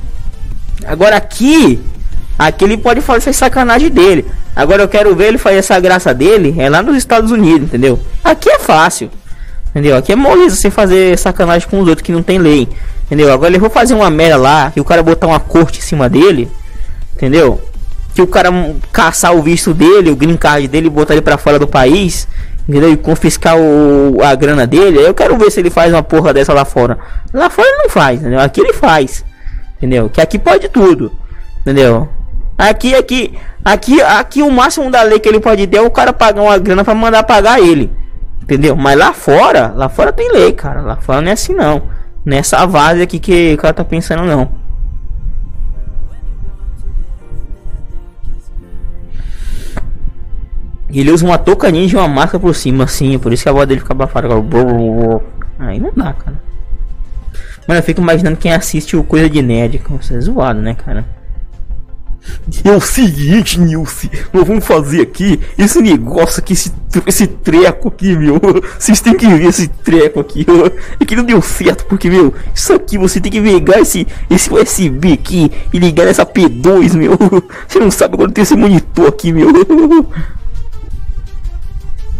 [0.86, 1.82] Agora aqui.
[2.38, 4.24] Aqui ele pode fazer essa sacanagem dele.
[4.54, 6.54] Agora eu quero ver ele fazer essa graça dele.
[6.56, 7.98] É lá nos Estados Unidos, entendeu?
[8.22, 9.10] Aqui é fácil.
[9.70, 9.96] Entendeu?
[9.96, 12.68] Aqui é moleza você fazer sacanagem com os outros que não tem lei.
[13.06, 13.32] Entendeu?
[13.32, 14.72] Agora ele vou fazer uma merda lá.
[14.76, 16.48] E o cara botar uma corte em cima dele.
[17.14, 17.60] Entendeu?
[18.16, 18.50] Que o cara
[18.90, 22.26] caçar o visto dele, o green card dele botar ele pra fora do país.
[22.66, 22.90] Entendeu?
[22.90, 24.98] E confiscar o, a grana dele.
[24.98, 26.98] Eu quero ver se ele faz uma porra dessa lá fora.
[27.32, 28.40] Lá fora ele não faz, entendeu?
[28.40, 29.22] Aqui ele faz.
[29.76, 30.08] Entendeu?
[30.08, 31.12] Que aqui pode tudo.
[31.60, 32.08] Entendeu?
[32.56, 36.12] Aqui, aqui, aqui, aqui o máximo da lei que ele pode ter é o cara
[36.12, 37.92] pagar uma grana pra mandar pagar ele.
[38.42, 38.74] Entendeu?
[38.74, 40.80] Mas lá fora, lá fora tem lei, cara.
[40.80, 41.82] Lá fora não é assim não.
[42.24, 44.65] Nessa vase aqui que o cara tá pensando não.
[51.00, 53.52] Ele usa uma touca ninja e uma máscara por cima, assim, por isso que a
[53.52, 54.28] voz dele fica abafada.
[55.58, 56.40] Aí não dá, cara.
[57.66, 59.78] Mano, eu fico imaginando quem assiste o Coisa de Nerd.
[59.80, 61.04] Como você é zoado, né, cara?
[62.64, 66.72] É o seguinte, Nilce, nós vamos fazer aqui esse negócio aqui, esse,
[67.06, 68.40] esse treco aqui, meu.
[68.78, 70.70] Vocês têm que ver esse treco aqui, ó.
[70.98, 74.52] É que não deu certo, porque, meu, isso aqui você tem que pegar esse, esse
[74.52, 77.16] USB aqui e ligar nessa P2, meu.
[77.66, 79.48] Você não sabe quando tem esse monitor aqui, meu.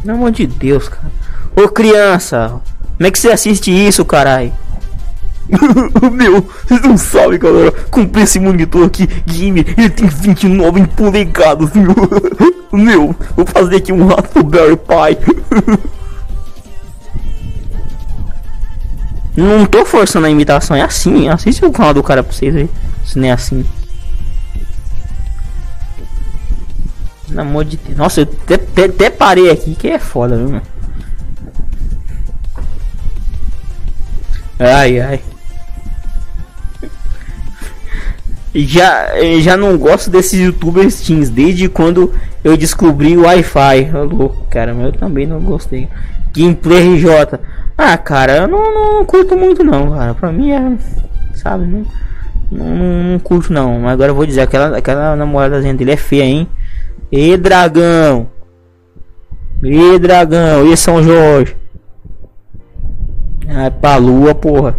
[0.03, 1.13] Pelo amor de Deus, cara.
[1.57, 2.61] Ô criança,
[2.97, 4.53] como é que você assiste isso, caralho?
[6.13, 7.73] meu, vocês não sabem, galera.
[7.91, 9.75] Comprei esse monitor aqui, gamer.
[9.77, 11.95] Ele tem 29 polegadas, meu.
[12.73, 15.17] Meu, vou fazer aqui um Raspberry Pi.
[19.37, 21.29] Não tô forçando a imitação, é assim.
[21.29, 22.69] Assiste o canal do cara pra vocês aí.
[23.05, 23.65] Se não é assim.
[27.37, 27.99] Pelo amor de Deus.
[27.99, 30.63] Nossa, eu até, até, parei aqui que é foda, viu, mano?
[34.59, 35.21] Ai, ai.
[38.55, 39.09] Já,
[39.41, 42.11] já não gosto desses youtubers teens desde quando
[42.43, 43.91] eu descobri o Wi-Fi.
[43.91, 45.91] Louco, cara, mas eu também não gostei.
[46.35, 47.39] Gameplay RJ.
[47.77, 50.15] Ah, cara, eu não, não curto muito não, cara.
[50.15, 50.79] Pra mim é.
[51.35, 51.85] Sabe, não,
[52.51, 53.79] não, não, não curto não.
[53.81, 56.49] Mas agora eu vou dizer, aquela, aquela namoradazinha dele é feia, hein?
[57.11, 58.29] E dragão!
[59.63, 60.67] E dragão!
[60.67, 61.57] E São Jorge!
[63.49, 64.77] Ah, pra lua, porra!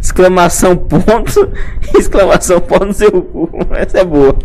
[0.00, 1.50] Exclamação ponto!
[1.96, 3.48] Exclamação ponto no seu cu!
[3.70, 4.36] Essa é boa!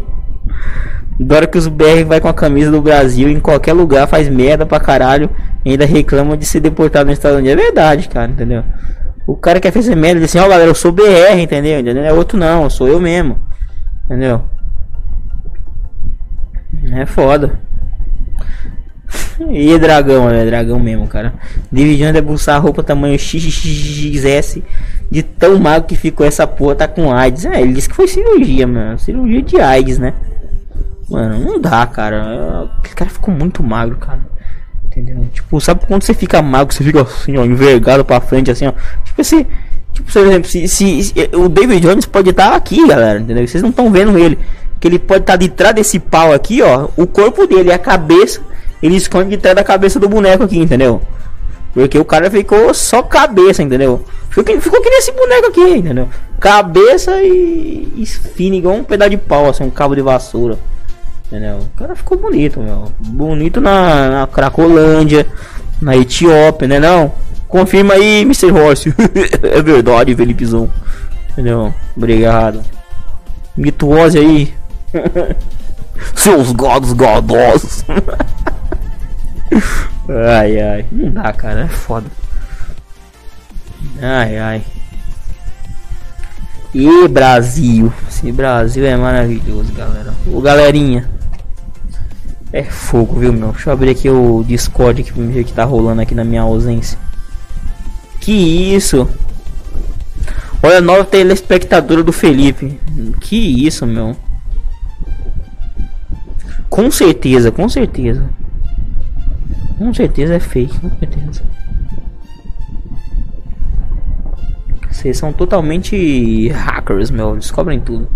[1.20, 4.66] Adoro que os BR vai com a camisa do Brasil em qualquer lugar, faz merda
[4.66, 5.30] pra caralho,
[5.66, 7.60] ainda reclama de ser deportado nos Estados Unidos.
[7.60, 8.64] É verdade, cara, entendeu?
[9.26, 11.80] O cara quer fazer merda, diz assim, ó oh, galera, eu sou BR, entendeu?
[11.80, 12.04] entendeu?
[12.04, 13.40] É outro não, sou eu mesmo.
[14.06, 14.44] Entendeu?
[16.92, 17.60] É foda.
[19.50, 21.34] E dragão, é dragão mesmo, cara.
[21.72, 24.60] Dividindo é buscar roupa tamanho XXS
[25.10, 27.46] de tão magro que ficou essa porra, tá com AIDS.
[27.46, 29.00] É, ele disse que foi cirurgia, mano.
[29.00, 30.14] Cirurgia de AIDS, né?
[31.10, 32.70] Mano, não dá, cara.
[32.80, 34.20] Aquele cara ficou muito magro, cara.
[34.86, 35.26] Entendeu?
[35.32, 38.74] Tipo, sabe quando você fica magro, você fica assim, ó, envergado pra frente, assim, ó.
[39.06, 39.46] Tipo assim,
[39.94, 43.48] tipo, por exemplo, se, se, se o David Jones pode estar aqui, galera, entendeu?
[43.48, 44.38] Vocês não estão vendo ele.
[44.80, 46.88] Que ele pode estar de trás desse pau aqui, ó.
[46.96, 48.42] O corpo dele, a cabeça,
[48.82, 51.02] ele esconde de trás da cabeça do boneco aqui, entendeu?
[51.74, 54.04] Porque o cara ficou só cabeça, entendeu?
[54.30, 56.10] Ficou, ficou que nem esse boneco aqui, entendeu?
[56.40, 60.58] Cabeça e, e fino, igual um pedaço de pau, assim, um cabo de vassoura.
[61.28, 61.58] Entendeu?
[61.58, 62.92] O cara ficou bonito, meu.
[63.00, 65.28] Bonito na, na Cracolândia,
[65.82, 67.12] na Etiópia, né não?
[67.48, 68.52] Confirma aí, Mr.
[68.52, 68.94] Horse.
[69.44, 70.70] é verdade, Felipezão.
[71.32, 71.74] Entendeu?
[71.96, 72.62] Obrigado.
[73.56, 74.54] Mituose aí.
[76.16, 77.84] Seus godos godosos.
[80.10, 80.86] ai, ai.
[80.92, 81.62] Não dá, cara.
[81.62, 82.08] É foda.
[84.02, 84.64] Ai, ai.
[86.74, 87.92] E Brasil.
[88.08, 90.14] Esse Brasil é maravilhoso, galera.
[90.32, 91.10] Ô, galerinha.
[92.52, 93.52] É fogo, viu, meu?
[93.52, 96.98] Deixa eu abrir aqui o Discord que ver que tá rolando aqui na minha ausência.
[98.20, 99.08] Que isso?
[100.62, 102.80] Olha nova telespectadora do Felipe.
[103.22, 104.16] Que isso, meu?
[106.78, 108.30] Com certeza, com certeza.
[109.80, 111.44] Com certeza é fake, com certeza.
[114.88, 117.36] Vocês são totalmente hackers, meu.
[117.36, 118.08] Descobrem tudo.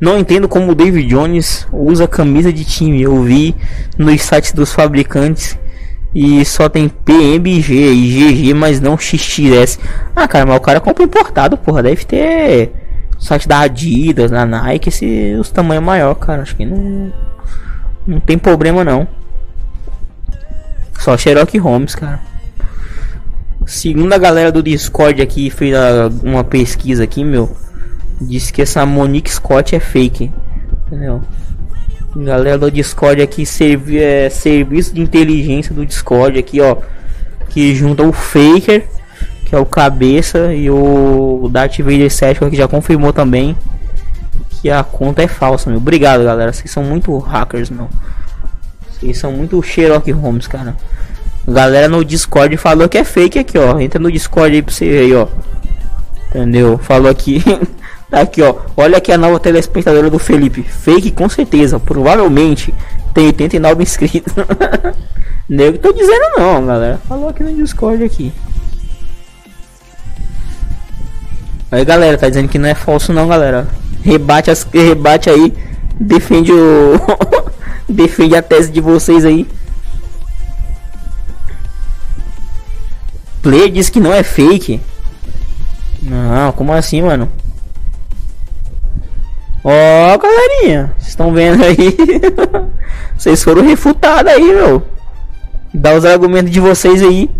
[0.00, 3.02] Não entendo como o David Jones usa camisa de time.
[3.02, 3.54] Eu vi
[3.98, 5.58] nos sites dos fabricantes
[6.14, 9.78] e só tem PMG e GG, mas não XXS.
[10.16, 11.82] Ah, cara, mas o cara compra importado, porra.
[11.82, 12.72] Deve ter
[13.18, 16.40] site da Adidas, da Nike, esse, os tamanhos maior, cara.
[16.40, 17.12] Acho que não,
[18.06, 19.06] não tem problema não.
[20.98, 22.20] Só Sherlock Holmes, cara.
[23.66, 25.74] Segundo a galera do Discord aqui fez
[26.22, 27.56] uma pesquisa aqui, meu,
[28.20, 30.32] disse que essa Monique Scott é fake,
[30.86, 31.20] entendeu?
[32.14, 36.76] Galera do Discord aqui servi é, serviço de inteligência do Discord aqui, ó,
[37.48, 38.86] que junta o Faker,
[39.46, 43.56] que é o cabeça e o Darth Vader 7 que já confirmou também
[44.62, 45.78] que a conta é falsa, meu.
[45.78, 46.52] Obrigado, galera.
[46.52, 47.90] Vocês são muito hackers, meu.
[48.88, 50.76] Vocês são muito Sherlock Holmes, cara.
[51.46, 53.80] Galera no Discord falou que é fake aqui, ó.
[53.80, 55.26] Entra no Discord aí pra você ver aí, ó.
[56.28, 56.78] Entendeu?
[56.78, 57.42] Falou aqui.
[58.08, 58.54] tá aqui, ó.
[58.76, 60.62] Olha aqui a nova telespectadora do Felipe.
[60.62, 61.80] Fake com certeza.
[61.80, 62.72] Provavelmente
[63.12, 64.32] tem 89 inscritos.
[65.50, 67.00] Nego tô dizendo não, galera.
[67.08, 68.32] Falou aqui no Discord aqui.
[71.68, 73.66] Aí galera, tá dizendo que não é falso não, galera.
[74.02, 75.54] Rebate as rebate aí.
[75.98, 76.94] Defende o
[77.88, 79.46] defende a tese de vocês aí.
[83.42, 84.80] Player diz que não é fake.
[86.02, 87.28] Não, como assim, mano?
[89.64, 91.96] Ó, galerinha, vocês estão vendo aí?
[93.16, 94.82] vocês foram refutados aí, meu.
[95.72, 97.30] Dá os argumentos de vocês aí.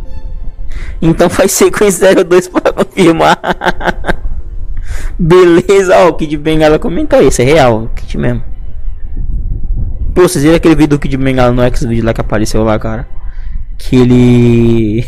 [1.01, 3.39] Então faz sequência 02 para confirmar.
[5.19, 8.43] Beleza, ó, o Kid Bengala comentou isso, é real, Kid mesmo.
[10.15, 13.07] Pô, vocês viram aquele vídeo do Kid Bengala no X-Video lá que apareceu lá, cara?
[13.79, 15.07] Que ele.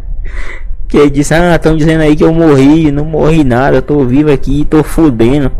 [0.88, 4.32] que ele disse: Ah, estão dizendo aí que eu morri, não morri nada, tô vivo
[4.32, 5.52] aqui, tô fudendo.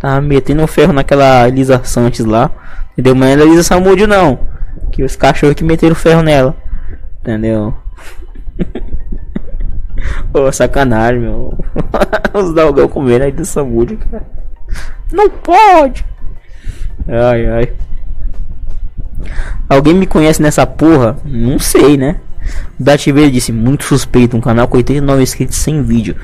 [0.00, 2.50] Tava metendo o ferro naquela Elisa Santos lá.
[2.92, 3.14] Entendeu?
[3.14, 4.40] Mas é Elisa Samudio não.
[4.90, 6.56] Que os cachorros que meteram ferro nela.
[7.20, 7.74] Entendeu?
[10.32, 11.58] Ô, sacanagem, meu.
[12.34, 14.26] Os dogão comendo aí do Samudio, cara.
[15.12, 16.04] Não pode!
[17.08, 17.72] Ai, ai.
[19.68, 21.16] Alguém me conhece nessa porra?
[21.24, 22.20] Não sei, né?
[22.78, 26.16] O disse, muito suspeito, um canal com 89 inscritos sem vídeo.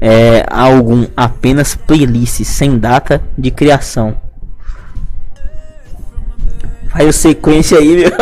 [0.00, 4.16] É algum apenas playlist sem data de criação.
[6.88, 8.12] Faz sequência aí, meu.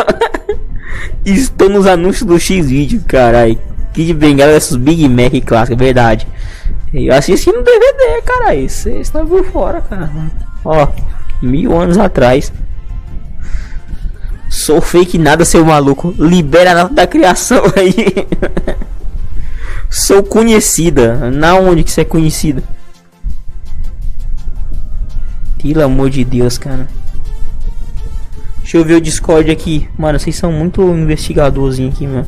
[1.25, 3.57] Estou nos anúncios do X vídeo, carai.
[3.93, 6.27] Kid Bengala versus Big Mac clássico, verdade.
[6.93, 8.55] Eu assisti no DVD, cara.
[8.55, 10.11] Isso está por fora, cara.
[10.65, 10.87] Ó,
[11.41, 12.51] mil anos atrás.
[14.49, 16.13] Sou fake nada, seu maluco.
[16.17, 18.27] Libera a nota da criação aí.
[19.89, 21.31] Sou conhecida.
[21.31, 22.63] Na onde que você é conhecida?
[25.61, 26.87] Pelo amor de Deus, cara.
[28.59, 29.89] Deixa eu ver o Discord aqui.
[29.97, 32.27] Mano, vocês são muito investigadorzinho aqui, mano.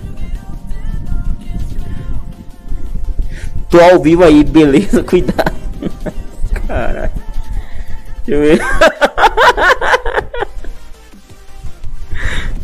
[3.76, 5.04] Tô ao vivo aí, beleza?
[5.04, 5.52] Cuidado.
[6.66, 7.12] Caralho.
[8.26, 8.62] Deixa eu ver.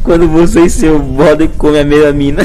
[0.03, 2.43] Quando você e seu bode come a mesma mina.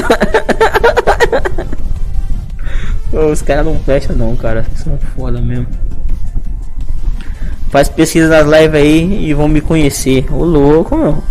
[3.13, 4.65] Ô, os caras não prestam não, cara.
[4.75, 5.67] São foda mesmo.
[7.69, 10.25] Faz pesquisa nas lives aí e vão me conhecer.
[10.29, 11.23] Ô louco, meu.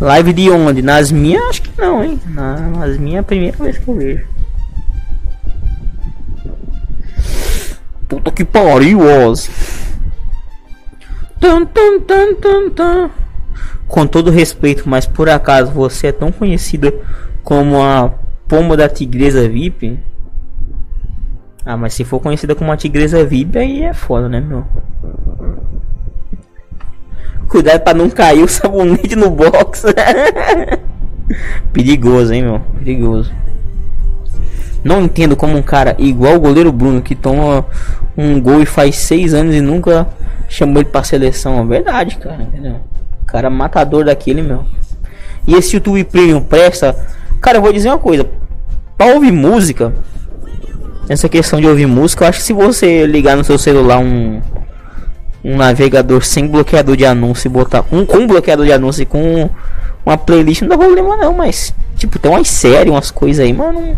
[0.00, 0.80] Live de onde?
[0.80, 2.18] Nas minhas acho que não, hein?
[2.28, 4.35] Na- Nas minhas é a primeira vez que eu vejo.
[8.08, 9.50] Puta que pariu, Oz.
[11.40, 13.10] Tum, tum, tum, tum, tum.
[13.88, 16.92] Com todo respeito, mas por acaso você é tão conhecida
[17.42, 18.12] como a
[18.48, 19.98] pomba da tigresa VIP?
[21.64, 24.64] Ah, mas se for conhecida como a tigresa VIP, aí é foda, né, meu?
[27.48, 29.84] Cuidado pra não cair o sabonete no box.
[31.72, 32.60] Perigoso, hein, meu?
[32.78, 33.32] Perigoso.
[34.84, 37.64] Não entendo como um cara igual o goleiro Bruno que toma
[38.16, 40.06] um gol e faz seis anos e nunca
[40.48, 41.60] chamou ele pra seleção.
[41.60, 42.76] É verdade, cara, entendeu?
[43.26, 44.64] Cara matador daquele, meu.
[45.46, 46.96] E esse YouTube Premium presta.
[47.40, 48.26] Cara, eu vou dizer uma coisa.
[48.96, 49.92] Pra ouvir música,
[51.08, 54.40] essa questão de ouvir música, eu acho que se você ligar no seu celular um
[55.46, 59.48] um navegador sem bloqueador de anúncio e botar um com bloqueador de anúncio com
[60.04, 63.72] uma playlist não dá problema não, mas tipo, tem umas séries, umas coisas aí, mas
[63.72, 63.96] não,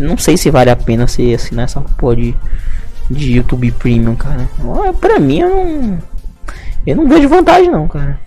[0.00, 2.34] não sei se vale a pena você assinar essa porra de,
[3.10, 4.48] de YouTube Premium, cara.
[5.00, 5.98] Pra mim eu não
[6.86, 8.18] eu não vejo vantagem não, cara.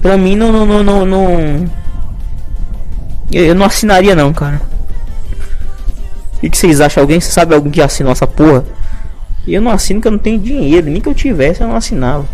[0.00, 1.68] Pra mim não não não não,
[3.32, 4.60] eu, não assinaria não, cara.
[6.36, 7.02] O que, que vocês acham?
[7.02, 8.64] Alguém sabe alguém que assinou essa porra?
[9.46, 10.88] Eu não assino que eu não tenho dinheiro.
[10.88, 12.26] Nem que eu tivesse, eu não assinava.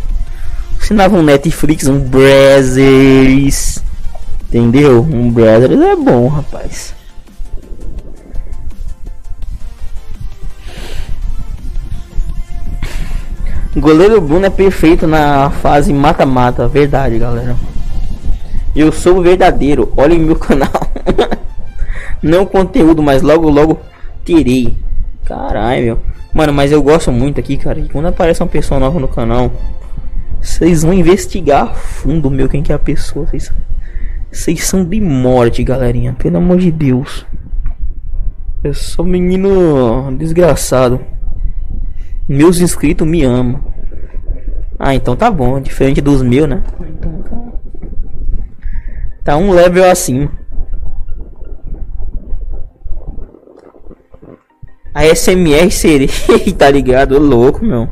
[0.81, 3.83] Assinava um Netflix, um Brazzers.
[4.49, 5.03] Entendeu?
[5.03, 6.95] Um Brazzers é bom, rapaz.
[13.81, 16.69] Goleiro Bruno é perfeito na fase mata-mata.
[16.69, 17.57] Verdade, galera.
[18.75, 19.93] Eu sou o verdadeiro.
[19.97, 20.71] Olhem meu canal.
[22.23, 23.81] Não conteúdo, mas logo logo
[24.25, 24.77] terei.
[25.25, 25.99] Caralho, meu.
[26.33, 27.81] Mano, mas eu gosto muito aqui, cara.
[27.81, 29.53] que quando aparece uma pessoa nova no canal,
[30.41, 33.27] vocês vão investigar a fundo, meu, quem que é a pessoa.
[33.27, 33.53] Vocês,
[34.31, 36.15] vocês são de morte, galerinha.
[36.19, 37.27] Pelo amor de Deus.
[38.65, 41.01] Eu sou um menino desgraçado.
[42.33, 43.61] Meus inscritos me amam.
[44.79, 45.61] Ah, então tá bom.
[45.61, 46.63] Diferente dos meus, né?
[46.81, 47.37] Então tá.
[49.23, 50.33] Tá um level acima.
[54.95, 56.09] A SMR seria,
[56.57, 57.17] tá ligado?
[57.17, 57.87] Ô louco, meu.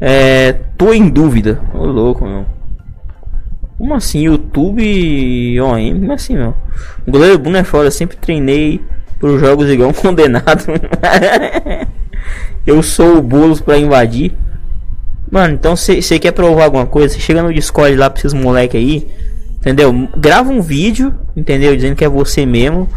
[0.00, 0.54] É.
[0.76, 1.62] Tô em dúvida.
[1.72, 2.44] Ô louco, meu.
[3.78, 4.22] Como assim?
[4.24, 6.00] YouTube OM?
[6.00, 6.52] Como assim, meu?
[7.06, 7.92] O goleiro Bruno é foda.
[7.92, 8.80] Sempre treinei
[9.20, 10.64] pros jogos igual um condenado.
[12.66, 14.32] Eu sou o Boulos pra invadir.
[15.30, 17.18] Mano, então você quer provar alguma coisa?
[17.18, 19.08] Chega no Discord lá pra esses moleque aí.
[19.60, 20.08] Entendeu?
[20.16, 21.74] Grava um vídeo, entendeu?
[21.74, 22.88] Dizendo que é você mesmo.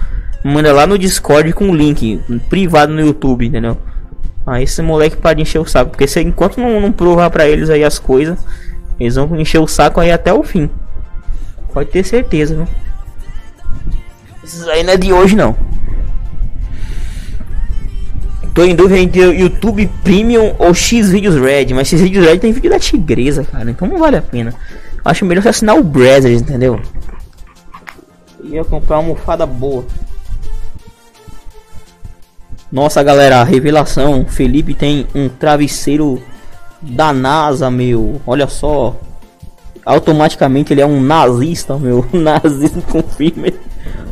[0.43, 3.77] Manda lá no Discord com o link privado no YouTube, entendeu?
[4.45, 5.91] Aí esse moleque para encher o saco.
[5.91, 8.39] Porque se enquanto não, não provar pra eles aí as coisas,
[8.99, 10.69] eles vão encher o saco aí até o fim.
[11.73, 12.67] Pode ter certeza, viu?
[14.43, 15.55] Esses aí não é de hoje não.
[18.53, 22.51] Tô em dúvida entre YouTube Premium ou X Videos Red, mas X Videos Red tem
[22.51, 24.53] vídeo da tigresa, cara, então não vale a pena.
[25.05, 26.79] Acho melhor você assinar o Brazzers, entendeu?
[28.43, 29.85] Eu ia comprar uma almofada boa.
[32.71, 34.25] Nossa, galera, revelação.
[34.25, 36.21] Felipe tem um travesseiro
[36.81, 38.21] da NASA, meu.
[38.25, 38.95] Olha só.
[39.85, 42.05] Automaticamente ele é um nazista, meu.
[42.13, 43.47] Nazista confirma.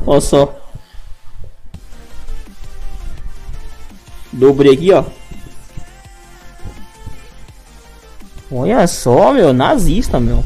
[0.05, 0.55] Olha só.
[4.31, 5.03] Dobrei aqui, ó.
[8.51, 9.53] Olha só, meu.
[9.53, 10.43] Nazista, meu.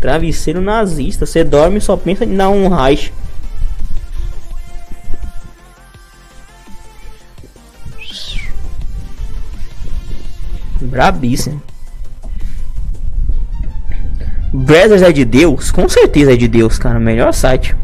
[0.00, 1.26] Travesseiro nazista.
[1.26, 3.12] Você dorme e só pensa em dar um raio.
[10.80, 11.62] Brabíssimo.
[14.52, 15.70] Brothers é de Deus?
[15.70, 16.98] Com certeza é de Deus, cara.
[16.98, 17.76] Melhor site.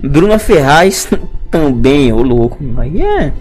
[0.00, 1.08] Bruna Ferraz
[1.50, 2.58] também, ô louco.
[2.76, 3.32] Aí é.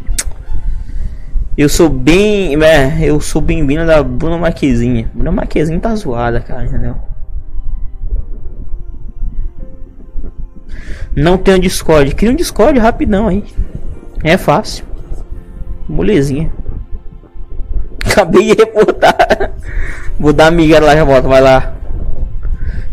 [1.58, 2.62] Eu sou bem.
[2.64, 5.10] É, eu sou bem vindo da Bruna Marquezinha.
[5.14, 6.95] Bruna Marquezinha tá zoada, cara, entendeu?
[11.16, 12.14] Não tem um Discord.
[12.14, 13.43] Cria um Discord rapidão aí.
[14.24, 14.86] É fácil.
[15.89, 16.51] Molezinha.
[18.05, 19.51] Acabei de reportar.
[20.20, 21.74] Vou dar miga lá já volta, vai lá.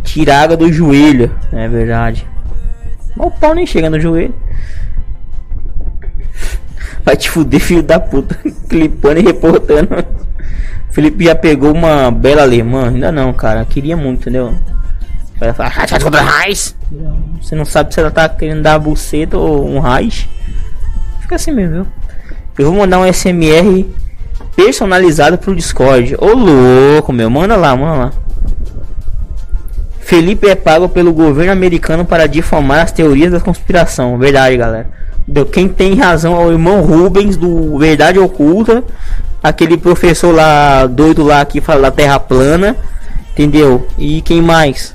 [0.02, 1.30] Tira água do joelho.
[1.52, 2.26] É verdade.
[3.16, 4.34] O pau nem chega no joelho.
[7.04, 8.38] Vai te fuder, filho da puta.
[8.68, 9.88] Clipando e reportando.
[10.90, 12.88] Felipe já pegou uma bela alemã.
[12.88, 13.64] Ainda não, cara.
[13.64, 14.54] Queria muito, entendeu?
[15.38, 15.70] Vai falar,
[17.40, 20.28] Você não sabe se ela tá querendo dar buceta ou um raiz.
[21.20, 21.86] Fica assim mesmo, viu?
[22.58, 23.84] Eu vou mandar um SMR
[24.54, 26.16] personalizado pro Discord.
[26.18, 27.28] Ô louco, meu.
[27.28, 28.12] Manda lá, manda lá.
[30.00, 34.16] Felipe é pago pelo governo americano para difamar as teorias da conspiração.
[34.18, 34.86] Verdade, galera.
[35.52, 38.84] Quem tem razão é o irmão Rubens do Verdade Oculta.
[39.42, 42.76] Aquele professor lá doido lá que fala da Terra plana.
[43.32, 43.88] Entendeu?
[43.98, 44.94] E quem mais?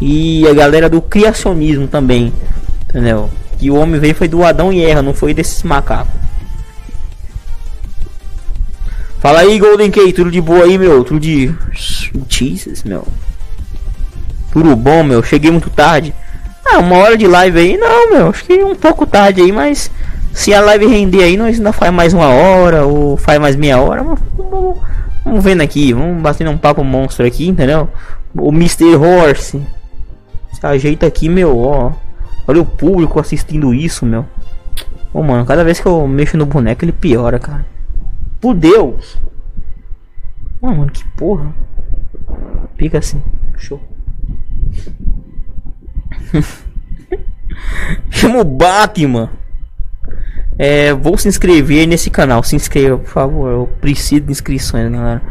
[0.00, 2.32] E a galera do criacionismo também.
[2.88, 3.30] Entendeu?
[3.58, 6.26] Que o homem veio foi do Adão e Eva, não foi desses macacos.
[9.18, 11.02] Fala aí, Golden Key, tudo de boa aí, meu?
[11.02, 11.52] Tudo de.
[12.28, 13.06] Jesus, meu.
[14.52, 15.22] Tudo bom, meu?
[15.22, 16.14] Cheguei muito tarde.
[16.68, 17.76] Ah, uma hora de live aí?
[17.76, 18.28] Não, meu.
[18.28, 19.90] Acho que um pouco tarde aí, mas.
[20.32, 23.80] Se a live render aí, nós ainda faz mais uma hora ou faz mais meia
[23.80, 24.02] hora.
[24.02, 24.78] Vamos, vamos,
[25.24, 25.92] vamos vendo aqui.
[25.92, 27.88] Vamos batendo um papo monstro aqui, entendeu?
[28.36, 28.96] O Mr.
[28.96, 29.62] Horse.
[30.52, 31.92] Se ajeita aqui, meu, ó.
[32.46, 34.26] Olha o público assistindo isso, meu.
[35.12, 37.64] Ô, mano, cada vez que eu mexo no boneco, ele piora, cara.
[38.40, 39.16] Por Deus.
[40.60, 41.54] Mano, que porra.
[42.76, 43.22] Fica assim.
[43.56, 43.80] Show.
[48.10, 49.30] Chama o Batman.
[50.58, 52.42] É, vou se inscrever nesse canal.
[52.42, 53.50] Se inscreva, por favor.
[53.50, 55.22] Eu preciso de inscrições, galera.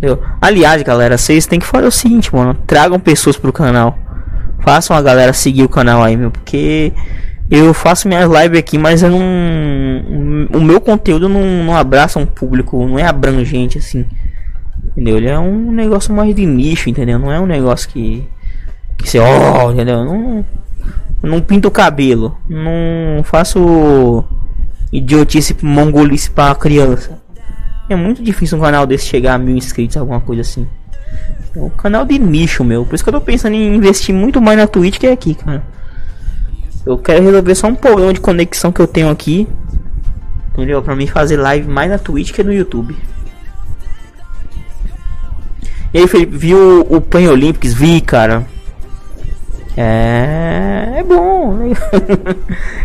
[0.00, 2.54] Eu, aliás, galera, vocês têm que fazer o seguinte, mano.
[2.66, 3.98] Tragam pessoas pro canal.
[4.60, 6.30] Façam a galera seguir o canal aí, meu.
[6.30, 6.92] Porque
[7.50, 9.20] eu faço minhas lives aqui, mas eu não.
[10.54, 14.06] O meu conteúdo não, não abraça um público, não é abrangente assim.
[14.92, 15.16] Entendeu?
[15.16, 17.18] Ele é um negócio mais de nicho, entendeu?
[17.18, 18.26] Não é um negócio que.
[18.98, 20.04] Que você, ó, oh, entendeu?
[20.04, 20.44] Não,
[21.22, 22.36] não pinto o cabelo.
[22.48, 24.24] Não faço
[24.92, 27.20] idiotice mongolice pra criança.
[27.88, 30.66] É muito difícil um canal desse chegar a mil inscritos, alguma coisa assim.
[31.54, 32.84] É um canal de nicho, meu.
[32.84, 35.62] Por isso que eu tô pensando em investir muito mais na Twitch que aqui, cara.
[36.84, 39.46] Eu quero resolver só um problema de conexão que eu tenho aqui.
[40.52, 40.82] Entendeu?
[40.82, 42.96] Pra mim fazer live mais na Twitch que no YouTube.
[45.92, 47.74] E aí, Felipe, viu o Pan Olympics?
[47.74, 48.46] Vi, cara.
[49.76, 50.62] É.
[50.96, 51.58] É bom.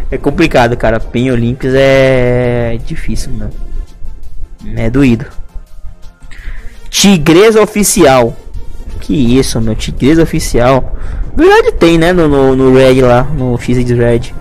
[0.09, 1.01] É complicado, cara.
[1.01, 3.51] Pan Olympics é difícil, mano.
[4.75, 5.25] É doído.
[6.89, 8.35] Tigresa Oficial.
[9.01, 9.75] Que isso, meu.
[9.75, 10.95] Tigresa Oficial.
[11.35, 12.13] Verdade tem, né?
[12.13, 14.33] No, no, no Red lá, no X Red.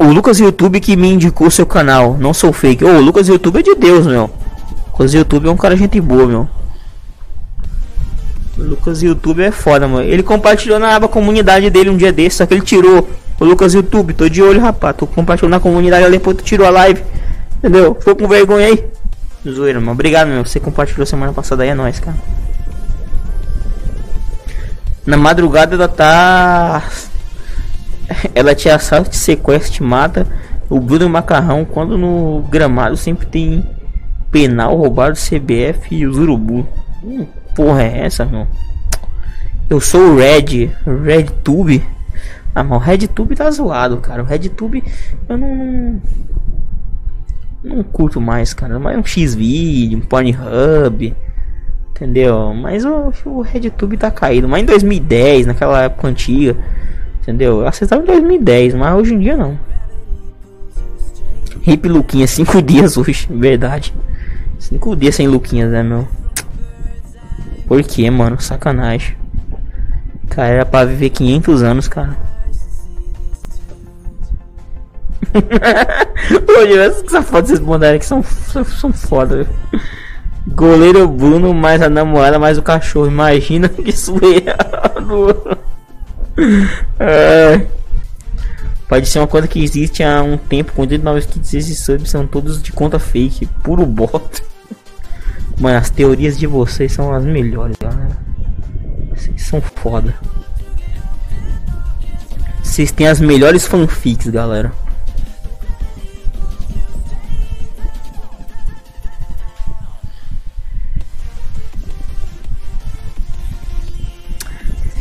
[0.00, 2.16] O Lucas YouTube que me indicou seu canal.
[2.18, 2.84] Não sou fake.
[2.84, 4.24] Ô, o Lucas YouTube é de Deus, meu.
[4.24, 6.48] O Lucas YouTube é um cara gente boa, meu.
[8.60, 10.06] Lucas YouTube é foda, mano.
[10.06, 13.08] Ele compartilhou na aba comunidade dele um dia desse, só que ele tirou.
[13.38, 14.94] O Lucas YouTube, tô de olho, rapaz.
[14.96, 17.02] Tu compartilhou na comunidade ali, depois tu tirou a live.
[17.58, 17.94] Entendeu?
[17.94, 18.84] Ficou com vergonha aí.
[19.48, 19.92] Zoeira, mano.
[19.92, 20.44] Obrigado, meu.
[20.44, 22.16] Você compartilhou semana passada aí, é nóis, cara.
[25.06, 26.82] Na madrugada ela tá.
[28.34, 30.26] Ela te assalta, te sequestra, te mata.
[30.68, 33.64] O Bruno Macarrão, quando no gramado sempre tem
[34.30, 36.66] penal roubado CBF e os urubu.
[37.02, 38.46] Hum, porra é essa, meu?
[39.68, 40.70] Eu sou o Red,
[41.04, 41.84] Red Tube.
[42.54, 44.22] Ah, mas o Red Tube tá zoado, cara.
[44.22, 44.82] O Red Tube
[45.28, 46.00] eu não.
[47.62, 48.78] Não, curto mais, cara.
[48.78, 51.14] Mais um X-Video, um Pornhub.
[52.00, 52.54] Entendeu?
[52.54, 54.48] Mas o, o RedTube tá caído.
[54.48, 56.56] Mas em 2010, naquela época antiga.
[57.20, 57.60] Entendeu?
[57.60, 59.58] Eu acessava em 2010, mas hoje em dia não.
[61.66, 63.92] Hip Luquinha, 5 dias hoje, verdade.
[64.58, 66.08] 5 dias sem Luquinhas, né, meu?
[67.70, 68.40] Por que, mano?
[68.40, 69.16] Sacanagem.
[70.28, 72.18] Cara, era pra viver 500 anos, cara.
[76.58, 79.46] Olha, essas fotos que vocês mandaram aqui são, são, são foda.
[80.48, 83.06] Goleiro Bruno, mais a namorada, mais o cachorro.
[83.06, 85.40] Imagina que suado.
[86.98, 87.66] É.
[88.88, 90.72] Pode ser uma coisa que existe há um tempo.
[90.72, 93.46] Com 89 kits e subs são todos de conta fake.
[93.62, 94.42] Puro bot.
[95.60, 98.16] Mano, as teorias de vocês são as melhores, galera.
[99.14, 100.14] Vocês são foda.
[102.62, 104.72] Vocês têm as melhores fanfics, galera.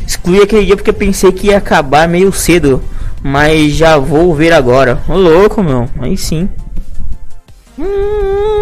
[0.06, 2.84] Excluí aquele dia porque pensei que ia acabar meio cedo.
[3.24, 5.02] Mas já vou ver agora.
[5.08, 5.90] Ô louco, meu.
[6.02, 6.50] Aí sim.
[7.78, 8.59] Hum...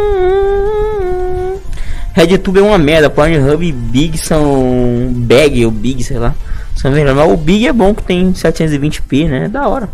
[2.17, 3.11] RedTube é uma merda.
[3.11, 5.11] Pornhub e Big são.
[5.13, 6.33] Bag ou Big, sei lá.
[6.75, 7.13] São melhor.
[7.13, 9.45] Mas o Big é bom que tem 720p, né?
[9.45, 9.87] É da hora.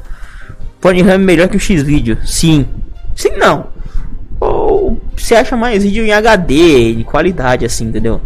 [0.80, 2.18] Pornhub é melhor que o X-Video.
[2.26, 2.66] Sim.
[3.14, 3.68] Sim, não.
[4.40, 8.22] Ou você acha mais vídeo em HD, de qualidade, assim, entendeu?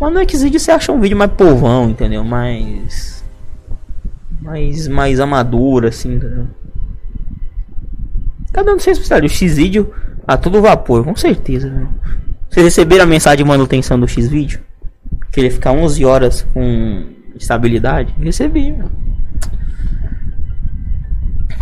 [0.00, 2.24] Mas no Xvideo você acha um vídeo mais povão, entendeu?
[2.24, 3.24] Mais.
[4.42, 6.48] Mais, mais amador, assim, entendeu?
[8.52, 9.32] Cada um tem sua especialidade.
[9.32, 9.92] O Xvideo
[10.26, 11.70] a todo vapor, com certeza.
[11.70, 11.86] Né?
[12.50, 14.60] Vocês receberam a mensagem de manutenção do Xvideo?
[15.30, 17.04] Que ele fica 11 horas com
[17.34, 18.14] estabilidade?
[18.18, 18.74] Recebi.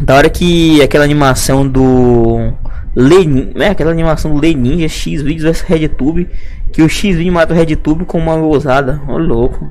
[0.02, 2.52] Da hora que aquela animação do
[2.94, 3.69] Lenin, né?
[3.70, 6.28] Aquela animação do Lenin, X vídeos vs RedTube,
[6.73, 9.01] que o X vídeo mata o RedTube com uma ousada.
[9.09, 9.69] Ô louco.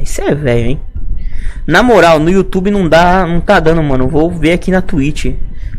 [0.00, 0.80] Isso é velho, hein?
[1.66, 4.08] Na moral, no YouTube não dá, não tá dando, mano.
[4.08, 5.34] Vou ver aqui na Twitch.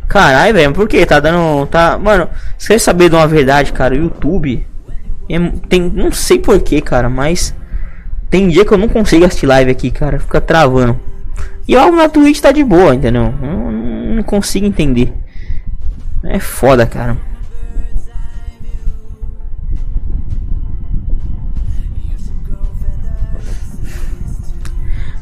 [0.08, 3.96] Caralho, velho, por que tá dando, tá, mano, você quer saber de uma verdade, cara?
[3.96, 4.66] O YouTube
[5.30, 7.56] é, tem, não sei por que, cara, mas
[8.30, 11.00] tem dia que eu não consigo assistir live aqui, cara, fica travando.
[11.68, 13.34] E algo na Twitch tá de boa, entendeu?
[13.42, 15.12] Eu não consigo entender.
[16.24, 17.18] É foda, cara.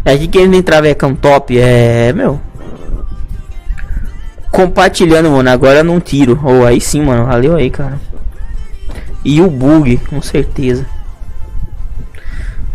[0.05, 2.39] É que quem entrar Vecam top é meu.
[4.53, 5.49] Compartilhando, mano.
[5.49, 6.39] Agora não tiro.
[6.43, 7.25] Ou oh, aí sim, mano.
[7.25, 7.99] Valeu aí, cara.
[9.25, 10.85] E o bug, com certeza.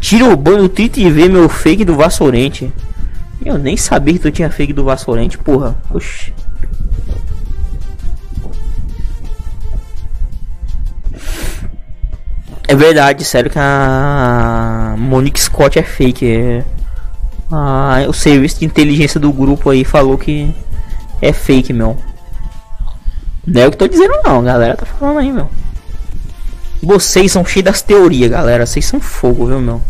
[0.00, 2.72] Tira o banho do Tite e vê meu fake do Vassourente.
[3.44, 5.76] Eu nem sabia que tu tinha fake do Vassourente, porra.
[5.94, 6.34] Oxi.
[12.66, 16.26] É verdade, sério que a Monique Scott é fake.
[16.26, 16.64] É...
[17.52, 20.52] Ah, o serviço de inteligência do grupo aí falou que
[21.20, 21.96] é fake, meu.
[23.46, 25.48] Não é o que tô dizendo não, galera tá falando aí, meu.
[26.82, 28.64] Vocês são cheios das teorias, galera.
[28.66, 29.82] Vocês são fogo, viu, meu?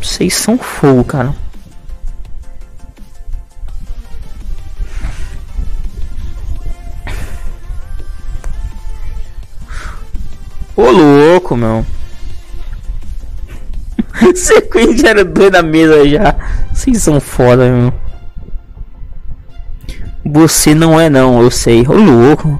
[0.00, 1.34] Vocês são fogo, cara.
[10.76, 11.84] Ô louco, meu.
[14.34, 16.34] Sequência era dois da mesa já.
[16.72, 18.01] Vocês são foda, meu.
[20.24, 21.86] Você não é não, eu sei.
[21.86, 22.58] Ô louco.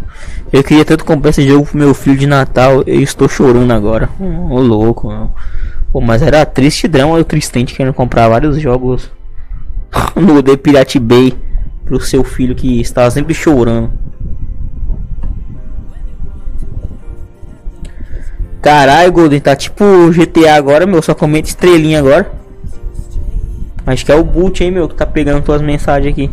[0.52, 2.82] Eu queria tanto comprar esse jogo pro meu filho de Natal.
[2.86, 4.08] Eu estou chorando agora.
[4.18, 5.30] Ô louco.
[5.92, 9.10] Pô, mas era triste drama eu tristente querendo comprar vários jogos
[10.16, 11.34] no The Pirate Bay
[11.84, 13.92] pro seu filho que estava sempre chorando.
[18.62, 21.02] Caralho, Golden, tá tipo GTA agora, meu.
[21.02, 22.30] Só comenta estrelinha agora.
[23.84, 26.30] Acho que é o boot, hein, meu, que tá pegando tuas mensagens aqui.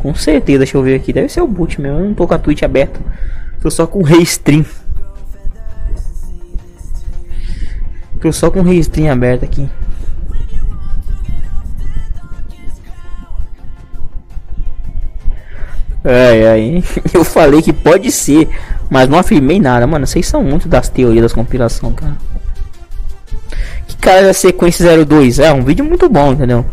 [0.00, 1.12] Com certeza, deixa eu ver aqui.
[1.12, 1.94] Deve ser o boot meu.
[1.94, 2.98] Eu não tô com a Twitch aberta.
[3.60, 4.64] Tô só com Restream.
[8.20, 9.68] Tô só com Restream aberto aqui.
[16.02, 16.84] Ai, ai.
[17.12, 18.48] Eu falei que pode ser,
[18.88, 20.06] mas não afirmei nada, mano.
[20.06, 22.16] Vocês são muito das teorias das compilação, cara.
[23.86, 25.38] Que cara da sequência 02?
[25.38, 26.64] É um vídeo muito bom, entendeu?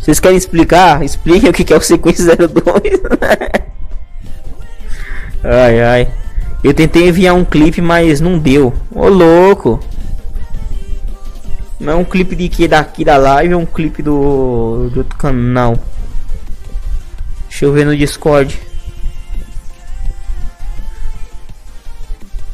[0.00, 1.04] Vocês querem explicar?
[1.04, 3.00] Expliquem o que é o sequência 02.
[5.44, 6.14] ai ai.
[6.64, 8.74] Eu tentei enviar um clipe, mas não deu.
[8.90, 9.78] Ô louco.
[11.78, 15.16] Não é um clipe de que daqui da live, é um clipe do, do outro
[15.16, 15.78] canal.
[17.48, 18.58] Deixa eu ver no Discord.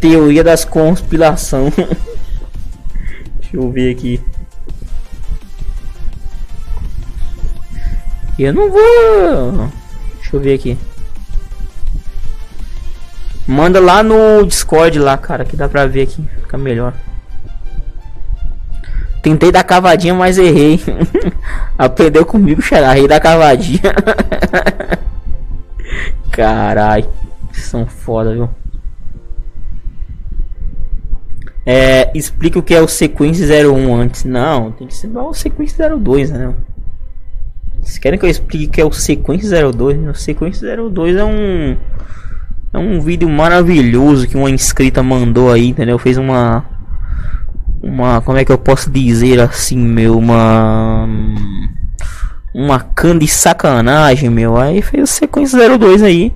[0.01, 1.73] Teoria das conspiração.
[3.41, 4.21] Deixa eu ver aqui.
[8.39, 9.71] Eu não vou.
[10.17, 10.79] Deixa eu ver aqui.
[13.47, 16.23] Manda lá no Discord lá, cara, que dá pra ver aqui.
[16.43, 16.93] Fica melhor.
[19.23, 20.81] Tentei dar cavadinha, mas errei.
[21.79, 22.93] Aprendeu comigo, xará.
[22.93, 23.81] Rei da cavadinha.
[26.31, 27.09] Carai.
[27.53, 28.51] São foda, viu?
[31.65, 34.25] É, explica o que é o sequência 01 antes.
[34.25, 36.55] Não, tem que ser o sequência 02, né?
[37.87, 40.09] Vocês querem que eu explique que é o sequência 02?
[40.09, 41.77] O sequência 02 é um
[42.73, 45.97] é um vídeo maravilhoso que uma inscrita mandou aí, entendeu?
[45.97, 46.65] Fez uma
[47.81, 51.09] uma como é que eu posso dizer assim, meu, uma
[52.53, 54.57] uma can de sacanagem, meu.
[54.57, 56.35] Aí fez o sequência 02 aí.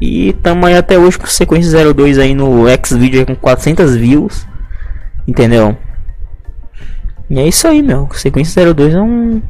[0.00, 4.46] E tamo aí até hoje com sequência 02 aí no Xvideo com 400 views.
[5.26, 5.76] Entendeu?
[7.28, 8.08] E é isso aí, meu.
[8.12, 9.42] Sequência 02 é um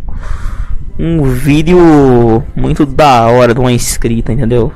[0.99, 4.73] um vídeo muito da hora de uma inscrita, entendeu?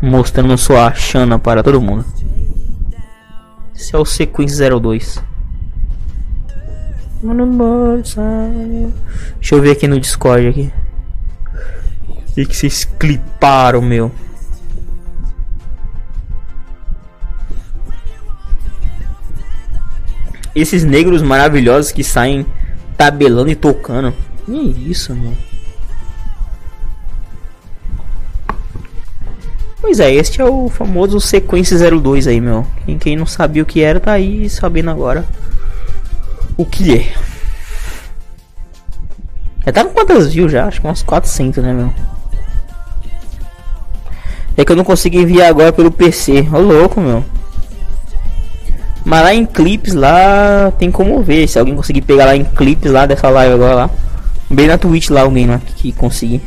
[0.00, 2.04] Mostrando sua chana para todo mundo.
[3.74, 5.22] Esse é o Sequência 02.
[9.34, 10.72] Deixa eu ver aqui no Discord aqui.
[12.06, 14.10] O que, que vocês cliparam, meu?
[20.54, 22.46] Esses negros maravilhosos que saem
[22.96, 24.12] tabelando e tocando.
[24.44, 25.32] Que isso, meu?
[29.80, 32.66] Pois é, este é o famoso Sequência 02 aí, meu.
[32.84, 35.24] Quem, quem não sabia o que era, tá aí sabendo agora
[36.56, 37.12] o que é.
[39.64, 40.66] Já tá com quantas views já?
[40.66, 41.92] Acho que umas 400, né, meu?
[44.56, 46.46] É que eu não consigo enviar agora pelo PC.
[46.52, 47.24] Ô louco, meu.
[49.04, 51.48] Mas lá em clipes lá tem como ver.
[51.48, 53.90] Se alguém conseguir pegar lá em clipes lá dessa live agora lá.
[54.52, 56.42] Bem na Twitch lá alguém lá que conseguir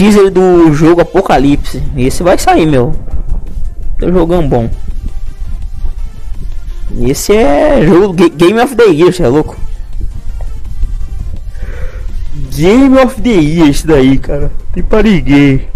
[0.00, 1.82] teaser do jogo Apocalipse.
[1.94, 2.94] Esse vai sair, meu.
[3.98, 4.70] Tá jogando bom.
[6.98, 9.56] Esse é jogo Game of the Year, você é louco?
[12.56, 14.50] Game of the Year, esse daí, cara.
[14.72, 15.68] Tem para ninguém.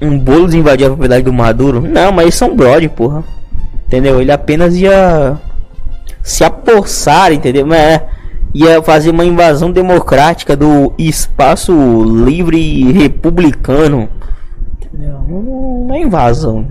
[0.00, 1.80] Um bolo de invadir a propriedade do Maduro?
[1.80, 3.22] Não, mas são brother, porra.
[3.92, 4.22] Entendeu?
[4.22, 5.38] Ele apenas ia
[6.22, 7.66] se apossar, entendeu?
[7.66, 8.08] Mas é
[8.54, 14.08] ia fazer uma invasão democrática do espaço livre republicano.
[14.94, 16.66] Não é invasão.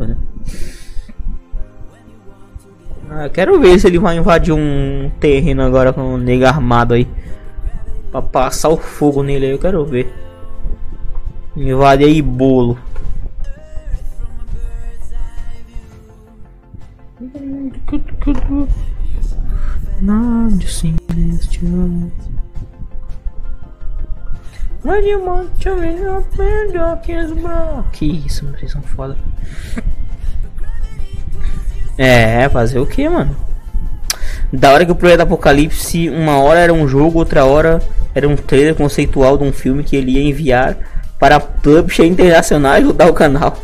[3.07, 7.07] Ah, quero ver se ele vai invadir um terreno agora com um nego armado aí.
[8.11, 10.11] Pra passar o fogo nele aí, eu quero ver.
[11.55, 12.79] Invade aí bolo.
[20.01, 22.11] Nada celestial.
[24.83, 27.85] When you want to be up in darkest bro.
[27.91, 29.15] Que isso, vocês são foda.
[31.97, 33.35] É, fazer o que, mano?
[34.51, 37.79] Da hora que o projeto Apocalipse, uma hora era um jogo, outra hora
[38.15, 40.77] era um trailer conceitual de um filme que ele ia enviar
[41.19, 43.55] para a publisher internacional ajudar o canal.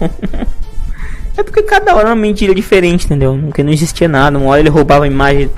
[1.38, 3.40] É porque cada hora é uma mentira diferente, entendeu?
[3.46, 4.38] Porque não existia nada.
[4.38, 5.50] Uma hora ele roubava a imagem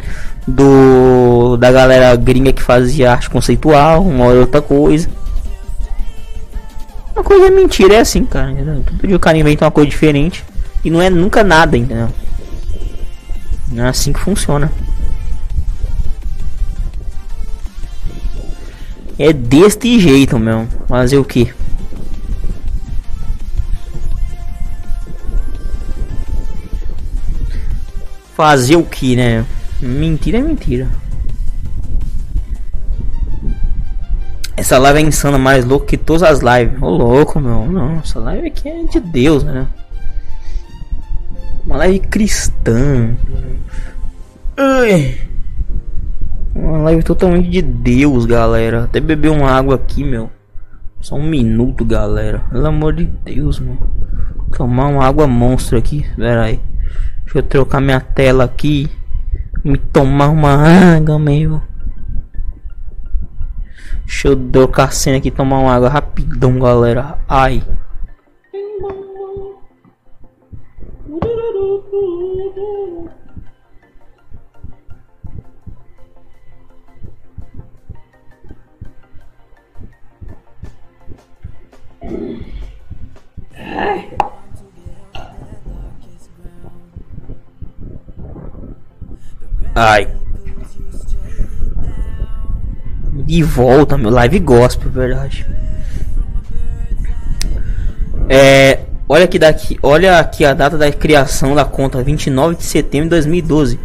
[0.46, 5.10] do da galera gringa que fazia arte conceitual, uma hora outra coisa.
[7.16, 8.52] Uma coisa é mentira, é assim, cara.
[8.52, 8.84] Entendeu?
[8.86, 10.44] Todo dia o cara inventa uma coisa diferente
[10.84, 12.10] e não é nunca nada, entendeu?
[13.72, 14.72] Não é assim que funciona.
[19.18, 20.68] É deste jeito, meu.
[20.88, 21.54] Fazer o que?
[28.40, 29.45] Fazer o que, né?
[29.82, 30.88] Mentira é mentira.
[34.56, 36.82] Essa live é insana, mais louco que todas as lives.
[36.82, 37.70] Ô louco, meu.
[37.70, 39.68] Não, essa live aqui é de Deus, né?
[41.66, 43.14] Uma live cristã.
[44.56, 45.18] Ai.
[46.56, 48.86] Uma live totalmente de Deus, galera.
[48.86, 50.32] Até beber uma água aqui, meu.
[51.02, 52.40] Só um minuto, galera.
[52.49, 53.86] Pelo amor de Deus, mano.
[54.56, 56.06] Tomar uma água monstro aqui.
[56.16, 56.61] Pera aí.
[57.30, 58.90] Deixa eu trocar minha tela aqui.
[59.64, 60.52] Me tomar uma
[60.96, 61.62] água, meu.
[64.04, 67.20] Deixa eu trocar a cena aqui, tomar uma água rapidão, galera.
[67.30, 67.62] Ai.
[83.56, 84.18] Ai.
[93.26, 95.46] De volta, meu live gospel, verdade.
[98.28, 103.06] É, olha aqui daqui, olha aqui a data da criação da conta, 29 de setembro
[103.06, 103.80] de 2012.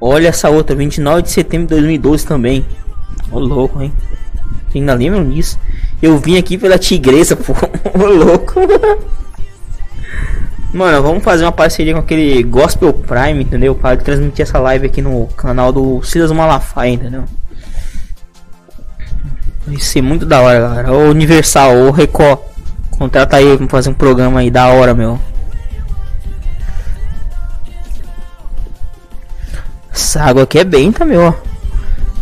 [0.00, 2.64] Olha essa outra, 29 de setembro de 2012 também.
[3.30, 3.92] Ô louco, hein?
[4.68, 5.58] Você ainda lembram disso?
[6.00, 7.52] Eu vim aqui pela tigresa, pô.
[7.94, 8.54] Ô louco.
[10.72, 13.74] Mano, vamos fazer uma parceria com aquele Gospel Prime, entendeu?
[13.74, 17.24] Para transmitir essa live aqui no canal do Silas Malafaia, entendeu?
[19.66, 20.92] Vai ser muito da hora, galera.
[20.92, 22.38] O Universal, o Record.
[22.92, 25.18] Contrata aí pra fazer um programa aí da hora, meu.
[29.92, 31.34] Essa água aqui é benta, meu.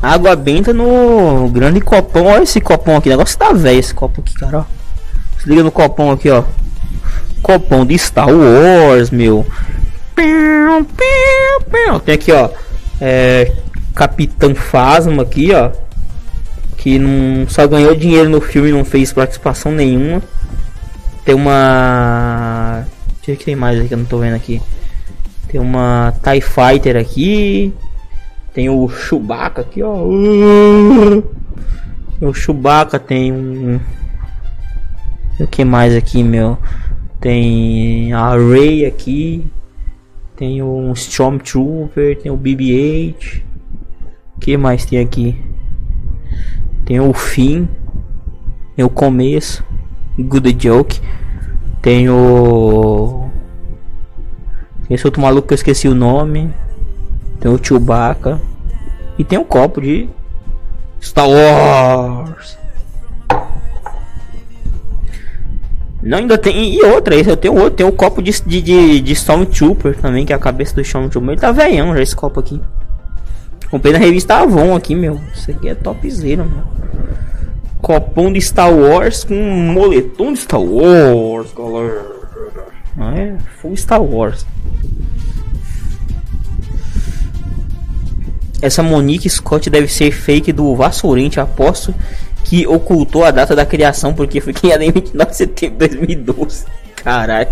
[0.02, 2.26] Água benta no grande copão.
[2.26, 3.08] Olha esse copão aqui.
[3.08, 4.60] Negócio tá velho esse copo aqui, cara.
[4.60, 4.64] Ó.
[5.38, 6.44] Se liga no copão aqui, ó.
[7.42, 9.46] Copão de Star Wars, meu.
[12.04, 12.50] Tem aqui, ó.
[13.00, 13.52] É,
[13.94, 15.70] Capitão Phasma aqui, ó.
[16.76, 20.22] Que não só ganhou dinheiro no filme não fez participação nenhuma.
[21.24, 22.86] Tem uma.
[23.16, 24.62] Deixa eu ver que tem mais aqui que eu não tô vendo aqui.
[25.48, 27.74] Tem uma TIE Fighter aqui.
[28.54, 29.94] Tem o Chewbacca aqui, ó.
[32.20, 33.78] O Chewbacca tem um.
[35.38, 36.58] O que mais aqui, meu?
[37.20, 39.46] Tem a Ray aqui.
[40.36, 42.18] Tem um Stormtrooper.
[42.20, 43.42] Tem o BB-8.
[44.36, 45.40] O que mais tem aqui?
[46.84, 47.68] Tem o fim.
[48.76, 49.64] Tem o começo.
[50.18, 51.00] Good joke.
[51.82, 53.28] Tem o.
[54.90, 56.52] Esse outro maluco que eu esqueci o nome.
[57.40, 58.40] Tem o Chewbacca.
[59.18, 60.08] E tem um copo de
[61.00, 62.57] Star Wars.
[66.02, 66.74] Não, ainda tem.
[66.74, 67.70] E outra, esse eu tenho outro.
[67.70, 71.30] Tem um copo de, de, de, de Stormtrooper também, que é a cabeça do Stormtrooper.
[71.30, 72.60] Ele tá velhão já esse copo aqui.
[73.70, 75.20] Comprei na revista Avon aqui, meu.
[75.34, 76.62] Isso aqui é topzera, meu.
[77.82, 82.06] Copão de Star Wars com moletom de Star Wars, galera.
[82.96, 84.46] Ah, é full Star Wars.
[88.60, 91.94] Essa Monique Scott deve ser fake do Vassourente, aposto
[92.48, 96.64] que ocultou a data da criação porque foi criada em 29 de setembro de 2012.
[96.96, 97.50] Caralho.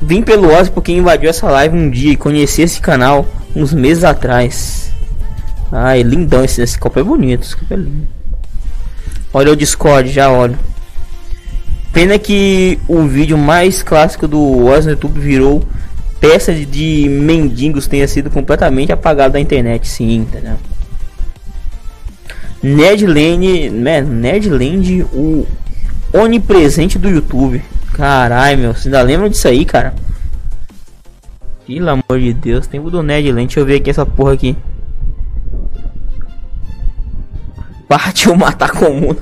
[0.00, 4.02] Vim pelo Oz porque invadiu essa live um dia e conheci esse canal uns meses
[4.02, 4.90] atrás.
[5.70, 8.08] Ai, lindão esse, esse copo é bonito, esse copo é lindo.
[9.34, 10.58] Olha o Discord, já olho.
[11.92, 15.62] Pena que o vídeo mais clássico do Oz no YouTube virou
[16.18, 20.56] peça de, de mendigos tenha sido completamente apagado da internet, sim, entendeu?
[22.62, 24.00] Nerdland, né?
[24.00, 25.46] Nerdland, o
[26.12, 27.62] onipresente do YouTube.
[27.92, 29.94] Caralho, meu, você ainda lembra disso aí, cara?
[31.66, 33.46] Pelo amor de Deus, tempo do Nerdland.
[33.46, 34.56] Deixa eu ver aqui essa porra aqui.
[37.88, 39.14] Partiu matar comum.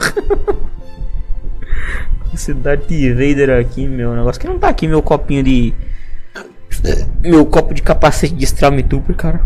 [2.34, 5.74] Cidade de Vader aqui, meu negócio que não tá aqui meu copinho de
[7.20, 9.44] meu copo de capacete de Stormtrooper, cara.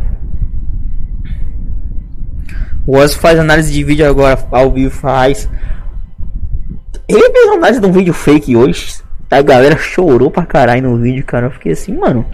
[2.87, 5.49] O Oz faz análise de vídeo agora, ao vivo faz.
[7.09, 9.03] Ele fez análise de um vídeo fake hoje.
[9.31, 11.47] A galera chorou pra caralho no vídeo, cara.
[11.47, 12.25] Eu fiquei assim, mano.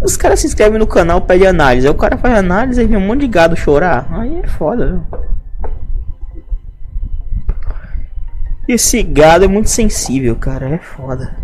[0.00, 1.86] Os caras se inscrevem no canal, pedem análise.
[1.86, 4.06] Aí o cara faz análise e vem um monte de gado chorar.
[4.10, 5.20] Aí é foda, viu?
[8.68, 10.68] Esse gado é muito sensível, cara.
[10.70, 11.36] É foda.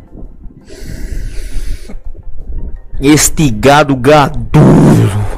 [3.00, 5.35] Este gado gadulo.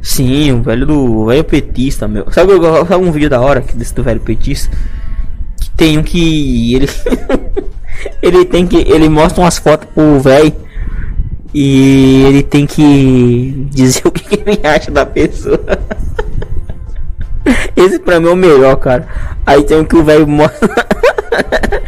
[0.00, 2.30] Sim, o velho do o velho petista, meu.
[2.30, 2.52] Sabe,
[2.86, 4.70] sabe um vídeo da hora que desse do velho petista?
[5.58, 6.88] Que tem um que ele
[8.22, 10.54] ele tem que ele mostra umas fotos pro velho
[11.54, 15.60] e ele tem que dizer o que ele acha da pessoa.
[17.76, 19.06] Esse pra mim é o melhor, cara.
[19.44, 20.68] Aí tem um que o velho mostra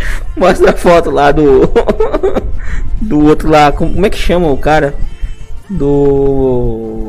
[0.37, 1.63] mostra a foto lá do
[3.01, 4.95] do outro lá, como é que chama o cara?
[5.69, 7.07] Do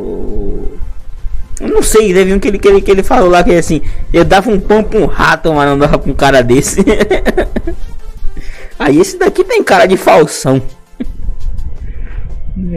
[1.60, 3.82] eu não sei, teve um que ele, que ele, que ele falou lá que assim,
[4.14, 6.86] eu dava um pão pra um rato, mas não dava pra um cara desse.
[8.78, 10.62] Aí esse daqui tem cara de falsão.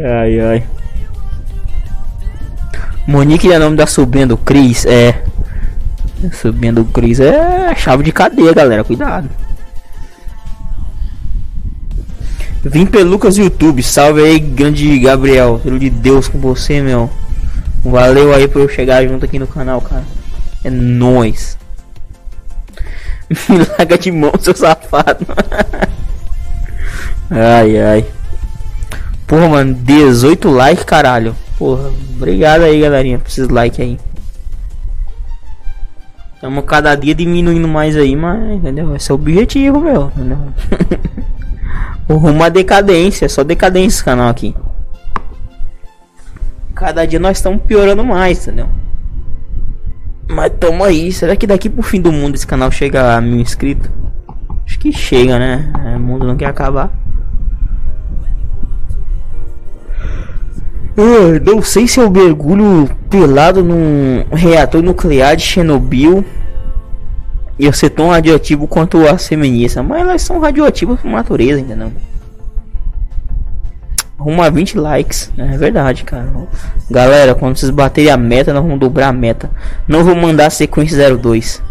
[0.02, 0.64] Ai ai.
[3.06, 5.22] Monique é o nome da sobrinha do Cris, é.
[6.32, 9.28] Sobrinha do Cris é chave de cadeia, galera, cuidado.
[12.62, 17.08] Vim pelucas YouTube, salve aí, grande Gabriel, filho de Deus com você, meu.
[17.82, 20.04] Valeu aí por eu chegar junto aqui no canal, cara.
[20.62, 21.56] É nóis.
[23.48, 25.26] Me larga de mão, seu safado.
[27.30, 28.06] ai, ai.
[29.26, 31.34] Porra, mano, 18 likes, caralho.
[31.56, 33.98] Porra, obrigado aí, galerinha, por esses likes aí.
[36.34, 38.94] Estamos cada dia diminuindo mais aí, mas, entendeu?
[38.96, 40.12] Esse é o objetivo, meu?
[42.10, 44.52] o rumo à decadência, só decadência esse canal aqui.
[46.74, 48.68] Cada dia nós estamos piorando mais, entendeu?
[50.28, 51.12] Mas tamo aí.
[51.12, 53.88] Será que daqui pro fim do mundo esse canal chega a mil inscritos?
[54.66, 55.72] Acho que chega, né?
[55.86, 56.90] É, o mundo não quer acabar.
[60.96, 66.24] Ah, não sei se eu mergulho pelado num reator nuclear de Chernobyl
[67.60, 71.92] ia ser tão radioativo quanto a semenissa, mas elas são radioativas por natureza, entendeu?
[74.18, 76.30] Rumo a 20 likes, é verdade, cara.
[76.90, 79.50] Galera, quando vocês baterem a meta, nós vamos dobrar a meta.
[79.88, 81.62] Não vou mandar sequência 02.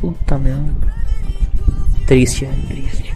[0.00, 0.94] Puta merda.
[2.06, 3.14] Triste, é triste.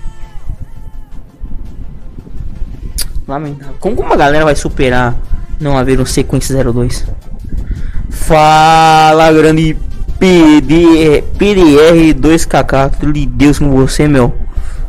[3.26, 3.76] Lamentável.
[3.78, 5.16] Como uma galera vai superar
[5.60, 7.06] não haver um sequência 02?
[8.26, 9.76] Fala, grande
[10.18, 12.90] PD, PDR 2KK.
[12.98, 14.34] Tudo de Deus com você, meu.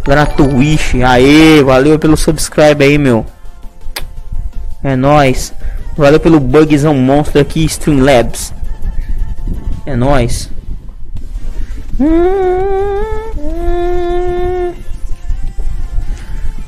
[0.07, 0.95] Lá na Twitch.
[1.05, 3.25] Aê, valeu pelo subscribe aí, meu.
[4.83, 5.53] É nóis.
[5.95, 8.53] Valeu pelo bugzão monstro aqui, Streamlabs.
[9.85, 10.49] É nóis.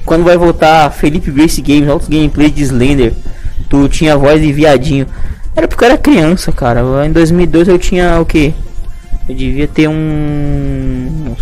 [0.05, 3.13] Quando vai voltar Felipe Grace Games, outros gameplay de Slender.
[3.69, 5.07] Tu tinha voz de viadinho.
[5.55, 6.81] Era porque eu era criança, cara.
[7.05, 8.53] Em 2002 eu tinha o que?
[9.27, 11.35] Eu devia ter um.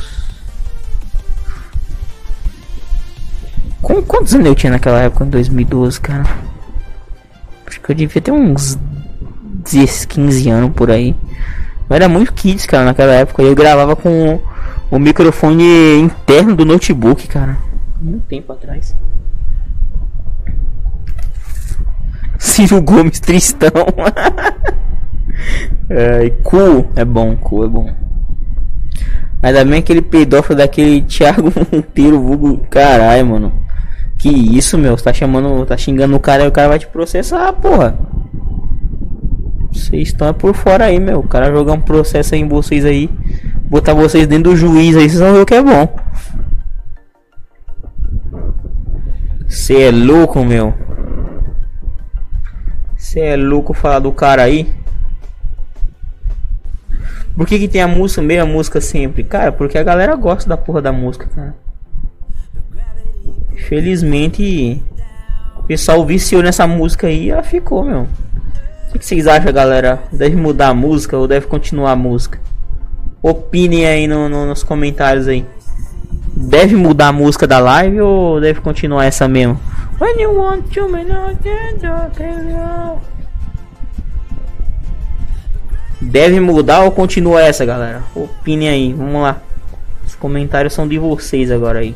[3.82, 6.24] Com quantos anos eu tinha naquela época, em 2012, cara?
[7.66, 8.78] Acho que eu devia ter uns
[9.72, 11.16] 10, 15 anos por aí.
[11.90, 13.42] Eu era muito kids, cara, naquela época.
[13.42, 14.40] Eu gravava com
[14.92, 17.58] o microfone interno do notebook, cara.
[18.02, 18.96] Muito tempo atrás.
[22.60, 23.72] Ciro Gomes Tristão.
[25.90, 27.90] é, cool é bom, cool é bom.
[29.42, 32.58] Ainda bem aquele pedófilo daquele Thiago Monteiro, vulgo.
[32.70, 33.54] Caralho, mano.
[34.18, 34.98] Que isso, meu?
[34.98, 35.66] Você tá chamando.
[35.66, 37.98] Tá xingando o cara e o cara vai te processar, porra.
[39.72, 41.20] Vocês estão por fora aí, meu.
[41.20, 43.10] O cara jogar um processo aí em vocês aí.
[43.70, 45.88] Botar vocês dentro do juiz aí, vocês vão ver o que é bom.
[49.48, 50.89] Você é louco, meu.
[53.10, 54.72] Você é louco falar do cara aí?
[57.36, 59.24] Por que, que tem a música, meia música sempre?
[59.24, 61.56] Cara, porque a galera gosta da porra da música, cara.
[63.68, 64.84] Felizmente,
[65.58, 68.02] o pessoal viciou nessa música aí e ela ficou, meu.
[68.02, 70.04] O que, que vocês acham, galera?
[70.12, 72.40] Deve mudar a música ou deve continuar a música?
[73.24, 75.44] Opinem aí no, no, nos comentários aí.
[76.36, 79.60] Deve mudar a música da live ou deve continuar essa mesmo?
[80.00, 81.38] When you want to me not
[86.02, 88.02] Deve mudar ou continua essa, galera?
[88.16, 89.42] Opine aí, vamos lá.
[90.08, 91.94] Os comentários são de vocês agora aí.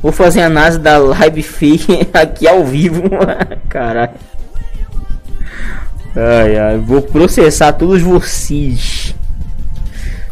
[0.00, 3.02] Vou fazer a análise da live fake aqui ao vivo.
[3.68, 4.12] Caralho.
[6.16, 9.14] Ai, ai, vou processar todos vocês.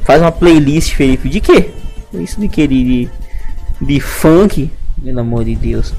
[0.08, 1.28] Faz uma playlist, Felipe.
[1.28, 1.70] De quê?
[2.14, 2.66] Isso de que?
[2.66, 3.10] De,
[3.78, 4.72] de funk?
[5.04, 5.92] Pelo amor de Deus.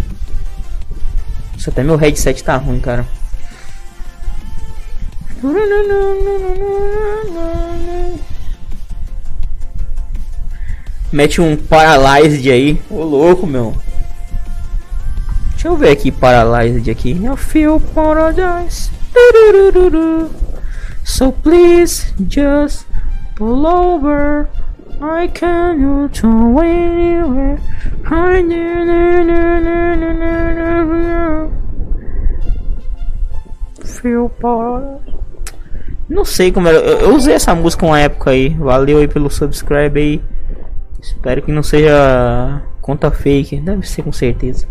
[1.55, 3.05] Isso até meu headset tá ruim, cara.
[11.11, 12.81] Mete um Paralyzed aí.
[12.89, 13.77] Ô louco, meu.
[15.51, 17.23] Deixa eu ver aqui Paralyzed aqui.
[17.23, 18.89] Eu feel paradise.
[21.05, 22.88] So please just
[23.39, 24.49] pull over.
[25.01, 26.27] I can to
[26.59, 27.57] anywhere.
[36.09, 36.77] Não sei como era.
[36.79, 38.49] Eu, eu usei essa música uma época aí.
[38.49, 40.21] Valeu aí pelo subscribe aí.
[41.01, 43.61] Espero que não seja conta fake.
[43.61, 44.67] Deve ser com certeza.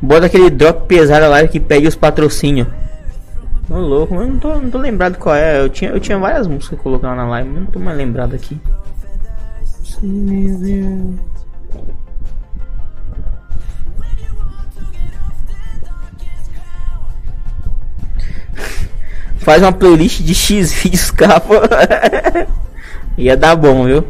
[0.00, 2.68] Bota aquele drop pesado lá que pede os patrocínios.
[3.68, 5.60] Ô louco, mas não tô, não tô lembrado qual é.
[5.60, 8.58] Eu tinha, eu tinha várias músicas colocar na live, mas não tô mais lembrado aqui.
[19.38, 21.60] Faz uma playlist de X vídeos capa.
[23.18, 24.04] Ia dar bom, viu?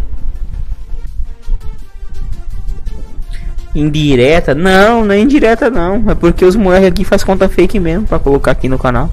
[3.79, 4.55] Indireta?
[4.55, 6.11] Não, não é indireta não.
[6.11, 9.11] É porque os moleques aqui faz conta fake mesmo pra colocar aqui no canal.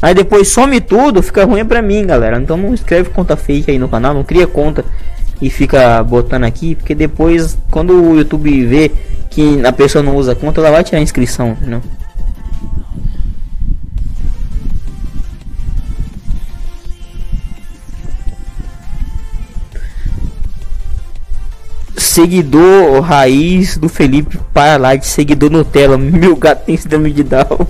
[0.00, 2.36] Aí depois some tudo, fica ruim pra mim, galera.
[2.40, 4.84] Então não escreve conta fake aí no canal, não cria conta
[5.40, 8.90] e fica botando aqui, porque depois quando o YouTube vê
[9.30, 11.80] que a pessoa não usa conta, ela vai tirar a inscrição, entendeu?
[21.96, 25.98] Seguidor raiz do Felipe para lá de seguidor Nutella.
[25.98, 27.66] Meu gato tem síndrome de Down.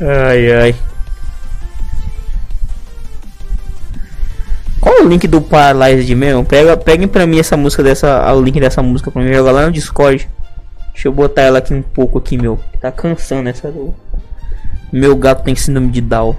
[0.00, 0.74] Ai ai.
[4.80, 6.44] Qual é o link do Paralyzed mesmo?
[6.44, 8.32] Pega, peguem pra mim essa música dessa.
[8.34, 10.28] O link dessa música pra mim jogar lá no Discord.
[10.92, 12.58] Deixa eu botar ela aqui um pouco aqui, meu.
[12.80, 13.94] Tá cansando essa do.
[14.92, 16.36] Meu gato tem síndrome de Down.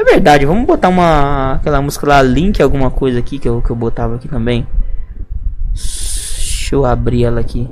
[0.00, 1.56] É verdade, vamos botar uma.
[1.56, 4.66] aquela música lá, link alguma coisa aqui que eu, que eu botava aqui também.
[5.74, 7.68] Deixa eu abrir ela aqui.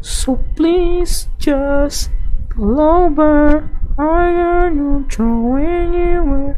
[0.00, 2.10] So please just
[2.48, 3.62] pull over.
[3.96, 6.56] I am going anywhere.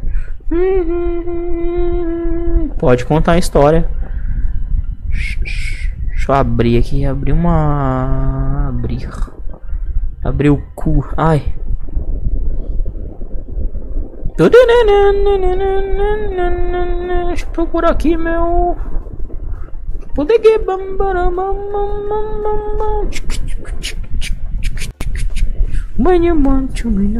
[2.78, 3.86] Pode contar a história.
[5.10, 7.04] Deixa eu abrir aqui.
[7.04, 8.68] Abrir uma.
[8.70, 9.10] Abrir.
[10.24, 11.06] Abrir o cu.
[11.18, 11.54] Ai.
[17.26, 18.76] Deixa eu procurar aqui meu.
[20.14, 20.38] Poder.
[25.98, 27.14] When you want to be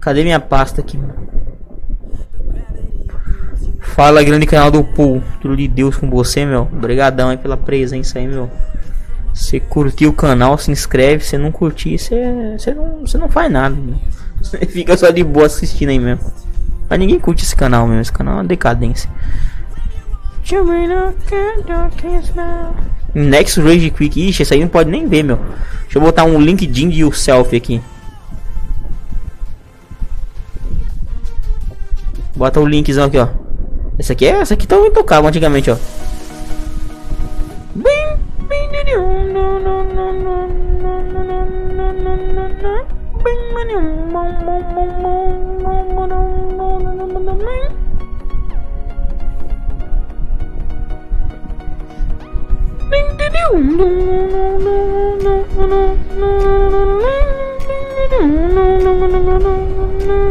[0.00, 0.98] Cadê minha pasta aqui?
[3.80, 5.22] Fala, grande canal do Pool.
[5.40, 6.62] Tudo de Deus com você, meu.
[6.62, 8.50] Obrigadão aí pela presença aí, meu.
[9.32, 11.24] Você curtiu o canal, se inscreve.
[11.24, 13.94] Se não curtir, você, não, não faz nada, meu.
[14.68, 16.24] Fica só de boa assistindo aí mesmo.
[16.88, 18.02] Mas ninguém curte esse canal mesmo.
[18.02, 19.10] Esse canal é uma decadência.
[23.14, 24.28] Next Rage Quick.
[24.28, 25.38] Ixi, esse aí não pode nem ver, meu.
[25.82, 27.80] Deixa eu botar um LinkedIn de yourself aqui.
[32.36, 33.28] Bota o linkzão aqui, ó.
[33.98, 35.76] Esse aqui é, essa aqui tava intocável antigamente, ó.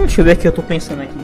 [0.01, 1.17] Deixa eu ver aqui, eu tô pensando aqui.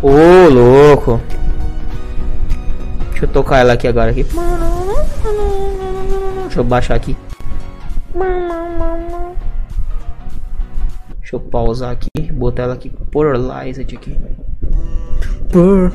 [0.00, 1.20] Ô, louco.
[3.24, 4.26] Eu tocar ela aqui agora aqui.
[6.42, 7.16] Deixa eu baixar aqui.
[11.20, 14.14] Deixa eu pausar aqui, botar ela aqui Paralyzed aqui.
[15.50, 15.90] Per,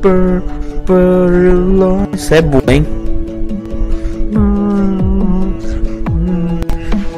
[0.00, 0.42] per,
[0.86, 2.14] paralyzed.
[2.14, 2.86] Isso é bom, hein?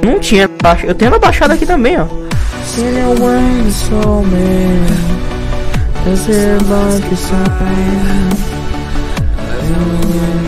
[0.03, 0.89] Não tinha baixado.
[0.89, 2.07] Eu tenho ela baixada aqui também, ó.
[6.07, 8.31] Is it like a sign?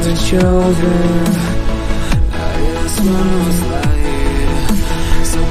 [0.02, 1.24] The children.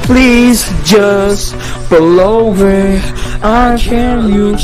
[0.03, 1.55] Please just
[1.87, 2.99] pull over.
[3.43, 4.57] I can you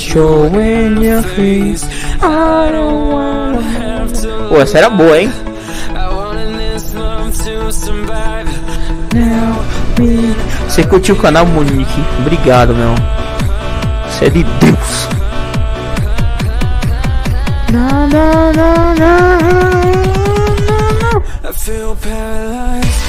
[1.02, 1.86] your face.
[2.22, 4.48] I don't wanna have to.
[4.50, 5.32] Pô, essa era boa, hein?
[5.94, 6.18] I.
[10.68, 12.04] Você curtiu o canal, Monique?
[12.20, 12.94] Obrigado, meu.
[14.10, 15.17] Você é de Deus.
[18.10, 19.50] Na, na, na, na,
[21.44, 23.08] I feel paralyzed.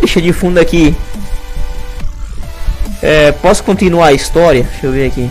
[0.00, 0.96] Deixa de fundo aqui.
[3.00, 4.64] É, posso continuar a história?
[4.64, 5.30] Deixa eu ver aqui.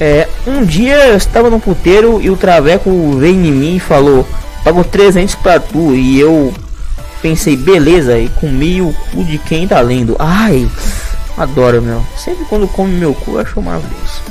[0.00, 4.26] É, um dia eu estava no puteiro e o Traveco veio em mim e falou:
[4.64, 5.94] Pago 300 pra tu.
[5.94, 6.52] E eu
[7.22, 10.16] pensei: beleza, e comi o cu de quem tá lendo.
[10.18, 10.68] Ai,
[11.36, 12.04] Adoro, meu.
[12.16, 14.22] Sempre quando come meu cu, eu acho maravilhoso.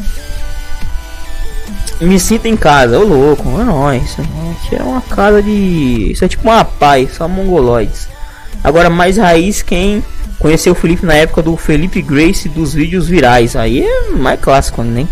[1.99, 4.17] Me sinto em casa, ô louco, é nóis.
[4.51, 6.11] Aqui é uma casa de.
[6.11, 8.07] Isso é tipo uma paz, só mongoloides.
[8.63, 10.03] Agora, mais raiz, quem
[10.39, 13.55] conheceu o Felipe na época do Felipe Grace dos vídeos virais.
[13.55, 15.07] Aí é mais clássico, né?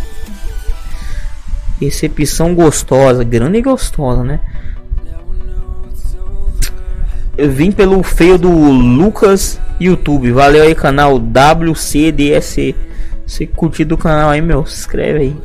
[1.82, 4.40] Recepção gostosa, grande e gostosa, né?
[7.36, 10.32] Eu vim pelo feio do Lucas YouTube.
[10.32, 12.76] Valeu aí, canal WCDSC.
[13.26, 15.38] Se curtir do canal aí, meu, se inscreve aí.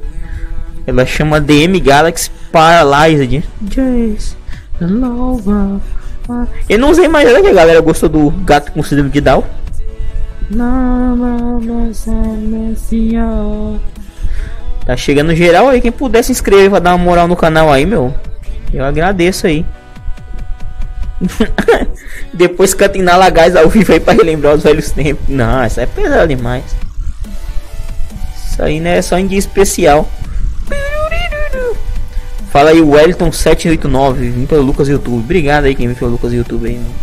[0.86, 3.42] Ela chama DM Galaxy Paralyzed.
[6.68, 9.42] Eu não usei mais ela que a galera gostou do gato com síndrome de Down.
[14.86, 15.80] Tá chegando geral aí.
[15.80, 18.14] Quem puder se inscrever pra dar uma moral no canal aí, meu.
[18.72, 19.66] Eu agradeço aí.
[22.32, 25.26] Depois canta em Nalagás ao vivo aí pra relembrar os velhos tempos.
[25.28, 26.64] Não, isso é pesado demais.
[28.48, 30.08] Isso aí não é só em dia especial.
[32.50, 35.18] Fala aí, Wellington 789, vim pelo Lucas YouTube.
[35.18, 36.94] Obrigado aí quem me pelo Lucas YouTube aí, mano.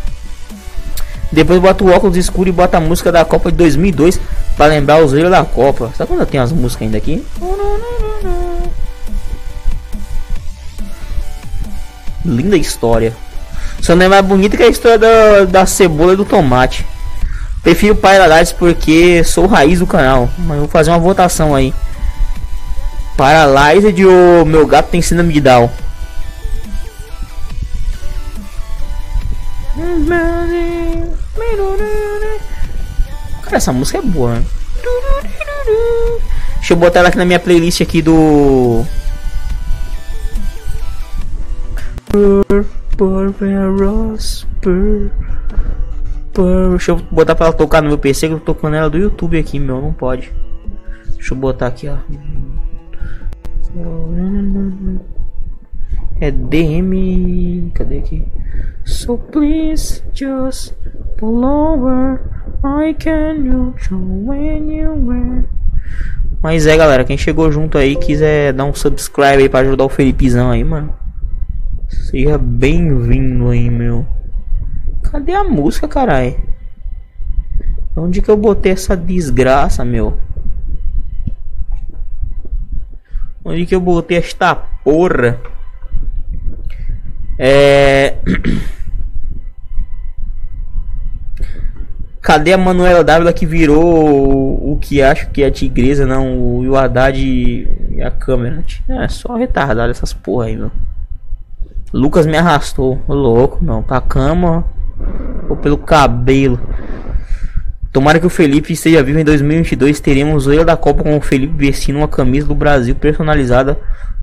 [1.31, 4.19] Depois bota o óculos escuro e bota a música da Copa de 2002
[4.57, 5.91] para lembrar os erros da Copa.
[5.95, 7.25] Sabe quando eu tenho as músicas ainda aqui?
[12.25, 13.13] Linda história.
[13.81, 16.85] Só não é mais bonita que a história da, da cebola e do tomate.
[17.61, 20.29] Prefiro Paradise porque sou raiz do canal.
[20.37, 21.73] Mas vou fazer uma votação aí.
[23.17, 25.69] Paralyzed ou meu gato tem síndrome de Down?
[33.53, 34.41] Cara, essa música é boa?
[36.55, 38.83] Deixa eu botar ela aqui na minha playlist aqui do.
[46.71, 48.97] Deixa eu botar pra ela tocar no meu PC que eu tô com ela do
[48.97, 49.79] YouTube aqui, meu.
[49.79, 50.33] Não pode.
[51.13, 51.97] Deixa eu botar aqui, ó.
[56.23, 57.69] É DM.
[57.73, 58.25] Cadê aqui?
[58.85, 60.73] So please just
[61.17, 62.21] pull over.
[62.63, 65.43] I can when you wear.
[66.41, 69.89] Mas é galera, quem chegou junto aí quiser dar um subscribe aí pra ajudar o
[69.89, 70.95] Felipezão aí, mano.
[71.89, 74.07] Seja bem-vindo aí, meu.
[75.01, 76.41] Cadê a música, carai?
[77.97, 80.17] Onde que eu botei essa desgraça, meu?
[83.43, 85.51] Onde que eu botei esta porra?
[87.45, 88.15] É.
[92.21, 96.37] Cadê a Manuela Dávila que virou o que acho que é a tigresa, não?
[96.37, 98.63] O, Haddad e a câmera.
[98.87, 100.71] É só retardado essas porra aí, meu.
[101.91, 103.83] Lucas me arrastou, ô louco, não.
[103.83, 104.65] Pra cama
[105.49, 106.57] ou pelo cabelo.
[107.91, 109.99] Tomara que o Felipe esteja vivo em 2022.
[109.99, 113.77] Teremos o da Copa com o Felipe vestindo uma camisa do Brasil personalizada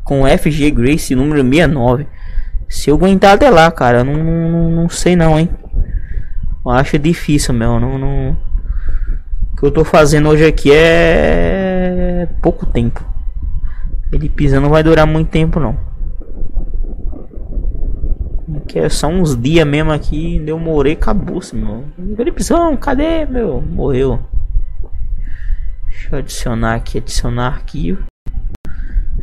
[0.04, 2.06] com FG Grace número 69.
[2.70, 5.50] Se eu aguentar até lá, cara, não, não, não sei não, hein.
[6.64, 7.80] Eu acho difícil, meu.
[7.80, 8.36] Não, não...
[9.52, 13.04] O que eu tô fazendo hoje aqui é pouco tempo.
[14.12, 15.76] Ele pisando não vai durar muito tempo, não.
[18.68, 20.38] Que é só uns dias mesmo aqui.
[20.38, 21.84] Demorei, acabou-se, meu.
[22.16, 23.60] Felipezão, cadê, meu?
[23.60, 24.20] Morreu.
[25.90, 28.04] Deixa eu adicionar aqui, adicionar arquivo.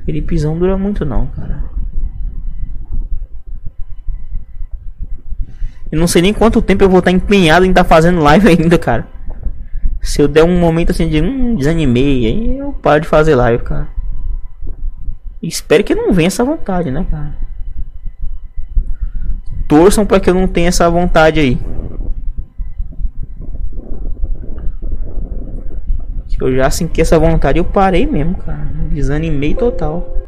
[0.06, 1.77] Felipezão dura muito não, cara.
[5.92, 8.78] Eu não sei nem quanto tempo eu vou estar empenhado em estar fazendo live ainda,
[8.78, 9.08] cara.
[10.02, 13.64] Se eu der um momento assim de hum, desanimei, aí eu paro de fazer live,
[13.64, 13.88] cara.
[15.42, 17.36] Espero que não venha essa vontade, né, cara?
[19.68, 21.60] Torçam para que eu não tenha essa vontade aí.
[26.40, 28.70] Eu já senti essa vontade, eu parei mesmo, cara.
[28.92, 30.27] Desanimei total.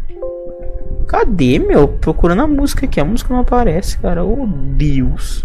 [1.10, 1.88] Cadê, meu?
[1.88, 3.00] Procurando a música aqui.
[3.00, 4.24] A música não aparece, cara.
[4.24, 5.44] Oh, Deus.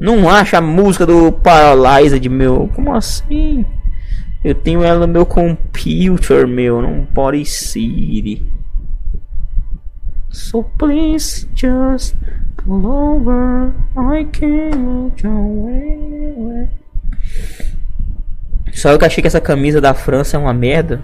[0.00, 2.68] Não acha a música do Paralyzed, meu.
[2.74, 3.64] Como assim?
[4.42, 6.82] Eu tenho ela no meu computer, meu.
[6.82, 8.42] Não pode ser.
[10.30, 12.16] So please just
[12.56, 13.72] pull over.
[13.96, 15.14] I can't.
[18.84, 21.00] Só eu que achei que essa camisa da França é uma merda.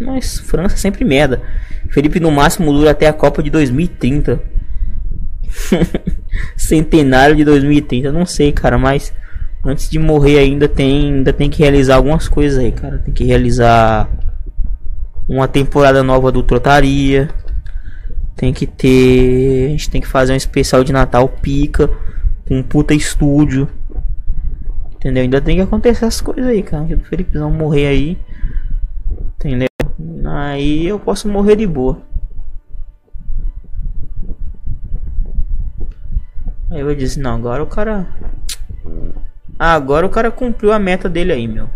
[0.00, 1.40] Mas França é sempre merda.
[1.88, 4.42] Felipe no máximo dura até a Copa de 2030.
[6.58, 9.14] Centenário de 2030, não sei, cara, mas
[9.64, 12.98] antes de morrer ainda tem, ainda tem que realizar algumas coisas aí, cara.
[12.98, 14.10] Tem que realizar
[15.28, 17.30] uma temporada nova do Trotaria.
[18.34, 21.88] Tem que ter, a gente tem que fazer um especial de Natal pica
[22.48, 23.68] com um puta estúdio.
[25.04, 25.22] Entendeu?
[25.22, 26.86] Ainda tem que acontecer essas coisas aí, cara.
[26.86, 28.18] Se o Felipezão morrer aí.
[29.36, 29.68] Entendeu?
[30.24, 32.00] Aí eu posso morrer de boa.
[36.70, 38.06] Aí eu vou dizer, não, agora o cara.
[39.58, 41.68] Agora o cara cumpriu a meta dele aí, meu.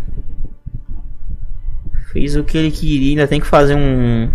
[2.11, 4.31] Fez o que ele queria, ainda tem que fazer um.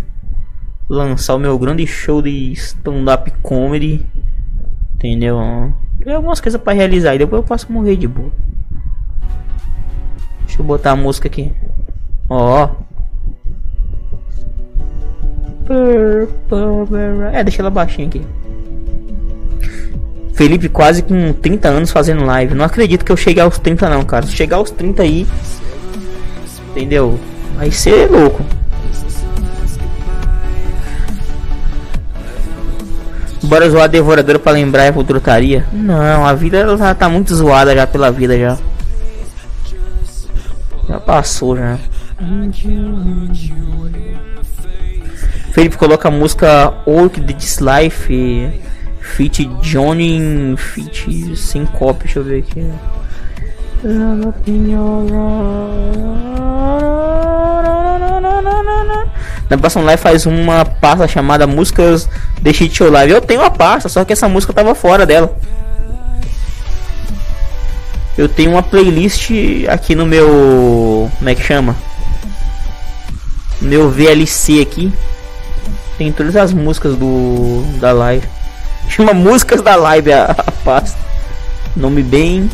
[0.89, 4.07] Lançar o meu grande show de stand-up comedy.
[4.95, 5.37] Entendeu?
[5.99, 8.31] Tem algumas coisas pra realizar e depois eu posso morrer de boa.
[10.55, 11.51] Deixa eu botar a música aqui.
[12.31, 12.69] Ó.
[17.33, 18.23] É, deixa ela baixinha aqui.
[20.33, 22.55] Felipe quase com 30 anos fazendo live.
[22.55, 24.27] Não acredito que eu chegue aos 30 não, cara.
[24.27, 25.27] Se chegar aos 30 aí.
[26.71, 27.19] Entendeu?
[27.57, 28.45] Vai ser louco.
[33.43, 35.67] Bora zoar a devoradora pra lembrar a futuritaria?
[35.73, 38.57] Não, a vida ela tá muito zoada já pela vida já.
[40.89, 41.79] Já passou já.
[45.53, 48.61] Felipe coloca a música Oak This Life
[49.01, 52.71] Fit Johnny Fit Syncope, deixa eu ver aqui.
[59.51, 62.09] Na próxima live faz uma pasta chamada Músicas
[62.41, 63.13] de Shit Live.
[63.13, 65.37] Eu tenho uma pasta, só que essa música tava fora dela.
[68.17, 69.31] Eu tenho uma playlist
[69.69, 71.11] aqui no meu.
[71.19, 71.77] Como é que chama?
[73.61, 74.93] Meu VLC aqui.
[75.99, 78.27] Tem todas as músicas do da live.
[78.89, 80.99] Chama Músicas da Live a, a pasta.
[81.75, 82.51] Nome bem.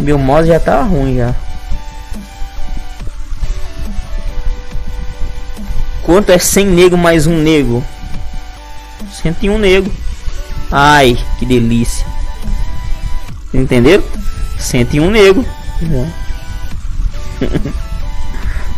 [0.00, 1.34] Meu mouse já tá ruim já.
[6.02, 7.84] Quanto é 100 nego mais um nego?
[9.22, 9.92] 101 nego.
[10.70, 12.06] Ai, que delícia.
[13.52, 14.02] Entenderam?
[14.58, 15.44] 101 nego.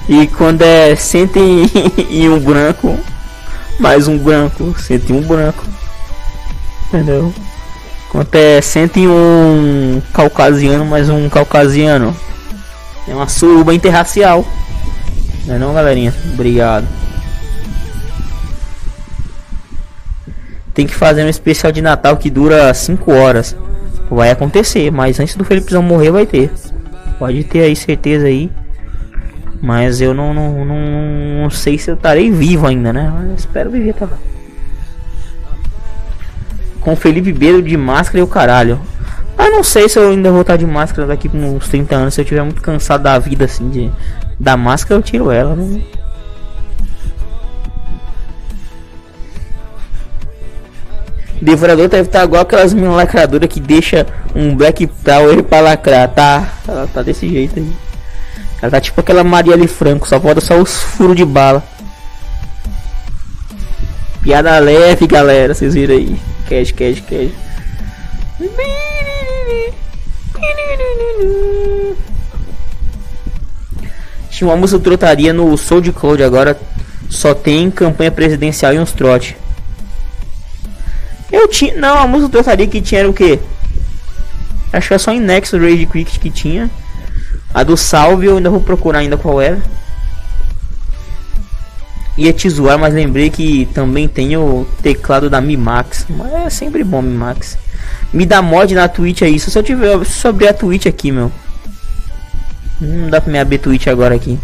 [0.09, 2.99] e quando é 101 branco,
[3.79, 5.65] mais um branco, 101 branco.
[6.89, 7.33] Entendeu?
[8.11, 12.17] Quanto é 101 caucasiano mais um caucasiano.
[13.09, 14.45] É uma suruba interracial.
[15.45, 16.15] Não é não, galerinha?
[16.33, 16.87] Obrigado.
[20.75, 23.57] Tem que fazer um especial de Natal que dura 5 horas.
[24.11, 26.51] Vai acontecer, mas antes do Felipezão morrer vai ter.
[27.19, 28.51] Pode ter aí certeza aí.
[29.61, 33.13] Mas eu não, não, não, não sei se eu estarei vivo ainda, né?
[33.13, 34.09] Mas espero viver tá.
[36.81, 38.81] Com Felipe Beiro de máscara e o caralho.
[39.37, 42.15] Mas não sei se eu ainda vou estar de máscara daqui uns 30 anos.
[42.15, 43.91] Se eu tiver muito cansado da vida assim, de,
[44.39, 45.55] da máscara, eu tiro ela.
[45.57, 45.83] Né?
[51.41, 56.53] Devorador deve estar igual aquelas minas lacradoras que deixa um Black Power pra lacrar, tá?
[56.67, 57.73] Ela tá desse jeito aí.
[58.63, 61.63] Ela tá tipo aquela Marielle Franco, só falta só os furos de bala.
[64.23, 66.19] Piada leve, galera, vocês viram aí.
[66.49, 67.31] Cash, cash, cash.
[74.31, 76.59] Tinha uma música trotaria no Soul de Cloud, agora
[77.09, 79.37] só tem campanha presidencial e uns trote.
[81.31, 81.75] Eu tinha.
[81.77, 83.39] Não, a música trotaria que tinha era o que?
[84.73, 86.71] Acho que é só em Nexus Rage Quick que tinha.
[87.53, 89.61] A do Salve eu ainda vou procurar ainda qual era.
[92.17, 96.07] Ia te zoar, mas lembrei que também tem o teclado da Mi Max.
[96.09, 97.59] Mas é sempre bom Mi Max.
[98.13, 99.39] Me dá mod na Twitch aí.
[99.39, 100.05] Se eu tiver.
[100.05, 101.31] Se eu abrir a Twitch aqui, meu.
[102.81, 104.39] Não dá pra me abrir Twitch agora aqui.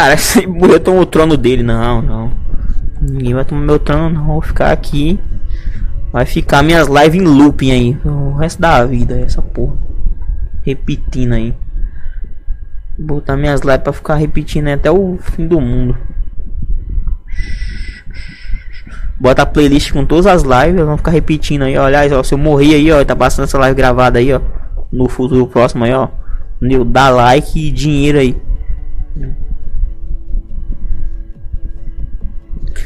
[0.00, 2.32] Cara, se eu tomo o trono dele, não, não.
[3.02, 4.26] Ninguém vai tomar meu trono, não.
[4.28, 5.20] Vou ficar aqui.
[6.10, 7.98] Vai ficar minhas lives em looping aí.
[8.02, 9.76] O resto da vida, essa porra.
[10.62, 11.54] Repetindo aí.
[12.98, 15.94] Botar minhas lives pra ficar repetindo aí até o fim do mundo.
[19.20, 21.84] Bota a playlist com todas as lives, vão ficar repetindo aí, ó.
[21.84, 24.40] Aliás, ó, se eu morrer aí, ó, tá passando essa live gravada aí, ó.
[24.90, 26.08] No futuro próximo aí, ó.
[26.58, 28.34] Meu, dá like e dinheiro aí.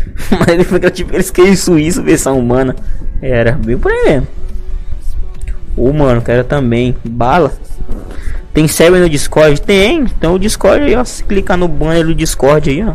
[0.38, 2.74] Mas ele foi tipo eles querem suíço versão humana.
[3.20, 4.28] Era bem por aí mesmo.
[5.76, 6.94] Ô mano, quero também.
[7.04, 7.52] Bala.
[8.52, 9.60] Tem server no Discord?
[9.60, 10.02] Tem.
[10.02, 11.04] Então o Discord aí, ó.
[11.04, 12.94] Se clicar no banner do Discord aí, ó.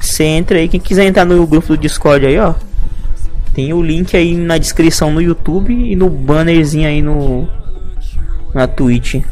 [0.00, 0.68] Você entra aí.
[0.68, 2.54] Quem quiser entrar no grupo do Discord aí, ó.
[3.54, 7.48] Tem o link aí na descrição no YouTube e no bannerzinho aí no.
[8.52, 9.22] Na Twitch.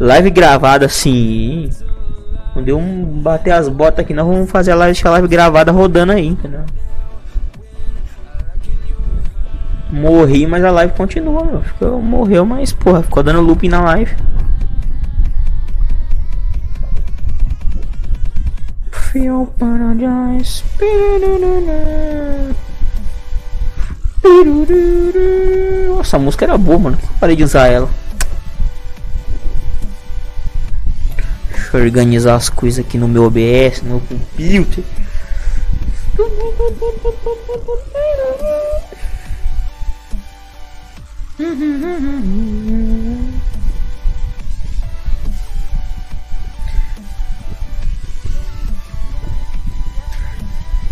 [0.00, 1.68] Live gravada sim.
[2.56, 6.12] Quando eu bater as botas aqui, nós vamos fazer a live, a live gravada rodando
[6.12, 6.62] aí, entendeu?
[9.92, 11.60] Morri, mas a live continua, meu.
[11.60, 14.16] Ficou, morreu, mas porra, ficou dando looping na live.
[18.90, 20.64] Feel paradise.
[25.94, 26.98] Nossa, a música era boa, mano.
[27.20, 28.05] Parei de usar ela.
[31.76, 34.84] Organizar as coisas aqui no meu OBS, no meu computer.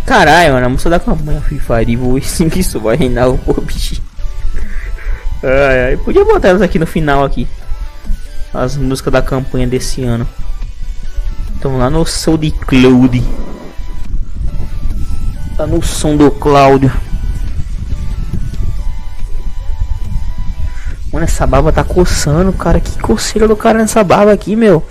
[0.06, 4.02] Caralho, mano, a música da campanha Fire vou sim que isso vai reinar o PUBG.
[5.42, 7.48] Ai, ai, podia botar elas aqui no final aqui.
[8.52, 10.28] As músicas da campanha desse ano.
[11.64, 13.24] Estão lá no som de Cloud.
[15.56, 16.92] Tá no som do Cláudio.
[21.10, 22.78] Mano, essa barba tá coçando, cara.
[22.80, 24.86] Que coceira do cara nessa barba aqui, meu.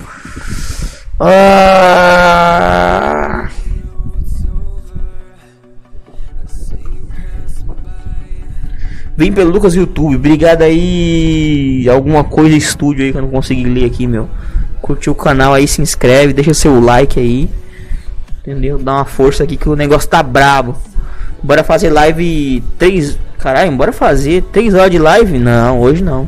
[1.20, 2.32] Ah!
[9.16, 10.16] Vem pelo Lucas YouTube.
[10.16, 11.88] Obrigado aí.
[11.88, 14.28] Alguma coisa estúdio aí que eu não consegui ler aqui, meu.
[14.84, 17.50] Curtiu o canal aí, se inscreve, deixa seu like aí.
[18.42, 18.78] Entendeu?
[18.78, 20.76] Dá uma força aqui que o negócio tá brabo.
[21.42, 23.18] Bora fazer live 3.
[23.40, 25.40] Caralho, bora fazer 3 horas de live?
[25.40, 26.28] Não, hoje não.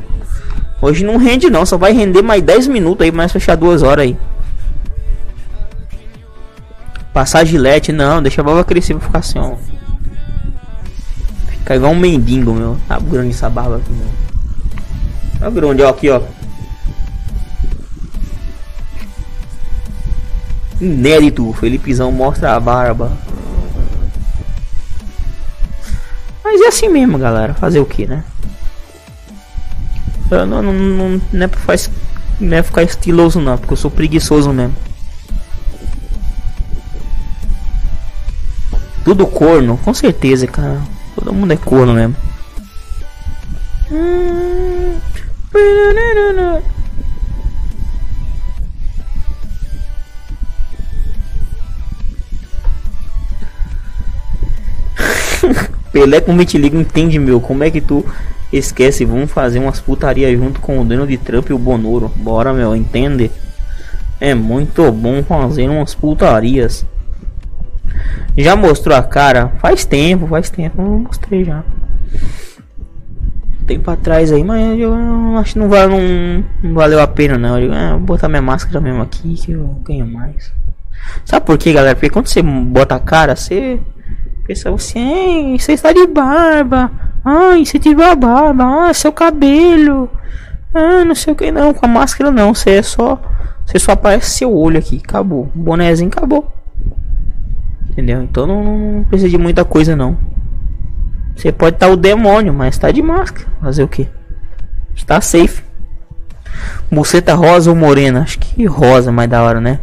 [0.81, 4.05] Hoje não rende não, só vai render mais 10 minutos aí, mais fechar 2 horas
[4.05, 4.17] aí.
[7.13, 9.55] Passar gilete, não, deixa a barba crescer pra ficar assim, ó.
[11.49, 12.77] Fica igual um mendigo, meu.
[12.87, 14.07] Tá grande essa barba aqui, meu.
[15.41, 16.21] Tá grande, ó, aqui, ó.
[20.79, 23.11] Inédito, Felipezão mostra a barba.
[26.43, 27.53] Mas é assim mesmo, galera.
[27.53, 28.23] Fazer o que, né?
[30.29, 31.89] Eu não, não, não, não é pra faz,
[32.39, 34.75] não é ficar estiloso, não, porque eu sou preguiçoso mesmo.
[39.03, 40.81] Tudo corno, com certeza, cara.
[41.15, 42.15] Todo mundo é corno mesmo.
[43.91, 44.25] Hum.
[55.95, 57.39] Pelé com Vitiligo entende, meu.
[57.39, 58.05] Como é que tu
[58.51, 59.05] esquece?
[59.05, 62.11] Vamos fazer umas putarias junto com o Donald Trump e o Bonoro.
[62.17, 63.31] Bora, meu, entende?
[64.19, 66.85] É muito bom fazer umas putarias.
[68.37, 69.53] Já mostrou a cara?
[69.59, 70.81] Faz tempo, faz tempo.
[70.81, 71.63] Eu mostrei já.
[73.65, 74.93] Tempo atrás aí, mas eu
[75.37, 77.57] acho que não, vale, não, não valeu a pena não.
[77.57, 80.51] Eu digo, ah, vou botar minha máscara mesmo aqui que eu ganho mais.
[81.23, 81.95] Sabe por quê, galera?
[81.95, 83.79] Porque quando você bota a cara, você
[84.45, 86.91] pensa assim, você está de barba.
[87.23, 88.89] Ai, você tirou a barba.
[88.89, 90.09] Ah, seu cabelo.
[90.73, 91.73] Ah, não sei o que não.
[91.73, 92.53] Com a máscara não.
[92.53, 93.19] Você é só.
[93.65, 95.01] Você só aparece seu olho aqui.
[95.03, 95.51] Acabou.
[95.55, 96.53] O bonézinho acabou.
[97.89, 98.21] Entendeu?
[98.21, 100.17] Então não, não precisa de muita coisa não.
[101.35, 103.47] Você pode estar o demônio, mas tá de máscara.
[103.59, 104.07] Fazer o que?
[104.95, 105.63] Está safe.
[106.91, 108.21] Buceta rosa ou morena?
[108.21, 109.79] Acho que rosa é mais da hora, né?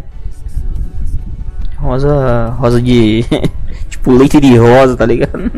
[1.77, 2.51] Rosa.
[2.59, 3.25] Rosa de.
[4.03, 5.51] tipo leite de rosa, tá ligado?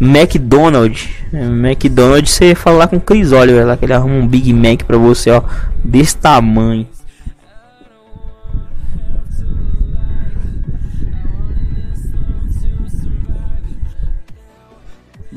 [0.00, 1.10] McDonald's.
[1.30, 4.96] McDonald's você fala com o Chris Oliver lá que ele arruma um Big Mac pra
[4.96, 5.42] você, ó.
[5.84, 6.88] Desse tamanho.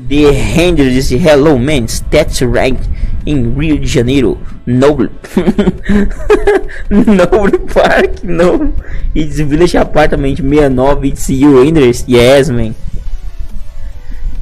[0.06, 2.78] The Ranger disse Hello man, stats rank
[3.24, 5.10] in Rio de Janeiro, Noble
[6.90, 8.74] Noble Park, Noble
[9.14, 12.74] It's Village Apartment 69, it's you Rangers, yes man.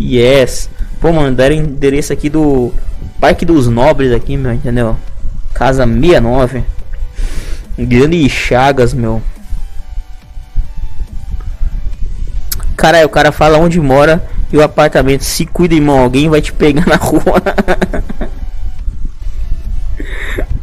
[0.01, 0.68] Yes.
[1.01, 2.72] Pô mano, deram endereço aqui do
[3.20, 4.97] Parque dos Nobres aqui, meu, entendeu?
[5.55, 6.64] Casa 69
[7.78, 9.22] Grande Chagas, meu.
[12.76, 14.22] Cara, o cara fala onde mora
[14.52, 15.24] e o apartamento.
[15.24, 17.42] Se cuida, irmão, alguém vai te pegar na rua.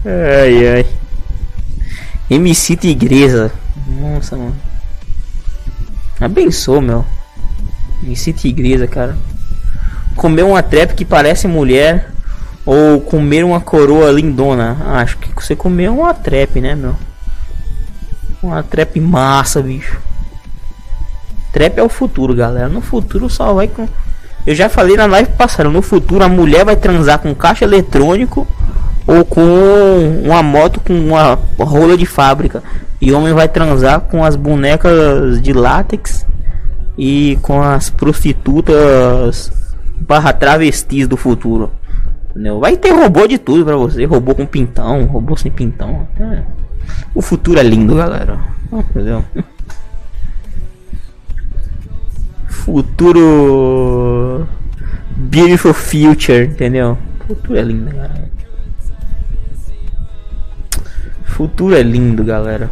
[0.06, 0.86] ai, ai.
[2.30, 3.52] MC Tigresa.
[3.88, 4.56] Nossa, mano.
[6.22, 7.06] Abençoa, meu.
[8.04, 9.18] MC Tigresa, cara.
[10.16, 12.12] Comer uma trap que parece mulher.
[12.66, 14.78] Ou comer uma coroa lindona.
[14.86, 16.96] Acho que você comeu uma trap, né, meu?
[18.44, 20.00] Uma trap massa, bicho.
[21.52, 22.70] Trap é o futuro, galera.
[22.70, 23.88] No futuro só vai com.
[24.46, 25.70] Eu já falei na live passada.
[25.70, 28.48] No futuro a mulher vai transar com caixa eletrônico.
[29.08, 29.42] ou com
[30.24, 32.62] uma moto com uma rola de fábrica.
[33.02, 36.26] E o homem vai transar com as bonecas de látex
[36.98, 39.52] e com as prostitutas
[40.02, 41.72] barra travestis do futuro.
[42.30, 42.60] Entendeu?
[42.60, 46.08] Vai ter robô de tudo pra você, robô com pintão, robô sem pintão.
[47.16, 48.40] O futuro é lindo, galera.
[48.72, 49.26] Entendeu?
[52.60, 54.48] Futuro
[55.16, 56.98] Beautiful Future, entendeu?
[57.26, 58.30] Futuro é lindo, galera.
[61.24, 62.70] Futuro é lindo, galera.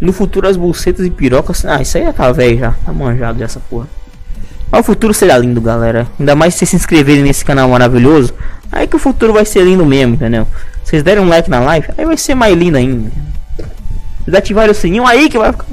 [0.00, 1.64] No futuro as bucetas e pirocas.
[1.64, 2.72] Ah, isso aí já tá velho já.
[2.72, 3.86] Tá manjado dessa porra.
[4.70, 6.06] Mas o futuro será lindo, galera.
[6.18, 8.34] Ainda mais se vocês se inscreverem nesse canal maravilhoso.
[8.70, 10.46] Aí que o futuro vai ser lindo mesmo, entendeu?
[10.84, 13.27] Vocês derem um like na live, aí vai ser mais lindo ainda.
[14.28, 15.64] Vocês ativarem o sininho aí que vai ficar.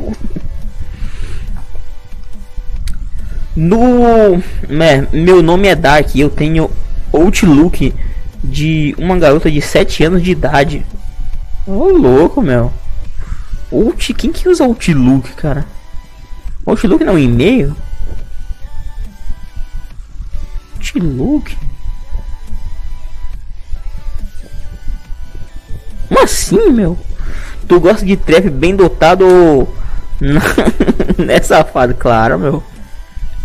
[3.54, 4.38] No.
[4.70, 6.72] né, meu nome é Dark eu tenho
[7.12, 7.94] Outlook
[8.42, 10.86] de uma garota de 7 anos de idade.
[11.68, 12.72] Ô louco, meu.
[13.72, 15.66] Out, quem que usa Outlook, cara?
[16.66, 17.76] Outlook não, e-mail?
[20.78, 21.58] Outlook?
[26.08, 26.98] Como assim, meu?
[27.68, 29.76] Tu gosta de trap bem dotado ou...
[31.18, 31.94] né, safado?
[31.96, 32.64] Claro, meu.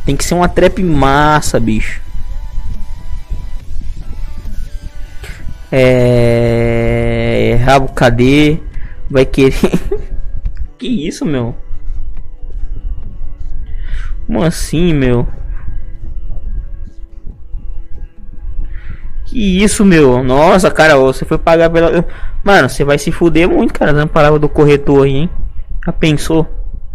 [0.04, 2.00] Tem que ser uma trap massa, bicho.
[5.72, 7.58] É...
[7.64, 8.58] Rabo, cadê?
[9.10, 9.54] Vai querer...
[10.78, 11.54] que isso, meu?
[14.26, 15.26] Como assim, meu?
[19.30, 20.24] Que isso, meu?
[20.24, 22.04] Nossa, cara, você foi pagar pela.
[22.42, 25.30] Mano, você vai se fuder muito, cara, dando palavra do corretor aí, hein?
[25.86, 26.48] Já pensou?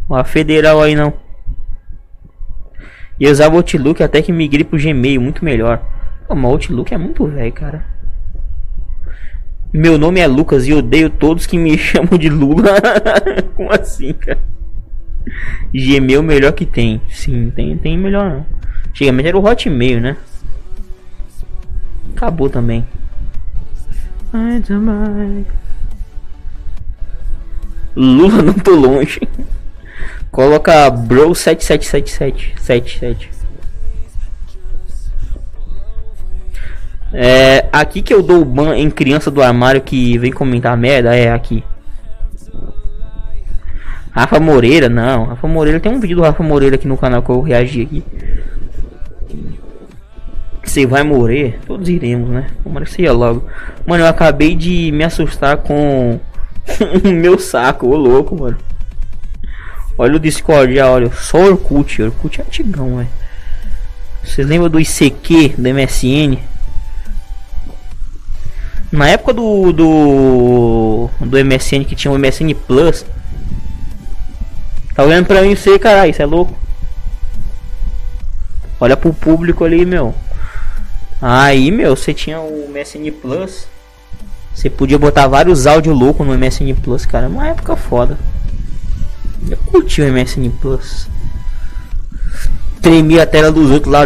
[0.09, 1.13] A federal aí não.
[3.17, 5.81] E usava o Outlook até que migrei pro Gmail, muito melhor.
[6.27, 7.85] Pô, mas Outlook é muito velho, cara.
[9.71, 12.75] Meu nome é Lucas e odeio todos que me chamam de Lula.
[13.55, 14.39] Como assim, cara?
[15.73, 17.01] Gmail melhor que tem.
[17.09, 18.45] Sim, tem, tem melhor não.
[18.89, 20.17] Antigamente era o Hotmail, né?
[22.15, 22.85] Acabou também.
[27.95, 29.21] Lula não tô longe.
[30.31, 33.29] Coloca Bro 7777 77.
[37.13, 41.15] É aqui que eu dou o ban em criança do armário que vem comentar merda,
[41.15, 41.63] é aqui.
[44.11, 45.25] Rafa Moreira, não.
[45.25, 48.03] Rafa Moreira tem um vídeo do Rafa Moreira aqui no canal que eu reagi aqui.
[50.65, 51.59] Você vai morrer?
[51.65, 52.47] Todos iremos, né?
[52.63, 53.47] Tomara que seja logo.
[53.85, 56.19] Mano, eu acabei de me assustar com
[57.05, 58.57] o meu saco, ô louco, mano.
[59.97, 61.11] Olha o Discord, já, olha.
[61.13, 62.01] Só Orkut.
[62.01, 63.09] Orkut é antigão, velho.
[64.23, 66.39] Vocês lembram do ICQ, do MSN?
[68.91, 73.05] Na época do, do do MSN que tinha o MSN Plus.
[74.95, 76.53] Tá olhando pra mim você, caralho, isso é louco.
[78.79, 80.13] Olha pro público ali, meu.
[81.27, 83.65] Aí, meu, você tinha o MSN Plus.
[84.53, 87.27] Você podia botar vários áudios loucos no MSN Plus, cara.
[87.27, 88.15] Uma época foda.
[89.49, 91.07] Eu curti o MSN Plus.
[92.79, 94.01] Tremia a tela dos outros lá.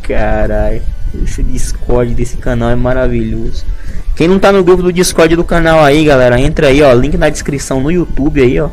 [0.00, 0.80] Caralho.
[1.22, 3.66] Esse Discord desse canal é maravilhoso.
[4.16, 6.90] Quem não tá no grupo do Discord do canal aí, galera, entra aí, ó.
[6.94, 8.70] Link na descrição no YouTube aí, ó.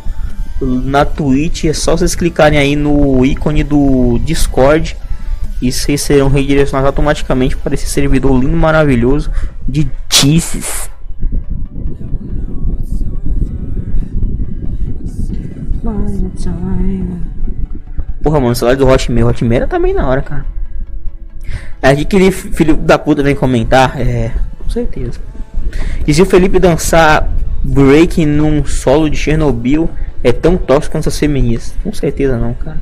[0.61, 4.95] Na Twitch é só vocês clicarem aí no ícone do Discord.
[5.61, 9.31] E vocês serão redirecionados automaticamente para esse servidor lindo maravilhoso
[9.67, 10.89] de Tisses.
[18.21, 20.45] Porra, mano, o celular do Hotmail, Hotmail também na hora, cara.
[21.81, 25.19] Aqui aquele filho da puta vem comentar, é, com certeza.
[26.07, 27.29] E se o Felipe dançar
[27.65, 29.89] break num solo de Chernobyl
[30.23, 31.75] é tão tóxico quanto as feministas?
[31.83, 32.79] Com certeza não, cara.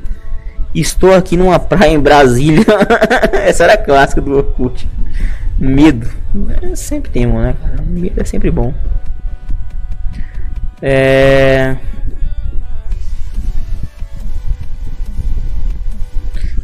[0.74, 2.64] Estou aqui numa praia em Brasília.
[3.32, 4.88] Essa era a clássica do Orkut.
[5.58, 6.08] Medo.
[6.62, 7.82] É, sempre tem um, né, cara?
[7.82, 8.74] Medo é sempre bom.
[10.82, 11.76] É.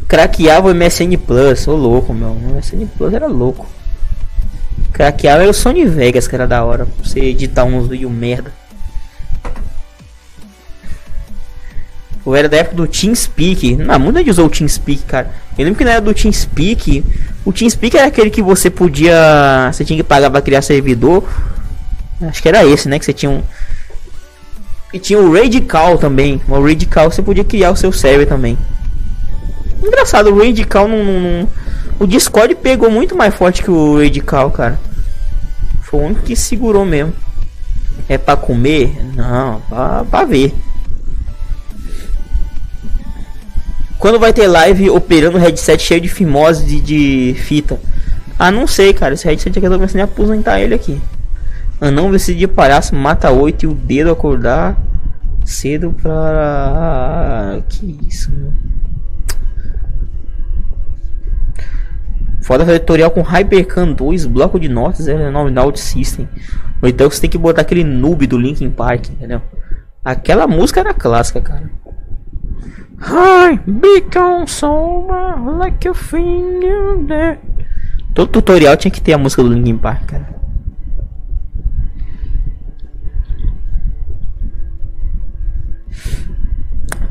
[0.09, 2.31] Craqueava o MSN Plus, ô louco, meu.
[2.31, 3.67] O MSN Plus era louco.
[4.93, 6.87] Craqueava era o Sony Vegas, que era da hora.
[7.03, 8.53] Você editar uns vídeos merda.
[12.25, 13.77] Eu era da época do TeamSpeak.
[13.77, 15.31] Não, muita gente usou o TeamSpeak, cara.
[15.59, 17.03] Eu lembro que na era do TeamSpeak,
[17.45, 19.71] o TeamSpeak era aquele que você podia.
[19.73, 21.25] Você tinha que pagar pra criar servidor.
[22.23, 22.99] Acho que era esse, né?
[22.99, 23.43] Que você tinha um.
[24.93, 26.41] E tinha o Radical também.
[26.47, 28.59] O Radical você podia criar o seu server também.
[29.83, 31.49] Engraçado, o Radical não, não, não-
[32.01, 34.81] O Discord pegou muito mais forte que o Radical, cara.
[35.83, 37.13] Foi o único que segurou mesmo.
[38.09, 38.99] É pra comer?
[39.15, 40.55] Não, pra, pra ver.
[43.99, 47.79] Quando vai ter live operando headset cheio de fimose de, de fita?
[48.39, 49.13] Ah, não sei, cara.
[49.13, 50.99] Esse headset aqui eu tô começando a aposentar ele aqui.
[51.79, 54.75] Anão vestido de palhaço mata oito e o dedo acordar
[55.45, 57.61] cedo pra.
[57.69, 58.70] Que isso, meu.
[62.51, 66.29] Foda tutorial com Hypercan 2, bloco de notas, é nome da System.
[66.83, 69.41] Ou então você tem que botar aquele noob do Linkin Park, entendeu?
[70.05, 71.71] Aquela música era clássica, cara.
[73.03, 77.39] Hi, become sober like a finger there.
[78.15, 80.40] Todo tutorial tinha que ter a música do Linkin Park, cara.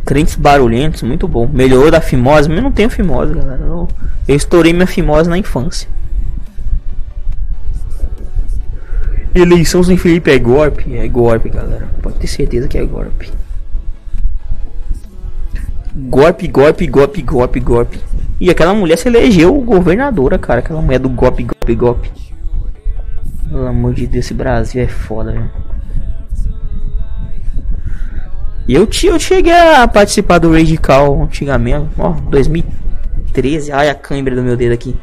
[0.09, 1.47] Crentes barulhentos, muito bom.
[1.47, 3.61] Melhorou da fimose, mas eu não tenho fimose, galera.
[3.61, 3.87] Eu,
[4.27, 5.87] eu estourei minha fimose na infância.
[9.35, 10.97] Eleição sem Felipe é golpe?
[10.97, 11.87] É golpe, galera.
[12.01, 13.31] Pode ter certeza que é golpe.
[15.95, 17.99] Golpe, golpe, golpe, golpe, golpe.
[18.41, 20.61] E aquela mulher se elegeu governadora, cara.
[20.61, 22.11] Aquela mulher do golpe, golpe, golpe.
[23.47, 25.51] Pelo amor de Deus, esse Brasil é foda, velho.
[28.69, 33.71] E eu, eu cheguei a participar do Radical antigamente, ó, 2013.
[33.71, 34.95] Ai, a câimbra do meu dedo aqui.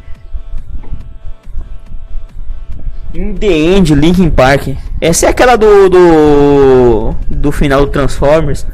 [3.13, 4.69] In the End, Linkin Park.
[5.01, 5.89] Essa é aquela do.
[5.89, 7.17] do.
[7.29, 8.65] do final do Transformers.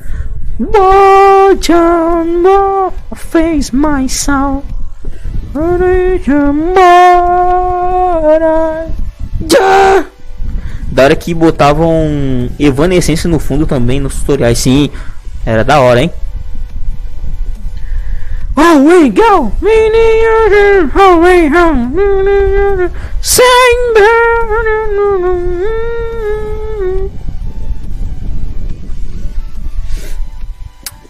[0.60, 4.62] Watch out, face my soul.
[10.93, 14.59] Da hora que botavam Evanescência no fundo também nos tutoriais.
[14.59, 14.90] Sim,
[15.47, 16.12] era da hora, hein?
[18.55, 19.51] Oh, we go!
[20.94, 22.90] Oh, we go!
[23.23, 23.43] Sing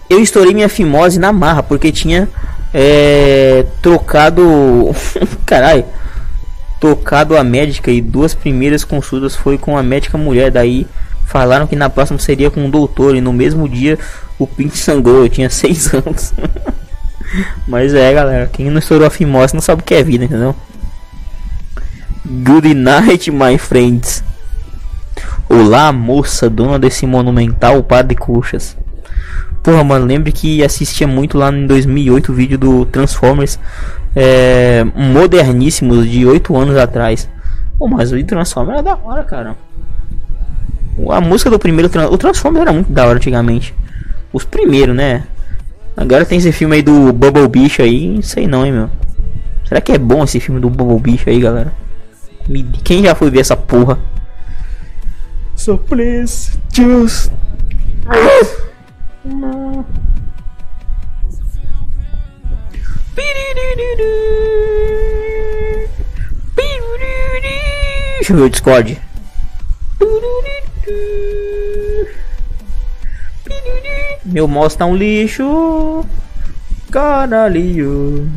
[0.09, 2.29] Eu estourei minha fimose na marra porque tinha
[2.73, 4.95] é, trocado.
[5.45, 5.85] Caralho.
[6.83, 10.51] Tocado a médica e duas primeiras consultas foi com a médica mulher.
[10.51, 10.85] Daí
[11.25, 13.15] falaram que na próxima seria com o doutor.
[13.15, 13.97] E no mesmo dia
[14.37, 15.23] o pinto sangrou.
[15.23, 16.35] Eu tinha seis anos.
[17.69, 18.51] Mas é, galera.
[18.53, 20.57] Quem não estourou a fimose não sabe o que é vida, entendeu?
[22.27, 24.25] Good night, my friends.
[25.49, 28.77] Olá, moça, dona desse monumental par de coxas.
[29.63, 33.57] Porra, mano, lembre que assistia muito lá em 2008 o vídeo do Transformers
[34.15, 37.29] é, moderníssimos de 8 anos atrás.
[37.79, 39.57] Pô, mas o Transformers era da hora, cara.
[41.11, 43.75] A música do primeiro o Transformers era muito da hora antigamente.
[44.33, 45.25] Os primeiros, né?
[45.97, 48.91] Agora tem esse filme aí do Bubble Bicho aí, não sei não, hein, meu.
[49.67, 51.73] Será que é bom esse filme do Bubble Bicho aí, galera?
[52.49, 53.99] Me- Quem já foi ver essa porra?
[55.57, 57.31] So please, just
[68.17, 69.01] Deixa eu ver o Discord.
[74.25, 76.07] Meu mouse tá um lixo.
[76.91, 78.31] Caralho.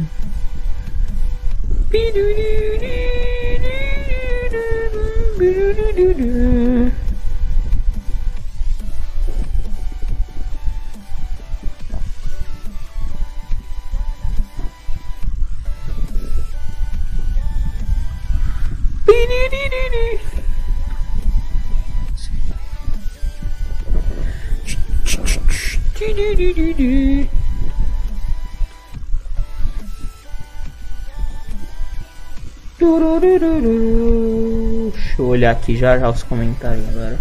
[34.92, 37.20] Deixa eu olhar aqui já já os comentários agora.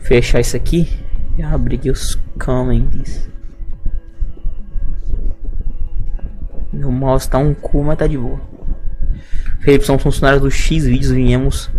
[0.00, 0.88] Fechar isso aqui
[1.38, 3.28] e abrir os comments.
[6.78, 8.40] Meu mouse tá um cu, mas tá de boa.
[9.58, 11.10] Felipe, somos funcionários do X Vídeos.
[11.10, 11.70] Viemos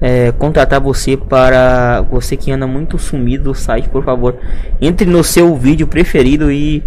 [0.00, 4.36] é, contratar você para você que anda muito sumido do site, por favor,
[4.80, 6.82] entre no seu vídeo preferido e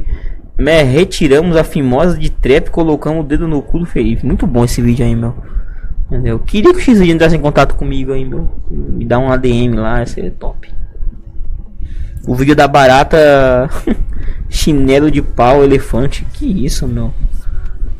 [0.57, 4.25] né, retiramos a fimosa de trap colocamos o dedo no cu do Felipe.
[4.25, 5.33] Muito bom esse vídeo aí, meu.
[6.07, 6.37] Entendeu?
[6.39, 8.49] Queria que o X Vídeo entrasse em contato comigo aí, meu.
[8.69, 10.69] Me dá um ADM lá, ia ser top.
[12.27, 13.69] O vídeo da barata
[14.49, 16.25] chinelo de pau, elefante.
[16.33, 17.13] Que isso, meu?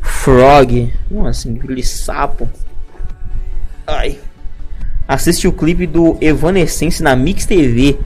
[0.04, 0.92] Frog.
[1.08, 1.56] Como assim?
[1.56, 2.48] Aquele sapo.
[3.86, 4.18] Ai.
[5.08, 7.98] Assiste o clipe do Evanescence na Mix TV.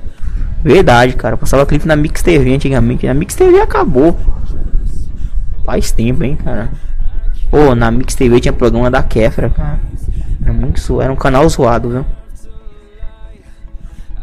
[0.62, 1.36] Verdade, cara.
[1.36, 3.06] Passava clipe na Mix TV antigamente.
[3.06, 4.18] A Mix TV acabou.
[5.64, 6.70] Faz tempo, hein, cara.
[7.50, 9.78] Pô, na Mix TV tinha programa da Kefra, cara.
[10.42, 11.02] Era muito zoado.
[11.02, 12.06] Era um canal zoado, viu?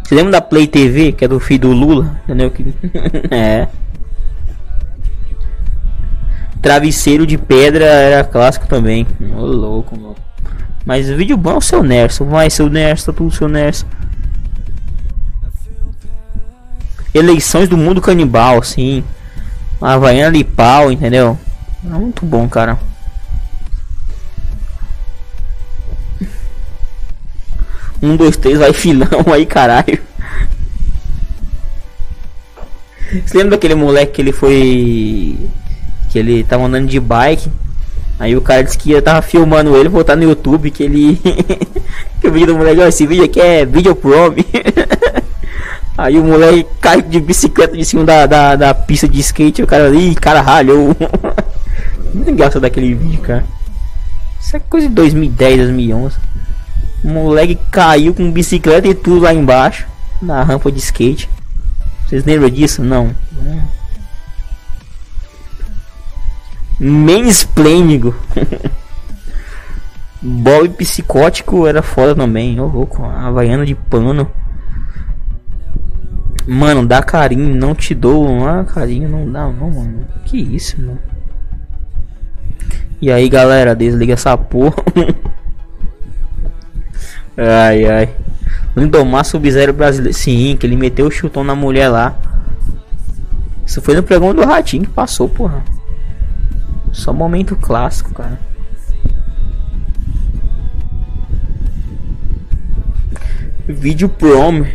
[0.03, 2.19] Você lembra da Play TV, que é do filho do Lula?
[2.25, 2.51] Entendeu?
[2.51, 2.73] Que...
[3.31, 3.67] é.
[6.65, 9.05] Travesseiro de pedra era clássico também.
[9.37, 10.15] Ô louco, mano.
[10.83, 12.25] Mas o vídeo bom é o seu Nerso.
[12.25, 13.85] Vai, seu Nerso, tá tudo seu Nerso.
[17.13, 19.03] Eleições do mundo canibal, assim.
[19.79, 21.37] Havaiana Lipau, entendeu?
[21.85, 22.79] É muito bom, cara.
[28.01, 30.01] Um, dois, três, vai filão aí, caralho.
[33.23, 35.37] Você lembra daquele moleque que ele foi.
[36.15, 37.51] Que ele tava andando de bike?
[38.17, 41.19] Aí o cara disse que ia tava filmando ele, botar no YouTube que ele.
[42.21, 44.33] que o vídeo do moleque, ó, esse vídeo aqui é vídeo prom.
[45.97, 49.67] Aí o moleque cai de bicicleta de cima da, da, da pista de skate, o
[49.67, 50.95] cara ali, cara ralhou.
[52.15, 53.43] Muito daquele vídeo, cara.
[54.39, 56.15] Isso é coisa de 2010, 2011.
[57.03, 59.85] O moleque caiu com bicicleta e tudo lá embaixo,
[60.21, 61.29] na rampa de skate.
[62.07, 62.81] Vocês lembram disso?
[62.81, 63.13] Não.
[66.79, 68.13] Mansplaining.
[70.21, 72.59] Bob psicótico era foda também.
[72.59, 74.29] Ô louco, Havaiana de pano.
[76.47, 78.47] Mano, dá carinho, não te dou.
[78.47, 80.05] Ah, carinho não dá, não, mano.
[80.25, 80.99] Que isso, mano.
[83.01, 84.75] E aí, galera, desliga essa porra.
[87.37, 88.09] ai, ai.
[88.75, 90.17] Lindomar Sub-Zero brasileiro.
[90.17, 92.15] Sim, que ele meteu o chutão na mulher lá.
[93.65, 95.63] Isso foi no programa do Ratinho que passou, porra.
[96.95, 98.39] Só momento clássico, cara.
[103.67, 104.65] Vídeo prom.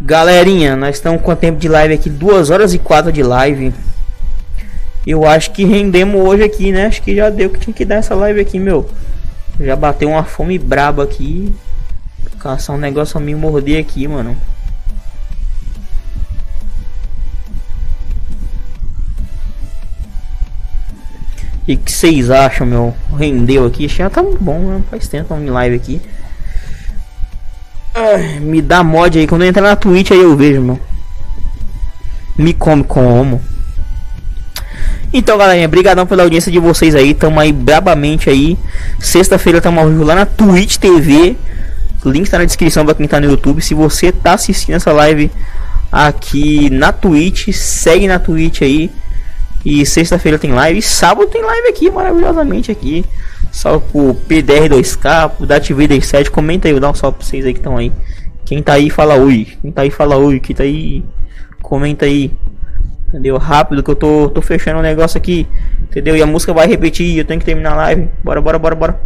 [0.00, 3.74] Galerinha, nós estamos com tempo de live aqui, 2 horas e 4 de live.
[5.04, 6.86] Eu acho que rendemos hoje aqui, né?
[6.86, 8.88] Acho que já deu que tinha que dar essa live aqui, meu.
[9.60, 11.52] Já bateu uma fome braba aqui.
[12.38, 14.36] Caçar um negócio a me morder aqui, mano.
[21.68, 22.96] E que vocês acham, meu?
[23.14, 23.86] Rendeu aqui?
[23.86, 24.82] Já tá bom, né?
[24.90, 26.00] Faz tempo em live aqui.
[27.94, 29.26] Ai, me dá mod aí.
[29.26, 30.80] Quando eu entrar na Twitch aí eu vejo, meu.
[32.38, 33.42] Me come como.
[35.12, 37.12] Então, galerinha, brigadão pela audiência de vocês aí.
[37.12, 38.56] Tamo aí brabamente aí.
[38.98, 41.36] Sexta-feira tamo ao vivo lá na Twitch TV.
[42.02, 43.60] Link tá na descrição pra quem tá no YouTube.
[43.60, 45.30] Se você tá assistindo essa live
[45.92, 48.90] aqui na Twitch, segue na Twitch aí.
[49.64, 50.78] E sexta-feira tem live.
[50.78, 53.04] E sábado tem live aqui, maravilhosamente aqui.
[53.50, 56.30] Salve pro PDR2K, pro DATV27.
[56.30, 57.92] Comenta aí, dá um salve pra vocês aí que estão aí.
[58.44, 59.46] Quem tá aí, fala oi.
[59.60, 60.40] Quem tá aí, fala oi.
[60.40, 61.04] Quem tá aí,
[61.60, 62.32] comenta aí.
[63.08, 63.36] Entendeu?
[63.38, 65.46] Rápido que eu tô, tô fechando o negócio aqui.
[65.82, 66.16] Entendeu?
[66.16, 67.16] E a música vai repetir.
[67.16, 68.08] Eu tenho que terminar a live.
[68.22, 69.00] Bora, bora, bora, bora.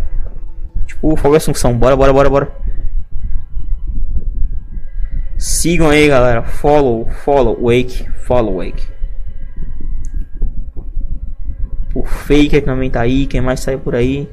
[0.86, 1.72] Tipo, Fogo Assunção.
[1.74, 2.52] Bora, bora, bora, bora.
[5.38, 6.42] Sigam aí, galera.
[6.42, 8.91] Follow, follow, wake, follow, wake.
[11.94, 13.26] O Faker também tá aí.
[13.26, 14.28] Quem mais saiu por aí?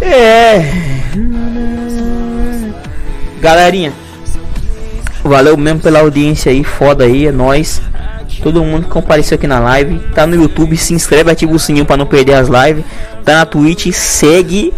[0.00, 0.62] É.
[3.40, 3.92] Galerinha,
[5.22, 7.80] valeu mesmo pela audiência aí, foda aí, é nóis.
[8.42, 11.86] Todo mundo que compareceu aqui na live, tá no YouTube, se inscreve, ativa o sininho
[11.86, 12.84] para não perder as lives.
[13.24, 14.72] Tá na Twitch, segue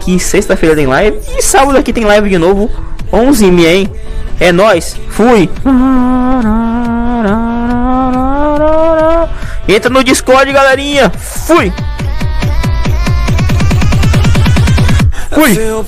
[0.00, 2.70] que sexta-feira tem live e sábado aqui tem live de novo,
[3.12, 3.90] 11h, hein?
[4.40, 5.50] É nóis, fui.
[9.68, 11.10] Entra no Discord, galerinha.
[11.10, 11.72] Fui.
[15.30, 15.54] Fui.
[15.54, 15.84] Feel